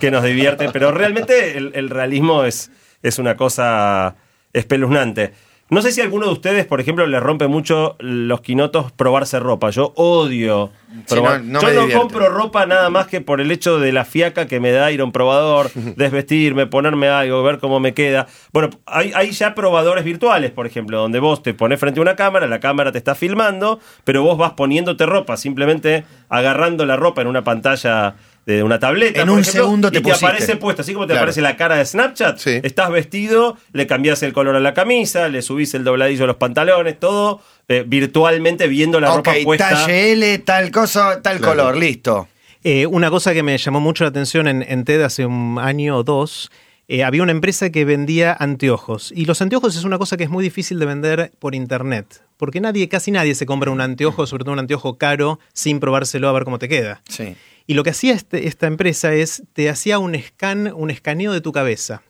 que 0.00 0.10
nos 0.10 0.24
divierten. 0.24 0.70
Pero 0.72 0.92
realmente 0.92 1.56
el, 1.56 1.72
el 1.74 1.90
realismo 1.90 2.44
es, 2.44 2.70
es 3.02 3.18
una 3.18 3.36
cosa 3.36 4.16
espeluznante. 4.52 5.32
No 5.72 5.80
sé 5.80 5.90
si 5.90 6.02
a 6.02 6.04
alguno 6.04 6.26
de 6.26 6.32
ustedes, 6.32 6.66
por 6.66 6.80
ejemplo, 6.82 7.06
le 7.06 7.18
rompe 7.18 7.46
mucho 7.48 7.96
los 7.98 8.42
quinotos 8.42 8.92
probarse 8.92 9.40
ropa. 9.40 9.70
Yo 9.70 9.92
odio 9.96 10.70
Sí, 11.06 11.14
probar. 11.14 11.42
no- 11.42 11.52
no 11.54 11.60
Yo 11.62 11.66
me 11.68 11.74
no 11.74 11.80
divierte. 11.80 11.98
compro 12.02 12.28
ropa 12.28 12.66
nada 12.66 12.90
más 12.90 13.06
que 13.06 13.22
por 13.22 13.40
el 13.40 13.50
hecho 13.50 13.78
de 13.80 13.90
la 13.90 14.04
fiaca 14.04 14.46
que 14.46 14.60
me 14.60 14.70
da 14.70 14.92
ir 14.92 15.00
a 15.00 15.04
un 15.04 15.12
probador, 15.12 15.70
desvestirme, 15.96 16.66
ponerme 16.66 17.08
algo, 17.08 17.42
ver 17.42 17.58
cómo 17.58 17.80
me 17.80 17.94
queda. 17.94 18.26
Bueno, 18.52 18.68
hay, 18.84 19.12
hay 19.14 19.30
ya 19.30 19.54
probadores 19.54 20.04
virtuales, 20.04 20.50
por 20.50 20.66
ejemplo, 20.66 20.98
donde 20.98 21.20
vos 21.20 21.42
te 21.42 21.54
pones 21.54 21.80
frente 21.80 22.00
a 22.00 22.02
una 22.02 22.16
cámara, 22.16 22.46
la 22.46 22.60
cámara 22.60 22.92
te 22.92 22.98
está 22.98 23.14
filmando, 23.14 23.80
pero 24.04 24.22
vos 24.22 24.36
vas 24.36 24.52
poniéndote 24.52 25.06
ropa, 25.06 25.38
simplemente 25.38 26.04
agarrando 26.28 26.84
la 26.84 26.96
ropa 26.96 27.22
en 27.22 27.28
una 27.28 27.44
pantalla 27.44 28.14
de 28.46 28.62
una 28.62 28.78
tableta. 28.78 29.20
En 29.20 29.26
por 29.28 29.34
un 29.36 29.40
ejemplo, 29.42 29.62
segundo 29.64 29.90
te 29.90 29.98
y 29.98 30.00
te 30.00 30.08
pusiste. 30.08 30.26
aparece 30.26 30.56
puesto, 30.56 30.82
así 30.82 30.92
como 30.94 31.06
te 31.06 31.12
Claro. 31.12 31.20
aparece 31.22 31.40
la 31.42 31.56
cara 31.56 31.76
de 31.76 31.84
Snapchat, 31.86 32.38
Sí. 32.38 32.60
estás 32.62 32.90
vestido, 32.90 33.56
le 33.72 33.86
cambias 33.86 34.22
el 34.22 34.32
color 34.32 34.56
a 34.56 34.60
la 34.60 34.74
camisa, 34.74 35.28
le 35.28 35.42
subís 35.42 35.74
el 35.74 35.84
dobladillo 35.84 36.24
a 36.24 36.26
los 36.26 36.36
pantalones, 36.36 36.98
todo 36.98 37.40
eh, 37.68 37.84
virtualmente 37.86 38.66
viendo 38.66 39.00
la 39.00 39.14
ropa 39.14 39.32
puesta. 39.44 39.70
talle 39.70 40.12
L, 40.12 40.38
tal 40.40 40.70
cosa, 40.70 41.22
tal 41.22 41.38
Claro. 41.38 41.52
color, 41.62 41.76
listo. 41.76 42.28
Eh, 42.64 42.86
una 42.86 43.10
cosa 43.10 43.32
que 43.32 43.42
me 43.42 43.56
llamó 43.58 43.80
mucho 43.80 44.04
la 44.04 44.10
atención 44.10 44.46
en, 44.48 44.62
en 44.68 44.84
TED 44.84 45.02
hace 45.02 45.24
un 45.26 45.58
año 45.60 45.96
o 45.96 46.02
dos, 46.04 46.50
eh, 46.88 47.04
había 47.04 47.22
una 47.22 47.32
empresa 47.32 47.70
que 47.70 47.84
vendía 47.84 48.36
anteojos. 48.38 49.12
Y 49.16 49.24
los 49.24 49.40
anteojos 49.40 49.76
es 49.76 49.84
una 49.84 49.98
cosa 49.98 50.16
que 50.16 50.24
es 50.24 50.30
muy 50.30 50.44
difícil 50.44 50.78
de 50.78 50.86
vender 50.86 51.30
por 51.38 51.54
internet. 51.54 52.22
Porque 52.36 52.60
nadie, 52.60 52.88
casi 52.88 53.10
nadie 53.12 53.34
se 53.36 53.46
compra 53.46 53.70
un 53.70 53.80
anteojo, 53.80 54.26
sobre 54.26 54.42
todo 54.44 54.52
un 54.52 54.58
anteojo 54.58 54.98
caro, 54.98 55.38
sin 55.52 55.78
probárselo 55.80 56.28
a 56.28 56.32
ver 56.32 56.44
cómo 56.44 56.58
te 56.58 56.68
queda. 56.68 57.00
Sí. 57.08 57.36
Y 57.66 57.74
lo 57.74 57.84
que 57.84 57.90
hacía 57.90 58.14
este- 58.14 58.46
esta 58.46 58.66
empresa 58.66 59.12
es, 59.14 59.44
te 59.52 59.68
hacía 59.68 59.98
un 59.98 60.16
scan, 60.20 60.72
un 60.74 60.90
escaneo 60.90 61.32
de 61.32 61.40
tu 61.40 61.52
cabeza. 61.52 62.02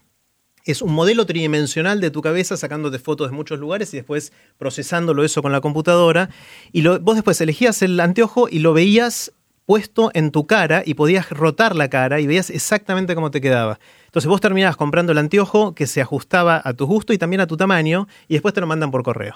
Es 0.64 0.80
un 0.80 0.92
modelo 0.92 1.26
tridimensional 1.26 2.00
de 2.00 2.10
tu 2.10 2.22
cabeza 2.22 2.56
sacándote 2.56 2.98
fotos 3.00 3.30
de 3.30 3.36
muchos 3.36 3.58
lugares 3.58 3.92
y 3.94 3.96
después 3.96 4.32
procesándolo 4.58 5.24
eso 5.24 5.42
con 5.42 5.50
la 5.50 5.60
computadora. 5.60 6.30
Y 6.70 6.86
vos 6.86 7.16
después 7.16 7.40
elegías 7.40 7.82
el 7.82 7.98
anteojo 7.98 8.48
y 8.48 8.60
lo 8.60 8.72
veías 8.72 9.32
puesto 9.66 10.10
en 10.14 10.30
tu 10.30 10.46
cara 10.46 10.82
y 10.84 10.94
podías 10.94 11.30
rotar 11.30 11.74
la 11.74 11.88
cara 11.88 12.20
y 12.20 12.26
veías 12.26 12.50
exactamente 12.50 13.14
cómo 13.14 13.30
te 13.30 13.40
quedaba. 13.40 13.80
Entonces 14.06 14.28
vos 14.28 14.40
terminabas 14.40 14.76
comprando 14.76 15.12
el 15.12 15.18
anteojo 15.18 15.74
que 15.74 15.86
se 15.86 16.00
ajustaba 16.00 16.60
a 16.64 16.74
tu 16.74 16.86
gusto 16.86 17.12
y 17.12 17.18
también 17.18 17.40
a 17.40 17.46
tu 17.46 17.56
tamaño 17.56 18.06
y 18.28 18.34
después 18.34 18.54
te 18.54 18.60
lo 18.60 18.66
mandan 18.66 18.90
por 18.90 19.02
correo. 19.02 19.34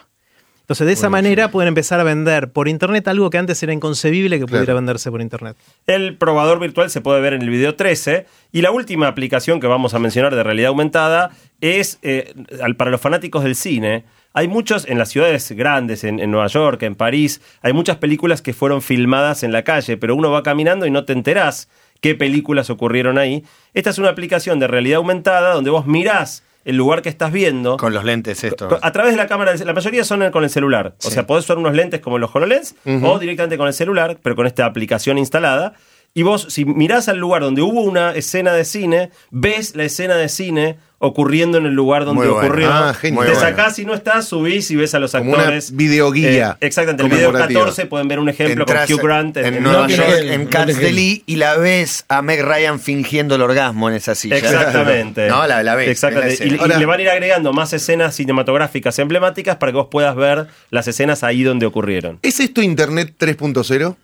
Entonces 0.66 0.88
de 0.88 0.94
esa 0.94 1.08
manera 1.08 1.52
pueden 1.52 1.68
empezar 1.68 2.00
a 2.00 2.02
vender 2.02 2.50
por 2.50 2.66
internet 2.66 3.06
algo 3.06 3.30
que 3.30 3.38
antes 3.38 3.62
era 3.62 3.72
inconcebible 3.72 4.40
que 4.40 4.46
pudiera 4.46 4.74
venderse 4.74 5.12
por 5.12 5.20
internet. 5.20 5.56
El 5.86 6.16
probador 6.16 6.58
virtual 6.58 6.90
se 6.90 7.00
puede 7.00 7.20
ver 7.20 7.34
en 7.34 7.42
el 7.42 7.50
video 7.50 7.76
13. 7.76 8.26
Y 8.50 8.62
la 8.62 8.72
última 8.72 9.06
aplicación 9.06 9.60
que 9.60 9.68
vamos 9.68 9.94
a 9.94 10.00
mencionar 10.00 10.34
de 10.34 10.42
realidad 10.42 10.70
aumentada 10.70 11.30
es 11.60 12.00
eh, 12.02 12.34
para 12.76 12.90
los 12.90 13.00
fanáticos 13.00 13.44
del 13.44 13.54
cine. 13.54 14.06
Hay 14.32 14.48
muchos 14.48 14.88
en 14.88 14.98
las 14.98 15.10
ciudades 15.10 15.52
grandes, 15.52 16.02
en, 16.02 16.18
en 16.18 16.32
Nueva 16.32 16.48
York, 16.48 16.82
en 16.82 16.96
París, 16.96 17.40
hay 17.62 17.72
muchas 17.72 17.98
películas 17.98 18.42
que 18.42 18.52
fueron 18.52 18.82
filmadas 18.82 19.44
en 19.44 19.52
la 19.52 19.62
calle, 19.62 19.96
pero 19.96 20.16
uno 20.16 20.32
va 20.32 20.42
caminando 20.42 20.84
y 20.84 20.90
no 20.90 21.04
te 21.04 21.12
enterás 21.12 21.68
qué 22.00 22.16
películas 22.16 22.70
ocurrieron 22.70 23.18
ahí. 23.18 23.44
Esta 23.72 23.90
es 23.90 23.98
una 23.98 24.08
aplicación 24.08 24.58
de 24.58 24.66
realidad 24.66 24.96
aumentada 24.96 25.54
donde 25.54 25.70
vos 25.70 25.86
mirás 25.86 26.42
el 26.66 26.76
lugar 26.76 27.00
que 27.00 27.08
estás 27.08 27.32
viendo. 27.32 27.76
Con 27.76 27.94
los 27.94 28.04
lentes 28.04 28.42
estos. 28.42 28.78
A 28.82 28.92
través 28.92 29.12
de 29.12 29.16
la 29.16 29.28
cámara, 29.28 29.54
la 29.54 29.72
mayoría 29.72 30.04
son 30.04 30.30
con 30.32 30.42
el 30.42 30.50
celular. 30.50 30.96
O 31.04 31.10
sea, 31.10 31.26
podés 31.26 31.44
usar 31.44 31.58
unos 31.58 31.74
lentes 31.74 32.00
como 32.00 32.18
los 32.18 32.34
HoloLens 32.34 32.74
o 33.02 33.18
directamente 33.18 33.56
con 33.56 33.68
el 33.68 33.72
celular, 33.72 34.18
pero 34.20 34.34
con 34.36 34.46
esta 34.46 34.66
aplicación 34.66 35.16
instalada. 35.16 35.74
Y 36.12 36.22
vos, 36.22 36.46
si 36.48 36.64
mirás 36.64 37.08
al 37.08 37.18
lugar 37.18 37.42
donde 37.42 37.62
hubo 37.62 37.82
una 37.82 38.12
escena 38.12 38.52
de 38.52 38.64
cine, 38.64 39.10
ves 39.30 39.76
la 39.76 39.84
escena 39.84 40.16
de 40.16 40.28
cine 40.28 40.78
ocurriendo 40.98 41.58
en 41.58 41.66
el 41.66 41.74
lugar 41.74 42.06
donde 42.06 42.24
Muy 42.24 42.32
bueno. 42.32 42.46
ocurrió. 42.48 42.72
Ah, 42.72 42.94
genial. 42.94 43.26
Te 43.26 43.34
sacás 43.34 43.76
si 43.76 43.84
no 43.84 43.92
estás, 43.92 44.26
subís 44.28 44.70
y 44.70 44.76
ves 44.76 44.94
a 44.94 44.98
los 44.98 45.12
Como 45.12 45.30
una 45.32 45.40
actores. 45.40 45.76
videoguía 45.76 46.52
Eh, 46.60 46.66
exactamente. 46.66 47.02
El 47.02 47.10
video 47.10 47.26
conmemorativa. 47.26 47.60
14 47.60 47.86
pueden 47.86 48.08
ver 48.08 48.18
un 48.18 48.28
ejemplo 48.30 48.64
con 48.64 48.76
Hugh 48.76 49.02
Grant. 49.02 49.36
en, 49.36 49.54
en- 49.56 49.62
Nueva 49.62 49.88
York, 49.88 50.08
en 50.22 50.46
Cats 50.46 50.74
y 50.80 51.36
la 51.36 51.56
ves 51.58 52.04
a 52.08 52.22
Meg 52.22 52.42
Ryan 52.42 52.80
fingiendo 52.80 53.34
el 53.34 53.42
orgasmo 53.42 53.90
en 53.90 53.96
esa 53.96 54.14
silla. 54.14 54.38
Exactamente. 54.38 55.28
no, 55.28 55.46
la, 55.46 55.62
la 55.62 55.74
ves. 55.74 55.88
Exactamente. 55.88 56.46
la 56.46 56.74
Y, 56.76 56.78
le 56.78 56.86
van 56.86 56.98
a 56.98 57.02
ir 57.02 57.10
agregando 57.10 57.52
más 57.52 57.72
escenas 57.74 58.14
cinematográficas 58.14 58.98
emblemáticas 58.98 59.56
para 59.56 59.72
que 59.72 59.76
vos 59.76 59.88
puedas 59.90 60.16
ver 60.16 60.46
las 60.70 60.88
escenas 60.88 61.22
ahí 61.22 61.42
donde 61.42 61.66
ocurrieron. 61.66 62.18
¿Es 62.22 62.40
esto 62.40 62.62
Internet 62.62 63.14
3.0 63.18 63.96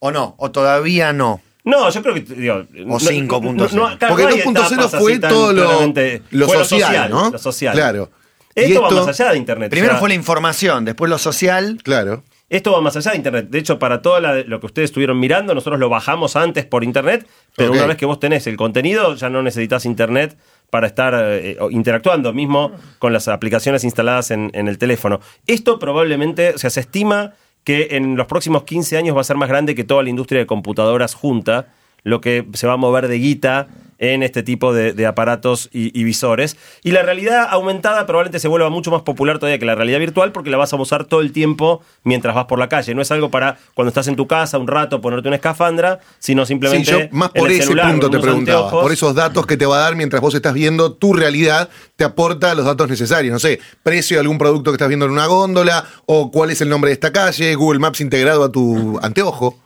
O 0.00 0.10
no, 0.10 0.34
o 0.38 0.50
todavía 0.50 1.12
no. 1.12 1.40
No, 1.64 1.90
yo 1.90 2.02
creo 2.02 2.14
que. 2.14 2.20
Digo, 2.20 2.64
no- 2.72 2.98
5.0. 2.98 3.54
no- 3.54 3.88
no- 3.90 3.98
claro, 3.98 4.14
Porque 4.14 4.22
no 4.24 4.28
hay 4.28 4.40
2.0 4.40 4.72
etapas 4.72 5.00
fue 5.00 5.18
todo 5.18 5.52
lo, 5.52 5.92
lo 6.30 6.46
Fue 6.46 6.64
social, 6.64 7.10
¿no? 7.10 7.30
Lo 7.30 7.38
social. 7.38 7.74
Claro. 7.74 8.10
Esto, 8.54 8.82
va 8.82 8.90
más 8.90 9.20
allá 9.20 9.32
de 9.32 9.38
Internet. 9.38 9.70
Primero 9.70 9.92
o 9.92 9.94
sea, 9.94 10.00
fue 10.00 10.08
la 10.08 10.14
información, 10.16 10.84
después 10.84 11.08
lo 11.08 11.18
social. 11.18 11.78
Claro. 11.82 12.24
Esto 12.48 12.72
va 12.72 12.80
más 12.80 12.96
allá 12.96 13.12
de 13.12 13.16
Internet. 13.16 13.46
De 13.48 13.58
hecho, 13.60 13.78
para 13.78 14.02
todo 14.02 14.18
la- 14.18 14.42
lo 14.42 14.58
que 14.58 14.66
ustedes 14.66 14.86
estuvieron 14.90 15.20
mirando, 15.20 15.54
nosotros 15.54 15.78
lo 15.78 15.88
bajamos 15.88 16.34
antes 16.34 16.66
por 16.66 16.82
Internet, 16.82 17.26
pero 17.56 17.70
una 17.72 17.86
vez 17.86 17.96
que 17.96 18.06
vos 18.06 18.18
tenés 18.18 18.46
el 18.48 18.56
contenido, 18.56 19.14
ya 19.14 19.28
no 19.30 19.40
necesitas 19.42 19.84
Internet 19.84 20.36
para 20.68 20.88
estar 20.88 21.14
eh, 21.16 21.56
o 21.60 21.70
interactuando 21.70 22.32
mismo 22.32 22.72
con 22.98 23.12
las 23.12 23.28
aplicaciones 23.28 23.84
instaladas 23.84 24.32
en, 24.32 24.50
en 24.52 24.66
el 24.66 24.78
teléfono. 24.78 25.20
Esto 25.46 25.78
probablemente, 25.78 26.50
o 26.54 26.58
sea, 26.58 26.70
se 26.70 26.80
estima 26.80 27.34
que 27.64 27.88
en 27.92 28.16
los 28.16 28.26
próximos 28.26 28.64
15 28.64 28.96
años 28.96 29.16
va 29.16 29.20
a 29.20 29.24
ser 29.24 29.36
más 29.36 29.48
grande 29.48 29.74
que 29.74 29.84
toda 29.84 30.02
la 30.02 30.10
industria 30.10 30.40
de 30.40 30.46
computadoras 30.46 31.14
junta, 31.14 31.68
lo 32.02 32.20
que 32.20 32.46
se 32.54 32.66
va 32.66 32.74
a 32.74 32.78
mover 32.78 33.08
de 33.08 33.18
guita 33.18 33.68
en 34.00 34.22
este 34.24 34.42
tipo 34.42 34.72
de, 34.72 34.92
de 34.94 35.06
aparatos 35.06 35.68
y, 35.72 35.96
y 35.98 36.02
visores. 36.04 36.56
Y 36.82 36.90
la 36.90 37.02
realidad 37.02 37.46
aumentada 37.50 38.06
probablemente 38.06 38.40
se 38.40 38.48
vuelva 38.48 38.70
mucho 38.70 38.90
más 38.90 39.02
popular 39.02 39.38
todavía 39.38 39.58
que 39.58 39.66
la 39.66 39.74
realidad 39.76 39.98
virtual 40.00 40.32
porque 40.32 40.50
la 40.50 40.56
vas 40.56 40.72
a 40.72 40.76
usar 40.76 41.04
todo 41.04 41.20
el 41.20 41.30
tiempo 41.32 41.82
mientras 42.02 42.34
vas 42.34 42.46
por 42.46 42.58
la 42.58 42.68
calle. 42.68 42.94
No 42.94 43.02
es 43.02 43.10
algo 43.12 43.30
para 43.30 43.58
cuando 43.74 43.90
estás 43.90 44.08
en 44.08 44.16
tu 44.16 44.26
casa 44.26 44.58
un 44.58 44.66
rato 44.66 45.00
ponerte 45.00 45.28
una 45.28 45.36
escafandra, 45.36 46.00
sino 46.18 46.44
Sí, 46.46 46.48
simplemente 46.48 46.90
yo 46.90 46.98
más 47.12 47.30
en 47.34 47.40
por 47.40 47.50
el 47.50 47.56
ese 47.56 47.64
celular, 47.66 47.90
punto 47.90 48.10
te 48.10 48.18
preguntaba. 48.18 48.58
anteojos. 48.60 48.82
Por 48.82 48.92
esos 48.92 49.14
datos 49.14 49.46
que 49.46 49.56
te 49.58 49.66
va 49.66 49.76
a 49.76 49.80
dar 49.80 49.96
mientras 49.96 50.22
vos 50.22 50.34
estás 50.34 50.54
viendo 50.54 50.94
tu 50.94 51.12
realidad, 51.12 51.68
te 51.96 52.04
aporta 52.04 52.54
los 52.54 52.64
datos 52.64 52.88
necesarios. 52.88 53.32
No 53.32 53.38
sé, 53.38 53.60
precio 53.82 54.16
de 54.16 54.22
algún 54.22 54.38
producto 54.38 54.70
que 54.70 54.76
estás 54.76 54.88
viendo 54.88 55.04
en 55.04 55.12
una 55.12 55.26
góndola, 55.26 55.84
o 56.06 56.30
cuál 56.30 56.50
es 56.50 56.62
el 56.62 56.70
nombre 56.70 56.88
de 56.88 56.94
esta 56.94 57.12
calle, 57.12 57.54
Google 57.54 57.78
Maps 57.80 58.00
integrado 58.00 58.44
a 58.44 58.50
tu 58.50 58.98
anteojo. 59.02 59.58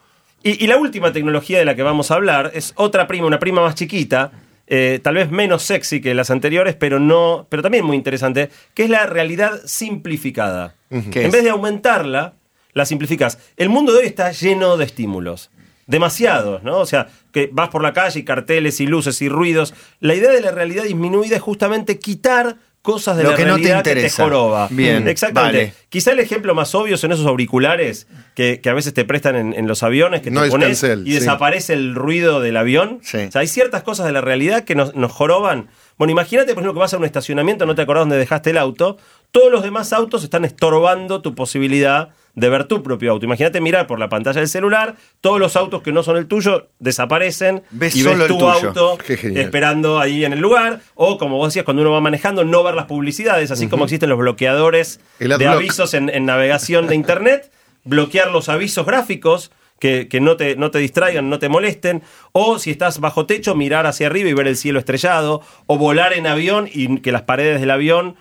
Y, 0.45 0.63
y 0.63 0.69
la 0.69 0.77
última 0.77 1.13
tecnología 1.13 1.59
de 1.59 1.65
la 1.65 1.75
que 1.75 1.83
vamos 1.83 2.13
a 2.13 2.15
hablar 2.15 2.53
es 2.55 2.73
otra 2.77 3.09
prima, 3.09 3.27
una 3.27 3.41
prima 3.41 3.63
más 3.63 3.75
chiquita, 3.75 4.31
eh, 4.67 5.01
tal 5.03 5.17
vez 5.17 5.31
menos 5.31 5.63
sexy 5.63 6.01
que 6.01 6.15
las 6.15 6.31
anteriores, 6.31 6.75
pero 6.75 6.99
no, 6.99 7.47
pero 7.49 7.63
también 7.63 7.85
muy 7.85 7.97
interesante, 7.97 8.51
que 8.75 8.85
es 8.85 8.91
la 8.91 9.07
realidad 9.07 9.61
simplificada. 9.65 10.75
¿Qué 11.11 11.21
En 11.21 11.27
es? 11.27 11.33
vez 11.33 11.45
de 11.45 11.51
aumentarla, 11.51 12.35
la 12.73 12.87
simplificas. 12.87 13.39
El 13.57 13.69
mundo 13.69 13.93
de 13.93 14.01
hoy 14.01 14.07
está 14.07 14.31
lleno 14.33 14.77
de 14.77 14.85
estímulos. 14.85 15.51
Demasiados, 15.87 16.63
¿no? 16.63 16.79
O 16.79 16.87
sea, 16.87 17.09
que 17.31 17.51
vas 17.53 17.69
por 17.69 17.83
la 17.83 17.93
calle 17.93 18.21
y 18.21 18.25
carteles 18.25 18.81
y 18.81 18.87
luces 18.87 19.21
y 19.21 19.29
ruidos. 19.29 19.75
La 20.01 20.15
idea 20.15 20.31
de 20.31 20.41
la 20.41 20.51
realidad 20.51 20.85
disminuida 20.85 21.37
es 21.37 21.43
justamente 21.43 21.99
quitar 21.99 22.57
cosas 22.85 23.17
de 23.17 23.23
Lo 23.23 23.31
la 23.31 23.37
que 23.37 23.47
no 23.47 23.57
te 23.57 23.63
realidad 23.63 23.83
que 23.83 23.95
te 23.95 24.11
joroba. 24.11 24.69
Bien, 24.71 25.09
Exactamente. 25.09 25.59
vale. 25.59 25.75
Quizá 25.89 26.13
el 26.13 26.21
ejemplo 26.21 26.55
más 26.55 26.75
obvio 26.75 26.99
son 26.99 27.13
esos 27.13 27.25
auriculares 27.25 28.07
que, 28.35 28.61
que 28.61 28.69
a 28.69 28.75
veces 28.75 28.93
te 28.93 29.07
prestan 29.07 29.37
en, 29.37 29.55
en 29.55 29.67
los 29.67 29.83
aviones, 29.83 30.21
que 30.21 30.31
te 30.31 30.35
Noise 30.35 30.51
pones 30.51 30.69
cancel, 30.69 31.09
y 31.09 31.13
sí. 31.13 31.21
desaparece 31.21 31.73
el 31.73 31.95
ruido 31.95 32.43
del 32.43 32.59
avión. 32.59 33.01
Sí. 33.03 33.17
O 33.17 33.33
sea, 33.33 33.41
hay 33.41 33.47
ciertas 33.47 33.83
cosas 33.83 34.05
de 34.05 34.13
la 34.13 34.21
realidad 34.21 34.65
que 34.65 34.75
nos, 34.75 34.95
nos 34.95 35.11
joroban. 35.11 35.71
Bueno, 35.97 36.13
imagínate, 36.13 36.53
por 36.53 36.63
ejemplo, 36.63 36.75
que 36.75 36.81
vas 36.81 36.93
a 36.93 36.99
un 36.99 37.07
estacionamiento, 37.07 37.65
no 37.65 37.75
te 37.75 37.81
acordás 37.81 38.03
dónde 38.03 38.19
dejaste 38.19 38.51
el 38.51 38.59
auto. 38.59 38.99
Todos 39.31 39.51
los 39.51 39.63
demás 39.63 39.95
autos 39.95 40.23
están 40.23 40.45
estorbando 40.45 41.23
tu 41.23 41.35
posibilidad 41.35 42.11
de 42.35 42.49
ver 42.49 42.65
tu 42.65 42.83
propio 42.83 43.13
auto. 43.13 43.25
Imagínate 43.25 43.61
mirar 43.61 43.87
por 43.87 43.99
la 43.99 44.09
pantalla 44.09 44.41
del 44.41 44.49
celular, 44.49 44.97
todos 45.21 45.39
los 45.39 45.55
autos 45.57 45.83
que 45.83 45.93
no 45.93 46.03
son 46.03 46.17
el 46.17 46.27
tuyo 46.27 46.69
desaparecen 46.79 47.63
Ves 47.71 47.95
y 47.97 48.01
solo 48.03 48.15
ves 48.15 48.23
el 48.23 48.29
tu 48.29 48.39
tuyo. 48.39 48.69
auto 48.69 48.99
esperando 49.37 50.01
ahí 50.01 50.25
en 50.25 50.33
el 50.33 50.41
lugar. 50.41 50.81
O 50.95 51.19
como 51.19 51.37
vos 51.37 51.49
decías, 51.49 51.65
cuando 51.65 51.83
uno 51.83 51.93
va 51.93 52.01
manejando, 52.01 52.45
no 52.45 52.63
ver 52.63 52.75
las 52.75 52.87
publicidades, 52.87 53.51
así 53.51 53.69
como 53.69 53.85
existen 53.85 54.09
los 54.09 54.19
bloqueadores 54.19 55.01
de 55.19 55.47
avisos 55.47 55.95
en, 55.95 56.09
en 56.09 56.27
navegación 56.27 56.87
de 56.87 56.95
internet, 56.97 57.51
bloquear 57.85 58.31
los 58.31 58.49
avisos 58.49 58.87
gráficos. 58.87 59.51
Que, 59.81 60.09
que 60.09 60.21
no, 60.21 60.37
te, 60.37 60.57
no 60.57 60.71
te 60.71 60.79
distraigan, 60.79 61.29
no 61.29 61.39
te 61.41 61.51
molesten, 61.51 62.03
o 62.33 62.59
si 62.59 62.71
estás 62.71 63.01
bajo 63.01 63.27
techo, 63.27 63.55
mirar 63.55 63.87
hacia 63.87 64.07
arriba 64.07 64.31
y 64.31 64.33
ver 64.33 64.47
el 64.47 64.57
cielo 64.57 64.79
estrellado, 64.79 65.43
o 65.67 65.77
volar 65.77 66.15
en 66.15 66.27
avión 66.27 66.71
y 66.73 67.01
que 67.01 67.13
las 67.13 67.23
paredes 67.23 67.61
del 67.61 67.71
avión 67.71 68.15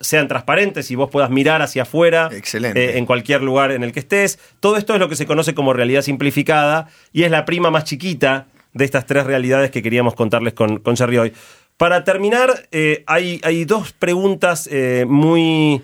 sean 0.00 0.28
transparentes 0.28 0.90
y 0.90 0.94
vos 0.94 1.10
puedas 1.10 1.30
mirar 1.30 1.60
hacia 1.62 1.82
afuera 1.82 2.30
Excelente. 2.32 2.82
eh, 2.82 2.98
en 2.98 3.06
cualquier 3.06 3.42
lugar 3.42 3.70
en 3.70 3.84
el 3.84 3.92
que 3.92 4.00
estés. 4.00 4.38
Todo 4.58 4.76
esto 4.76 4.94
es 4.94 5.00
lo 5.00 5.08
que 5.08 5.16
se 5.16 5.26
conoce 5.26 5.54
como 5.54 5.72
realidad 5.72 6.02
simplificada 6.02 6.88
y 7.12 7.24
es 7.24 7.30
la 7.30 7.44
prima 7.44 7.70
más 7.70 7.84
chiquita 7.84 8.46
de 8.72 8.84
estas 8.84 9.06
tres 9.06 9.24
realidades 9.24 9.70
que 9.70 9.82
queríamos 9.82 10.14
contarles 10.14 10.54
con, 10.54 10.78
con 10.78 10.96
Jerry 10.96 11.18
hoy. 11.18 11.32
Para 11.76 12.04
terminar, 12.04 12.68
eh, 12.72 13.04
hay, 13.06 13.40
hay 13.42 13.64
dos 13.64 13.92
preguntas 13.92 14.68
eh, 14.70 15.06
muy, 15.08 15.82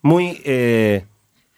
muy 0.00 0.40
eh, 0.44 1.04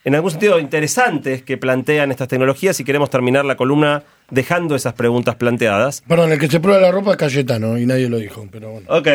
en 0.04 0.14
algún 0.14 0.30
sentido 0.30 0.58
interesantes 0.58 1.42
que 1.42 1.56
plantean 1.56 2.10
estas 2.10 2.28
tecnologías 2.28 2.78
y 2.80 2.84
queremos 2.84 3.10
terminar 3.10 3.44
la 3.44 3.56
columna 3.56 4.02
dejando 4.30 4.74
esas 4.74 4.94
preguntas 4.94 5.36
planteadas. 5.36 6.02
Perdón, 6.06 6.32
el 6.32 6.38
que 6.38 6.48
se 6.48 6.60
prueba 6.60 6.80
la 6.80 6.90
ropa 6.90 7.12
es 7.12 7.16
Cayetano 7.16 7.78
y 7.78 7.86
nadie 7.86 8.08
lo 8.08 8.18
dijo, 8.18 8.46
pero 8.50 8.70
bueno. 8.70 8.86
Ok. 8.90 9.08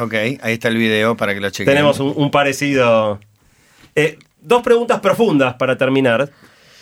Ok, 0.00 0.14
ahí 0.14 0.54
está 0.54 0.68
el 0.68 0.78
video 0.78 1.16
para 1.16 1.34
que 1.34 1.40
lo 1.40 1.50
chequen. 1.50 1.74
Tenemos 1.74 2.00
un, 2.00 2.30
parecido. 2.30 3.20
Eh, 3.94 4.18
dos 4.40 4.62
preguntas 4.62 5.00
profundas 5.00 5.54
para 5.54 5.76
terminar. 5.76 6.30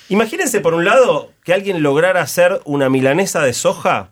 Imagínense, 0.09 0.61
por 0.61 0.75
un 0.75 0.85
lado, 0.85 1.33
que 1.45 1.53
alguien 1.53 1.83
lograra 1.83 2.23
hacer 2.23 2.61
una 2.65 2.89
milanesa 2.89 3.43
de 3.43 3.53
soja 3.53 4.11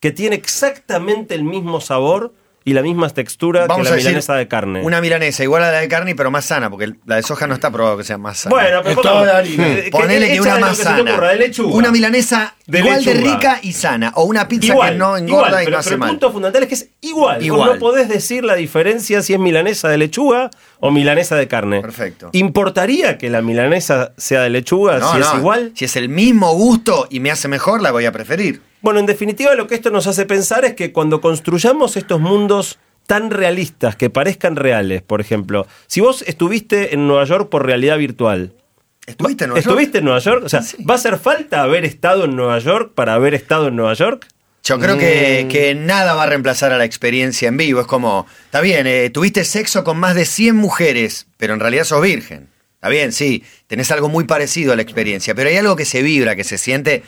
que 0.00 0.10
tiene 0.10 0.34
exactamente 0.36 1.34
el 1.34 1.44
mismo 1.44 1.80
sabor 1.80 2.34
y 2.66 2.72
la 2.74 2.82
misma 2.82 3.08
textura 3.08 3.66
Vamos 3.66 3.86
que 3.86 3.90
la 3.92 3.96
milanesa 3.96 4.34
de 4.34 4.48
carne. 4.48 4.82
Una 4.82 5.00
milanesa 5.00 5.42
igual 5.44 5.62
a 5.62 5.70
la 5.70 5.78
de 5.78 5.88
carne, 5.88 6.14
pero 6.16 6.30
más 6.32 6.44
sana, 6.44 6.68
porque 6.68 6.92
la 7.06 7.14
de 7.16 7.22
soja 7.22 7.46
no 7.46 7.54
está 7.54 7.70
probado 7.70 7.96
que 7.96 8.02
sea 8.04 8.18
más 8.18 8.38
sana. 8.40 8.54
Bueno, 8.54 8.80
pero 8.82 8.90
Es 8.96 9.00
toda 9.02 9.38
harina. 9.38 9.66
Ponele 9.92 10.28
que 10.32 10.40
una 10.40 10.58
más 10.58 10.76
sana. 10.76 11.00
ocurra, 11.12 11.30
de 11.30 11.36
lechuga. 11.36 11.74
Una 11.76 11.90
milanesa 11.92 12.56
De 12.66 12.80
igual 12.80 13.04
de 13.04 13.14
rica 13.14 13.60
y 13.62 13.72
sana. 13.72 14.12
O 14.16 14.24
una 14.24 14.48
pizza 14.48 14.72
Igual, 14.72 14.92
que 14.94 14.98
no 14.98 15.16
engorda 15.16 15.46
igual, 15.48 15.62
y 15.62 15.64
pero, 15.66 15.70
no 15.76 15.78
hace 15.78 15.88
pero 15.90 15.94
el 15.94 16.00
mal. 16.00 16.10
punto 16.10 16.32
fundamental 16.32 16.62
es 16.64 16.68
que 16.68 16.74
es 16.74 16.88
igual. 17.02 17.36
Vos 17.36 17.44
Igual. 17.46 17.72
no 17.74 17.78
podés 17.78 18.08
decir 18.08 18.44
la 18.44 18.56
diferencia 18.56 19.22
si 19.22 19.32
es 19.32 19.38
milanesa 19.38 19.88
de 19.88 19.98
lechuga 19.98 20.50
o 20.80 20.90
milanesa 20.90 21.36
de 21.36 21.48
carne. 21.48 21.80
Perfecto. 21.80 22.30
¿Importaría 22.32 23.18
que 23.18 23.30
la 23.30 23.42
milanesa 23.42 24.12
sea 24.16 24.42
de 24.42 24.50
lechuga 24.50 24.98
No, 24.98 25.12
si 25.12 25.20
es 25.20 25.34
igual? 25.34 25.72
Si 25.74 25.84
es 25.84 25.96
el 25.96 26.08
mismo 26.08 26.52
gusto 26.54 27.06
y 27.10 27.20
me 27.20 27.30
hace 27.30 27.48
mejor, 27.48 27.80
la 27.82 27.92
voy 27.92 28.04
a 28.04 28.12
preferir. 28.12 28.60
Bueno, 28.82 29.00
en 29.00 29.06
definitiva 29.06 29.54
lo 29.54 29.66
que 29.66 29.74
esto 29.74 29.90
nos 29.90 30.06
hace 30.06 30.26
pensar 30.26 30.64
es 30.64 30.74
que 30.74 30.92
cuando 30.92 31.20
construyamos 31.20 31.96
estos 31.96 32.20
mundos 32.20 32.78
tan 33.06 33.30
realistas 33.30 33.96
que 33.96 34.10
parezcan 34.10 34.56
reales, 34.56 35.02
por 35.02 35.20
ejemplo, 35.20 35.66
si 35.86 36.00
vos 36.00 36.22
estuviste 36.22 36.94
en 36.94 37.06
Nueva 37.06 37.24
York 37.24 37.48
por 37.48 37.64
realidad 37.66 37.98
virtual, 37.98 38.52
¿Estuviste 39.06 39.44
en 39.44 39.50
Nueva 39.50 39.60
York? 39.60 39.70
¿estuviste 39.70 39.98
en 39.98 40.04
Nueva 40.04 40.18
York? 40.18 40.42
O 40.44 40.48
sea, 40.48 40.62
Sí. 40.62 40.82
¿va 40.82 40.94
a 40.94 40.96
hacer 40.96 41.16
falta 41.18 41.62
haber 41.62 41.84
estado 41.84 42.24
en 42.24 42.34
Nueva 42.34 42.58
York 42.58 42.90
para 42.94 43.14
haber 43.14 43.34
estado 43.34 43.68
en 43.68 43.76
Nueva 43.76 43.94
York? 43.94 44.26
Yo 44.66 44.80
creo 44.80 44.96
Mm. 44.96 44.98
que, 44.98 45.46
que 45.48 45.74
nada 45.76 46.14
va 46.14 46.24
a 46.24 46.26
reemplazar 46.26 46.72
a 46.72 46.76
la 46.78 46.84
experiencia 46.84 47.46
en 47.46 47.56
vivo. 47.56 47.80
Es 47.80 47.86
como, 47.86 48.26
está 48.46 48.60
bien, 48.60 48.86
eh, 48.88 49.10
tuviste 49.10 49.44
sexo 49.44 49.84
con 49.84 49.96
más 49.98 50.16
de 50.16 50.24
100 50.24 50.56
mujeres, 50.56 51.28
pero 51.36 51.54
en 51.54 51.60
realidad 51.60 51.84
sos 51.84 52.02
virgen. 52.02 52.48
Está 52.74 52.88
bien, 52.88 53.12
sí, 53.12 53.44
tenés 53.68 53.90
algo 53.92 54.08
muy 54.08 54.24
parecido 54.24 54.72
a 54.72 54.76
la 54.76 54.82
experiencia, 54.82 55.34
pero 55.36 55.48
hay 55.50 55.56
algo 55.56 55.76
que 55.76 55.84
se 55.84 56.02
vibra, 56.02 56.34
que 56.34 56.42
se 56.44 56.58
siente, 56.58 57.04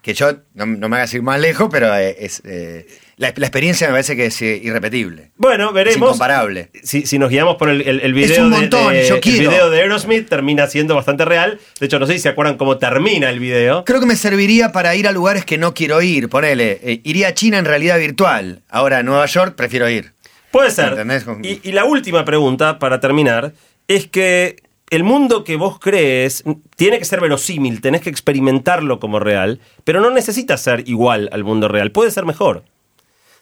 que 0.00 0.14
yo, 0.14 0.38
no, 0.54 0.64
no 0.64 0.88
me 0.88 0.96
hagas 0.96 1.12
ir 1.14 1.22
más 1.22 1.38
lejos, 1.38 1.68
pero 1.70 1.94
eh, 1.96 2.16
es, 2.18 2.40
eh, 2.44 2.86
la, 3.16 3.32
la 3.36 3.46
experiencia 3.46 3.86
me 3.88 3.92
parece 3.92 4.16
que 4.16 4.26
es 4.26 4.42
eh, 4.42 4.60
irrepetible. 4.62 5.30
Bueno, 5.36 5.68
Es 5.68 5.74
veremos. 5.74 6.08
incomparable. 6.10 6.70
Si, 6.82 7.06
si 7.06 7.18
nos 7.18 7.30
guiamos 7.30 7.56
por 7.56 7.68
el, 7.68 7.82
el, 7.82 8.00
el 8.00 8.14
video, 8.14 8.32
Es 8.32 8.38
un 8.38 8.50
de- 8.50 8.56
montón, 8.56 8.92
de, 8.92 9.06
yo 9.08 9.16
el 9.16 9.20
video 9.20 9.70
de 9.70 9.80
Aerosmith, 9.80 10.28
termina 10.28 10.66
siendo 10.66 10.94
bastante 10.94 11.24
real. 11.24 11.60
De 11.80 11.86
hecho, 11.86 11.98
no 11.98 12.06
sé 12.06 12.14
si 12.14 12.18
se 12.20 12.28
acuerdan 12.30 12.56
cómo 12.56 12.78
termina 12.78 13.30
el 13.30 13.38
video. 13.38 13.84
Creo 13.84 14.00
que 14.00 14.06
me 14.06 14.16
serviría 14.16 14.72
para 14.72 14.94
ir 14.96 15.06
a 15.06 15.12
lugares 15.12 15.44
que 15.44 15.58
no 15.58 15.74
quiero 15.74 16.00
ir. 16.02 16.28
Ponele, 16.28 16.80
eh, 16.82 17.00
iría 17.04 17.28
a 17.28 17.34
China 17.34 17.58
en 17.58 17.64
realidad 17.64 17.98
virtual. 17.98 18.62
Ahora 18.68 18.98
a 18.98 19.02
Nueva 19.02 19.26
York 19.26 19.54
prefiero 19.56 19.88
ir. 19.88 20.12
Puede 20.50 20.70
ser. 20.70 20.94
Y, 21.42 21.60
y 21.62 21.72
la 21.72 21.84
última 21.84 22.24
pregunta, 22.24 22.78
para 22.78 23.00
terminar, 23.00 23.52
es 23.88 24.06
que 24.06 24.56
el 24.90 25.04
mundo 25.04 25.44
que 25.44 25.56
vos 25.56 25.78
crees 25.78 26.44
tiene 26.76 26.98
que 26.98 27.06
ser 27.06 27.20
verosímil, 27.22 27.80
tenés 27.80 28.02
que 28.02 28.10
experimentarlo 28.10 29.00
como 29.00 29.18
real, 29.20 29.60
pero 29.84 30.00
no 30.02 30.10
necesita 30.10 30.58
ser 30.58 30.86
igual 30.86 31.30
al 31.32 31.44
mundo 31.44 31.68
real, 31.68 31.90
puede 31.92 32.10
ser 32.10 32.26
mejor. 32.26 32.64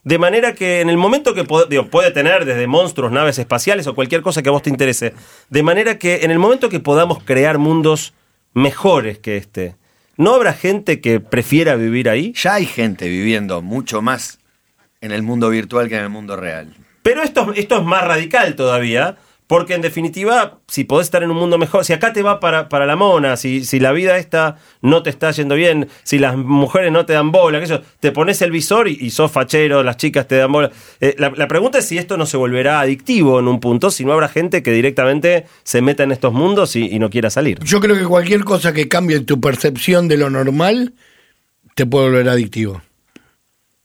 De 0.03 0.19
manera 0.19 0.55
que 0.55 0.81
en 0.81 0.89
el 0.89 0.97
momento 0.97 1.35
que 1.35 1.47
digo, 1.69 1.87
puede 1.89 2.11
tener 2.11 2.47
desde 2.47 2.67
monstruos, 2.67 3.13
naves 3.13 3.39
espaciales 3.39 3.87
o 3.87 3.95
cualquier 3.95 4.23
cosa 4.23 4.43
que 4.43 4.49
a 4.49 4.53
vos 4.53 4.63
te 4.63 4.71
interese, 4.71 5.13
de 5.51 5.63
manera 5.63 5.99
que 5.99 6.21
en 6.23 6.31
el 6.31 6.39
momento 6.39 6.71
que 6.71 6.81
podamos 6.81 7.23
crear 7.23 7.59
mundos 7.59 8.15
mejores 8.55 9.19
que 9.19 9.37
este, 9.37 9.77
¿no 10.17 10.35
habrá 10.35 10.55
gente 10.55 11.01
que 11.01 11.21
prefiera 11.21 11.77
vivir 11.77 12.09
ahí? 12.09 12.33
Ya 12.35 12.55
hay 12.55 12.67
gente 12.67 13.09
viviendo 13.09 13.61
mucho 13.61 14.01
más 14.01 14.39
en 15.03 15.13
el 15.13 15.23
mundo 15.23 15.51
virtual 15.51 15.89
que 15.89 15.97
en 15.97 16.05
el 16.05 16.11
mundo 16.11 16.37
real. 16.37 16.75
Pero 17.03 17.23
esto, 17.23 17.53
esto 17.55 17.79
es 17.79 17.85
más 17.85 18.05
radical 18.05 18.55
todavía, 18.57 19.17
porque 19.51 19.75
en 19.75 19.81
definitiva, 19.81 20.61
si 20.69 20.85
podés 20.85 21.09
estar 21.09 21.25
en 21.25 21.31
un 21.33 21.37
mundo 21.37 21.59
mejor, 21.59 21.85
si 21.85 21.93
acá 21.93 22.13
te 22.13 22.23
va 22.23 22.39
para, 22.39 22.69
para 22.69 22.87
la 22.87 22.95
mona, 22.95 23.37
si, 23.37 23.65
si 23.65 23.81
la 23.81 23.91
vida 23.91 24.17
esta 24.17 24.59
no 24.81 25.03
te 25.03 25.11
está 25.11 25.33
yendo 25.33 25.57
bien, 25.57 25.89
si 26.05 26.21
las 26.21 26.37
mujeres 26.37 26.93
no 26.93 27.05
te 27.05 27.15
dan 27.15 27.33
bola, 27.33 27.59
que 27.59 27.65
eso, 27.65 27.83
te 27.99 28.13
pones 28.13 28.41
el 28.43 28.53
visor 28.53 28.87
y, 28.87 29.11
sos 29.11 29.33
fachero, 29.33 29.83
las 29.83 29.97
chicas 29.97 30.29
te 30.29 30.37
dan 30.37 30.53
bola. 30.53 30.71
Eh, 31.01 31.17
la, 31.19 31.31
la 31.31 31.49
pregunta 31.49 31.79
es 31.79 31.85
si 31.85 31.99
esto 31.99 32.17
no 32.17 32.27
se 32.27 32.37
volverá 32.37 32.79
adictivo 32.79 33.41
en 33.41 33.49
un 33.49 33.59
punto, 33.59 33.91
si 33.91 34.05
no 34.05 34.13
habrá 34.13 34.29
gente 34.29 34.63
que 34.63 34.71
directamente 34.71 35.47
se 35.65 35.83
meta 35.83 36.05
en 36.05 36.13
estos 36.13 36.33
mundos 36.33 36.77
y, 36.77 36.85
y 36.85 37.01
no 37.01 37.11
quiera 37.11 37.29
salir. 37.29 37.59
Yo 37.65 37.81
creo 37.81 37.99
que 37.99 38.05
cualquier 38.05 38.45
cosa 38.45 38.73
que 38.73 38.87
cambie 38.87 39.19
tu 39.19 39.41
percepción 39.41 40.07
de 40.07 40.17
lo 40.17 40.31
normal 40.31 40.95
te 41.75 41.87
puede 41.87 42.05
volver 42.05 42.29
adictivo. 42.29 42.83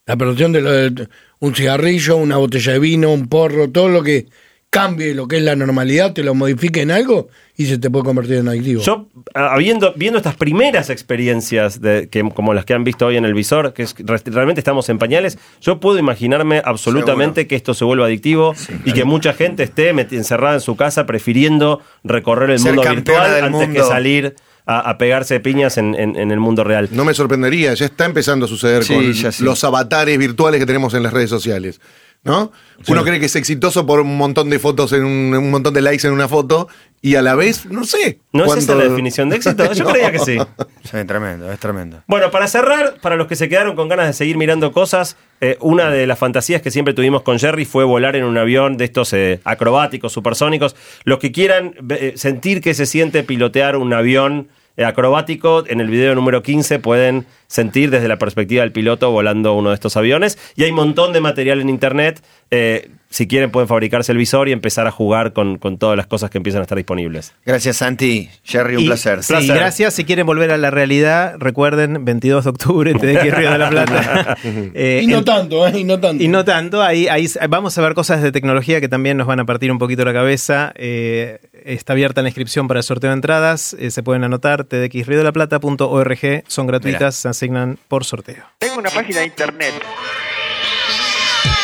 La 0.06 0.16
percepción 0.16 0.52
de, 0.52 0.62
lo 0.62 0.72
de 0.72 1.08
un 1.40 1.56
cigarrillo, 1.56 2.18
una 2.18 2.38
botella 2.38 2.74
de 2.74 2.80
vino, 2.80 3.12
un 3.12 3.28
porro, 3.28 3.72
todo 3.72 3.90
lo 3.90 4.04
que 4.04 4.28
cambie 4.76 5.14
lo 5.16 5.28
que 5.28 5.38
es 5.38 5.44
la 5.44 5.56
normalidad, 5.56 6.14
te 6.14 6.24
lo 6.24 6.36
modifique 6.36 6.82
en 6.82 6.92
algo 6.92 7.28
y 7.58 7.66
se 7.68 7.78
te 7.78 7.90
puede 7.90 8.04
convertir 8.06 8.36
en 8.38 8.48
adictivo. 8.50 8.82
Yo, 8.82 9.08
habiendo, 9.34 9.94
viendo 9.96 10.18
estas 10.18 10.36
primeras 10.36 10.90
experiencias 10.90 11.80
de, 11.82 12.10
que, 12.10 12.22
como 12.36 12.54
las 12.54 12.66
que 12.66 12.74
han 12.74 12.84
visto 12.84 13.06
hoy 13.06 13.16
en 13.18 13.26
el 13.26 13.34
visor, 13.34 13.74
que 13.74 13.84
es- 13.84 13.96
re- 14.00 14.22
realmente 14.26 14.60
estamos 14.60 14.90
en 14.90 14.98
pañales, 15.00 15.38
yo 15.62 15.80
puedo 15.80 15.98
imaginarme 15.98 16.62
absolutamente 16.66 17.42
Seguro. 17.42 17.50
que 17.50 17.56
esto 17.56 17.74
se 17.74 17.86
vuelva 17.86 18.06
adictivo 18.06 18.54
y 18.84 18.92
que 18.92 19.06
mucha 19.06 19.34
gente 19.34 19.64
esté 19.64 19.90
encerrada 19.90 20.56
en 20.56 20.62
su 20.62 20.76
casa 20.76 21.06
prefiriendo 21.06 21.82
recorrer 22.04 22.50
el 22.52 22.60
Ser 22.60 22.74
mundo 22.76 22.90
virtual 22.92 23.32
del 23.36 23.44
antes 23.46 23.68
mundo. 23.68 23.82
que 23.82 23.88
salir 23.88 24.36
a, 24.68 24.90
a 24.90 24.98
pegarse 24.98 25.40
piñas 25.40 25.78
en, 25.78 25.96
en- 25.96 26.16
en 26.16 26.32
el 26.32 26.40
mundo 26.40 26.64
real. 26.64 26.90
No 26.92 27.06
me 27.06 27.14
sorprendería, 27.14 27.74
ya 27.76 27.86
está 27.86 28.06
empezando 28.06 28.46
a 28.46 28.50
suceder 28.50 28.84
Sí, 28.84 28.94
con 28.94 29.14
sí. 29.32 29.44
los 29.44 29.64
avatares 29.64 30.18
virtuales 30.18 30.60
que 30.60 30.66
tenemos 30.66 30.94
en 30.96 31.04
las 31.04 31.14
redes 31.14 31.30
sociales. 31.30 31.80
¿No? 32.26 32.52
Uno 32.88 33.04
cree 33.04 33.20
que 33.20 33.28
es 33.28 33.36
exitoso 33.36 33.86
por 33.86 34.00
un 34.02 34.18
montón 34.18 34.50
de 34.50 34.60
fotos, 34.60 34.92
en 34.94 35.06
un, 35.06 35.34
un 35.36 35.52
montón 35.52 35.74
de 35.76 35.82
likes 35.82 36.06
en 36.08 36.12
una 36.12 36.28
foto, 36.28 36.68
y 37.02 37.16
a 37.16 37.22
la 37.22 37.36
vez, 37.36 37.68
no 37.68 37.84
sé. 37.84 38.20
¿No 38.34 38.46
es 38.46 38.56
esa 38.64 38.74
la 38.74 38.86
definición 38.86 39.30
de 39.30 39.36
éxito? 39.36 39.72
Yo 39.74 39.84
No. 39.86 39.92
creía 39.92 40.12
que 40.12 40.18
sí. 40.18 40.38
Sí, 40.84 40.98
tremendo, 41.06 41.52
es 41.52 41.60
tremendo. 41.60 42.02
Bueno, 42.08 42.32
para 42.32 42.48
cerrar, 42.48 42.96
para 43.00 43.16
los 43.16 43.28
que 43.28 43.36
se 43.36 43.48
quedaron 43.48 43.76
con 43.76 43.88
ganas 43.90 44.08
de 44.08 44.14
seguir 44.14 44.38
mirando 44.38 44.72
cosas, 44.72 45.18
eh, 45.40 45.58
una 45.62 45.92
de 45.92 46.08
las 46.08 46.18
fantasías 46.18 46.64
que 46.64 46.72
siempre 46.72 46.96
tuvimos 46.96 47.22
con 47.22 47.38
Jerry 47.38 47.64
fue 47.66 47.84
volar 47.84 48.16
en 48.16 48.24
un 48.24 48.38
avión 48.40 48.76
de 48.76 48.86
estos 48.86 49.14
eh, 49.14 49.40
acrobáticos, 49.44 50.12
supersónicos. 50.12 50.76
Los 51.04 51.20
que 51.20 51.32
quieran 51.32 51.76
eh, 51.90 52.14
sentir 52.16 52.60
que 52.60 52.74
se 52.74 52.88
siente 52.88 53.22
pilotear 53.22 53.76
un 53.78 53.94
avión 53.94 54.48
acrobático, 54.78 55.64
en 55.68 55.80
el 55.80 55.90
video 55.90 56.16
número 56.16 56.44
15 56.44 56.80
pueden 56.80 57.26
sentir 57.48 57.92
desde 57.92 58.08
la 58.08 58.18
perspectiva 58.18 58.62
del 58.62 58.72
piloto 58.72 59.12
volando 59.12 59.54
uno 59.54 59.70
de 59.70 59.76
estos 59.76 59.96
aviones. 59.96 60.38
Y 60.56 60.64
hay 60.64 60.72
un 60.72 60.76
montón 60.76 61.14
de 61.14 61.22
material 61.22 61.62
en 61.62 61.70
internet. 61.70 62.22
eh, 62.52 62.90
si 63.16 63.28
quieren 63.28 63.50
pueden 63.50 63.70
fabricarse 63.70 64.12
el 64.12 64.18
visor 64.18 64.50
y 64.50 64.52
empezar 64.52 64.88
a 64.88 64.92
jugar 64.92 65.32
con, 65.32 65.58
con 65.58 65.78
todas 65.78 65.96
las 65.96 66.06
cosas 66.06 66.30
que 66.30 66.38
empiezan 66.38 66.60
a 66.60 66.64
estar 66.64 66.76
disponibles. 66.78 67.34
Gracias, 67.46 67.78
Santi. 67.78 68.30
Jerry, 68.44 68.76
un 68.76 68.82
Y- 68.84 68.86
placer. 68.88 69.24
Sí, 69.24 69.32
Placer. 69.32 69.56
gracias. 69.56 69.94
Si 69.94 70.04
quieren 70.04 70.26
volver 70.26 70.52
a 70.52 70.58
la 70.58 70.70
realidad, 70.70 71.36
recuerden, 71.40 72.04
22 72.04 72.44
de 72.44 72.50
octubre, 72.50 72.94
TDX 72.94 73.34
Río 73.38 73.52
de 73.52 73.58
la 73.58 73.70
Plata. 73.70 74.38
Eh, 74.74 75.00
y 75.04 75.08
no 75.08 75.20
el- 75.20 75.24
tanto, 75.26 75.66
¿eh? 75.66 75.80
Y 75.80 75.84
no 75.86 75.98
tanto. 76.00 76.22
Y 76.24 76.28
no 76.28 76.44
tanto, 76.44 76.84
ahí, 76.84 77.08
ahí 77.08 77.26
vamos 77.50 77.78
a 77.78 77.82
ver 77.82 77.94
cosas 77.94 78.22
de 78.22 78.34
tecnología 78.34 78.82
que 78.82 78.90
también 78.90 79.16
nos 79.16 79.28
van 79.28 79.40
a 79.40 79.46
partir 79.46 79.72
un 79.72 79.78
poquito 79.80 80.04
la 80.04 80.12
cabeza. 80.12 80.74
Eh, 80.76 81.40
está 81.64 81.94
abierta 81.94 82.22
la 82.22 82.28
inscripción 82.28 82.68
para 82.68 82.82
el 82.82 82.84
sorteo 82.84 83.12
de 83.12 83.16
entradas, 83.16 83.76
eh, 83.80 83.92
se 83.92 84.04
pueden 84.04 84.26
anotar, 84.26 84.66
tdxriodelaplata.org, 84.66 86.44
son 86.48 86.68
gratuitas, 86.68 87.16
se 87.16 87.30
asignan 87.30 87.78
por 87.88 88.04
sorteo. 88.04 88.44
Tengo 88.60 88.80
una 88.80 88.90
página 88.90 89.20
de 89.22 89.26
internet. 89.28 89.74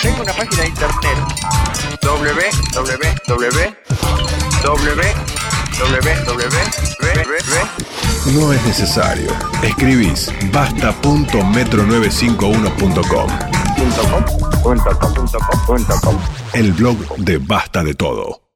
Tengo 0.02 0.22
una 0.22 0.34
página 0.34 0.64
de 0.64 0.70
internet. 0.70 1.18
www. 2.02 2.32
No 8.34 8.54
es 8.54 8.64
necesario. 8.66 9.32
Escribís 9.64 10.32
basta.metro951.com. 10.52 13.30
El 16.54 16.72
blog 16.74 16.98
de 17.18 17.40
Basta 17.40 17.84
de 17.84 17.96
Todo. 17.96 18.51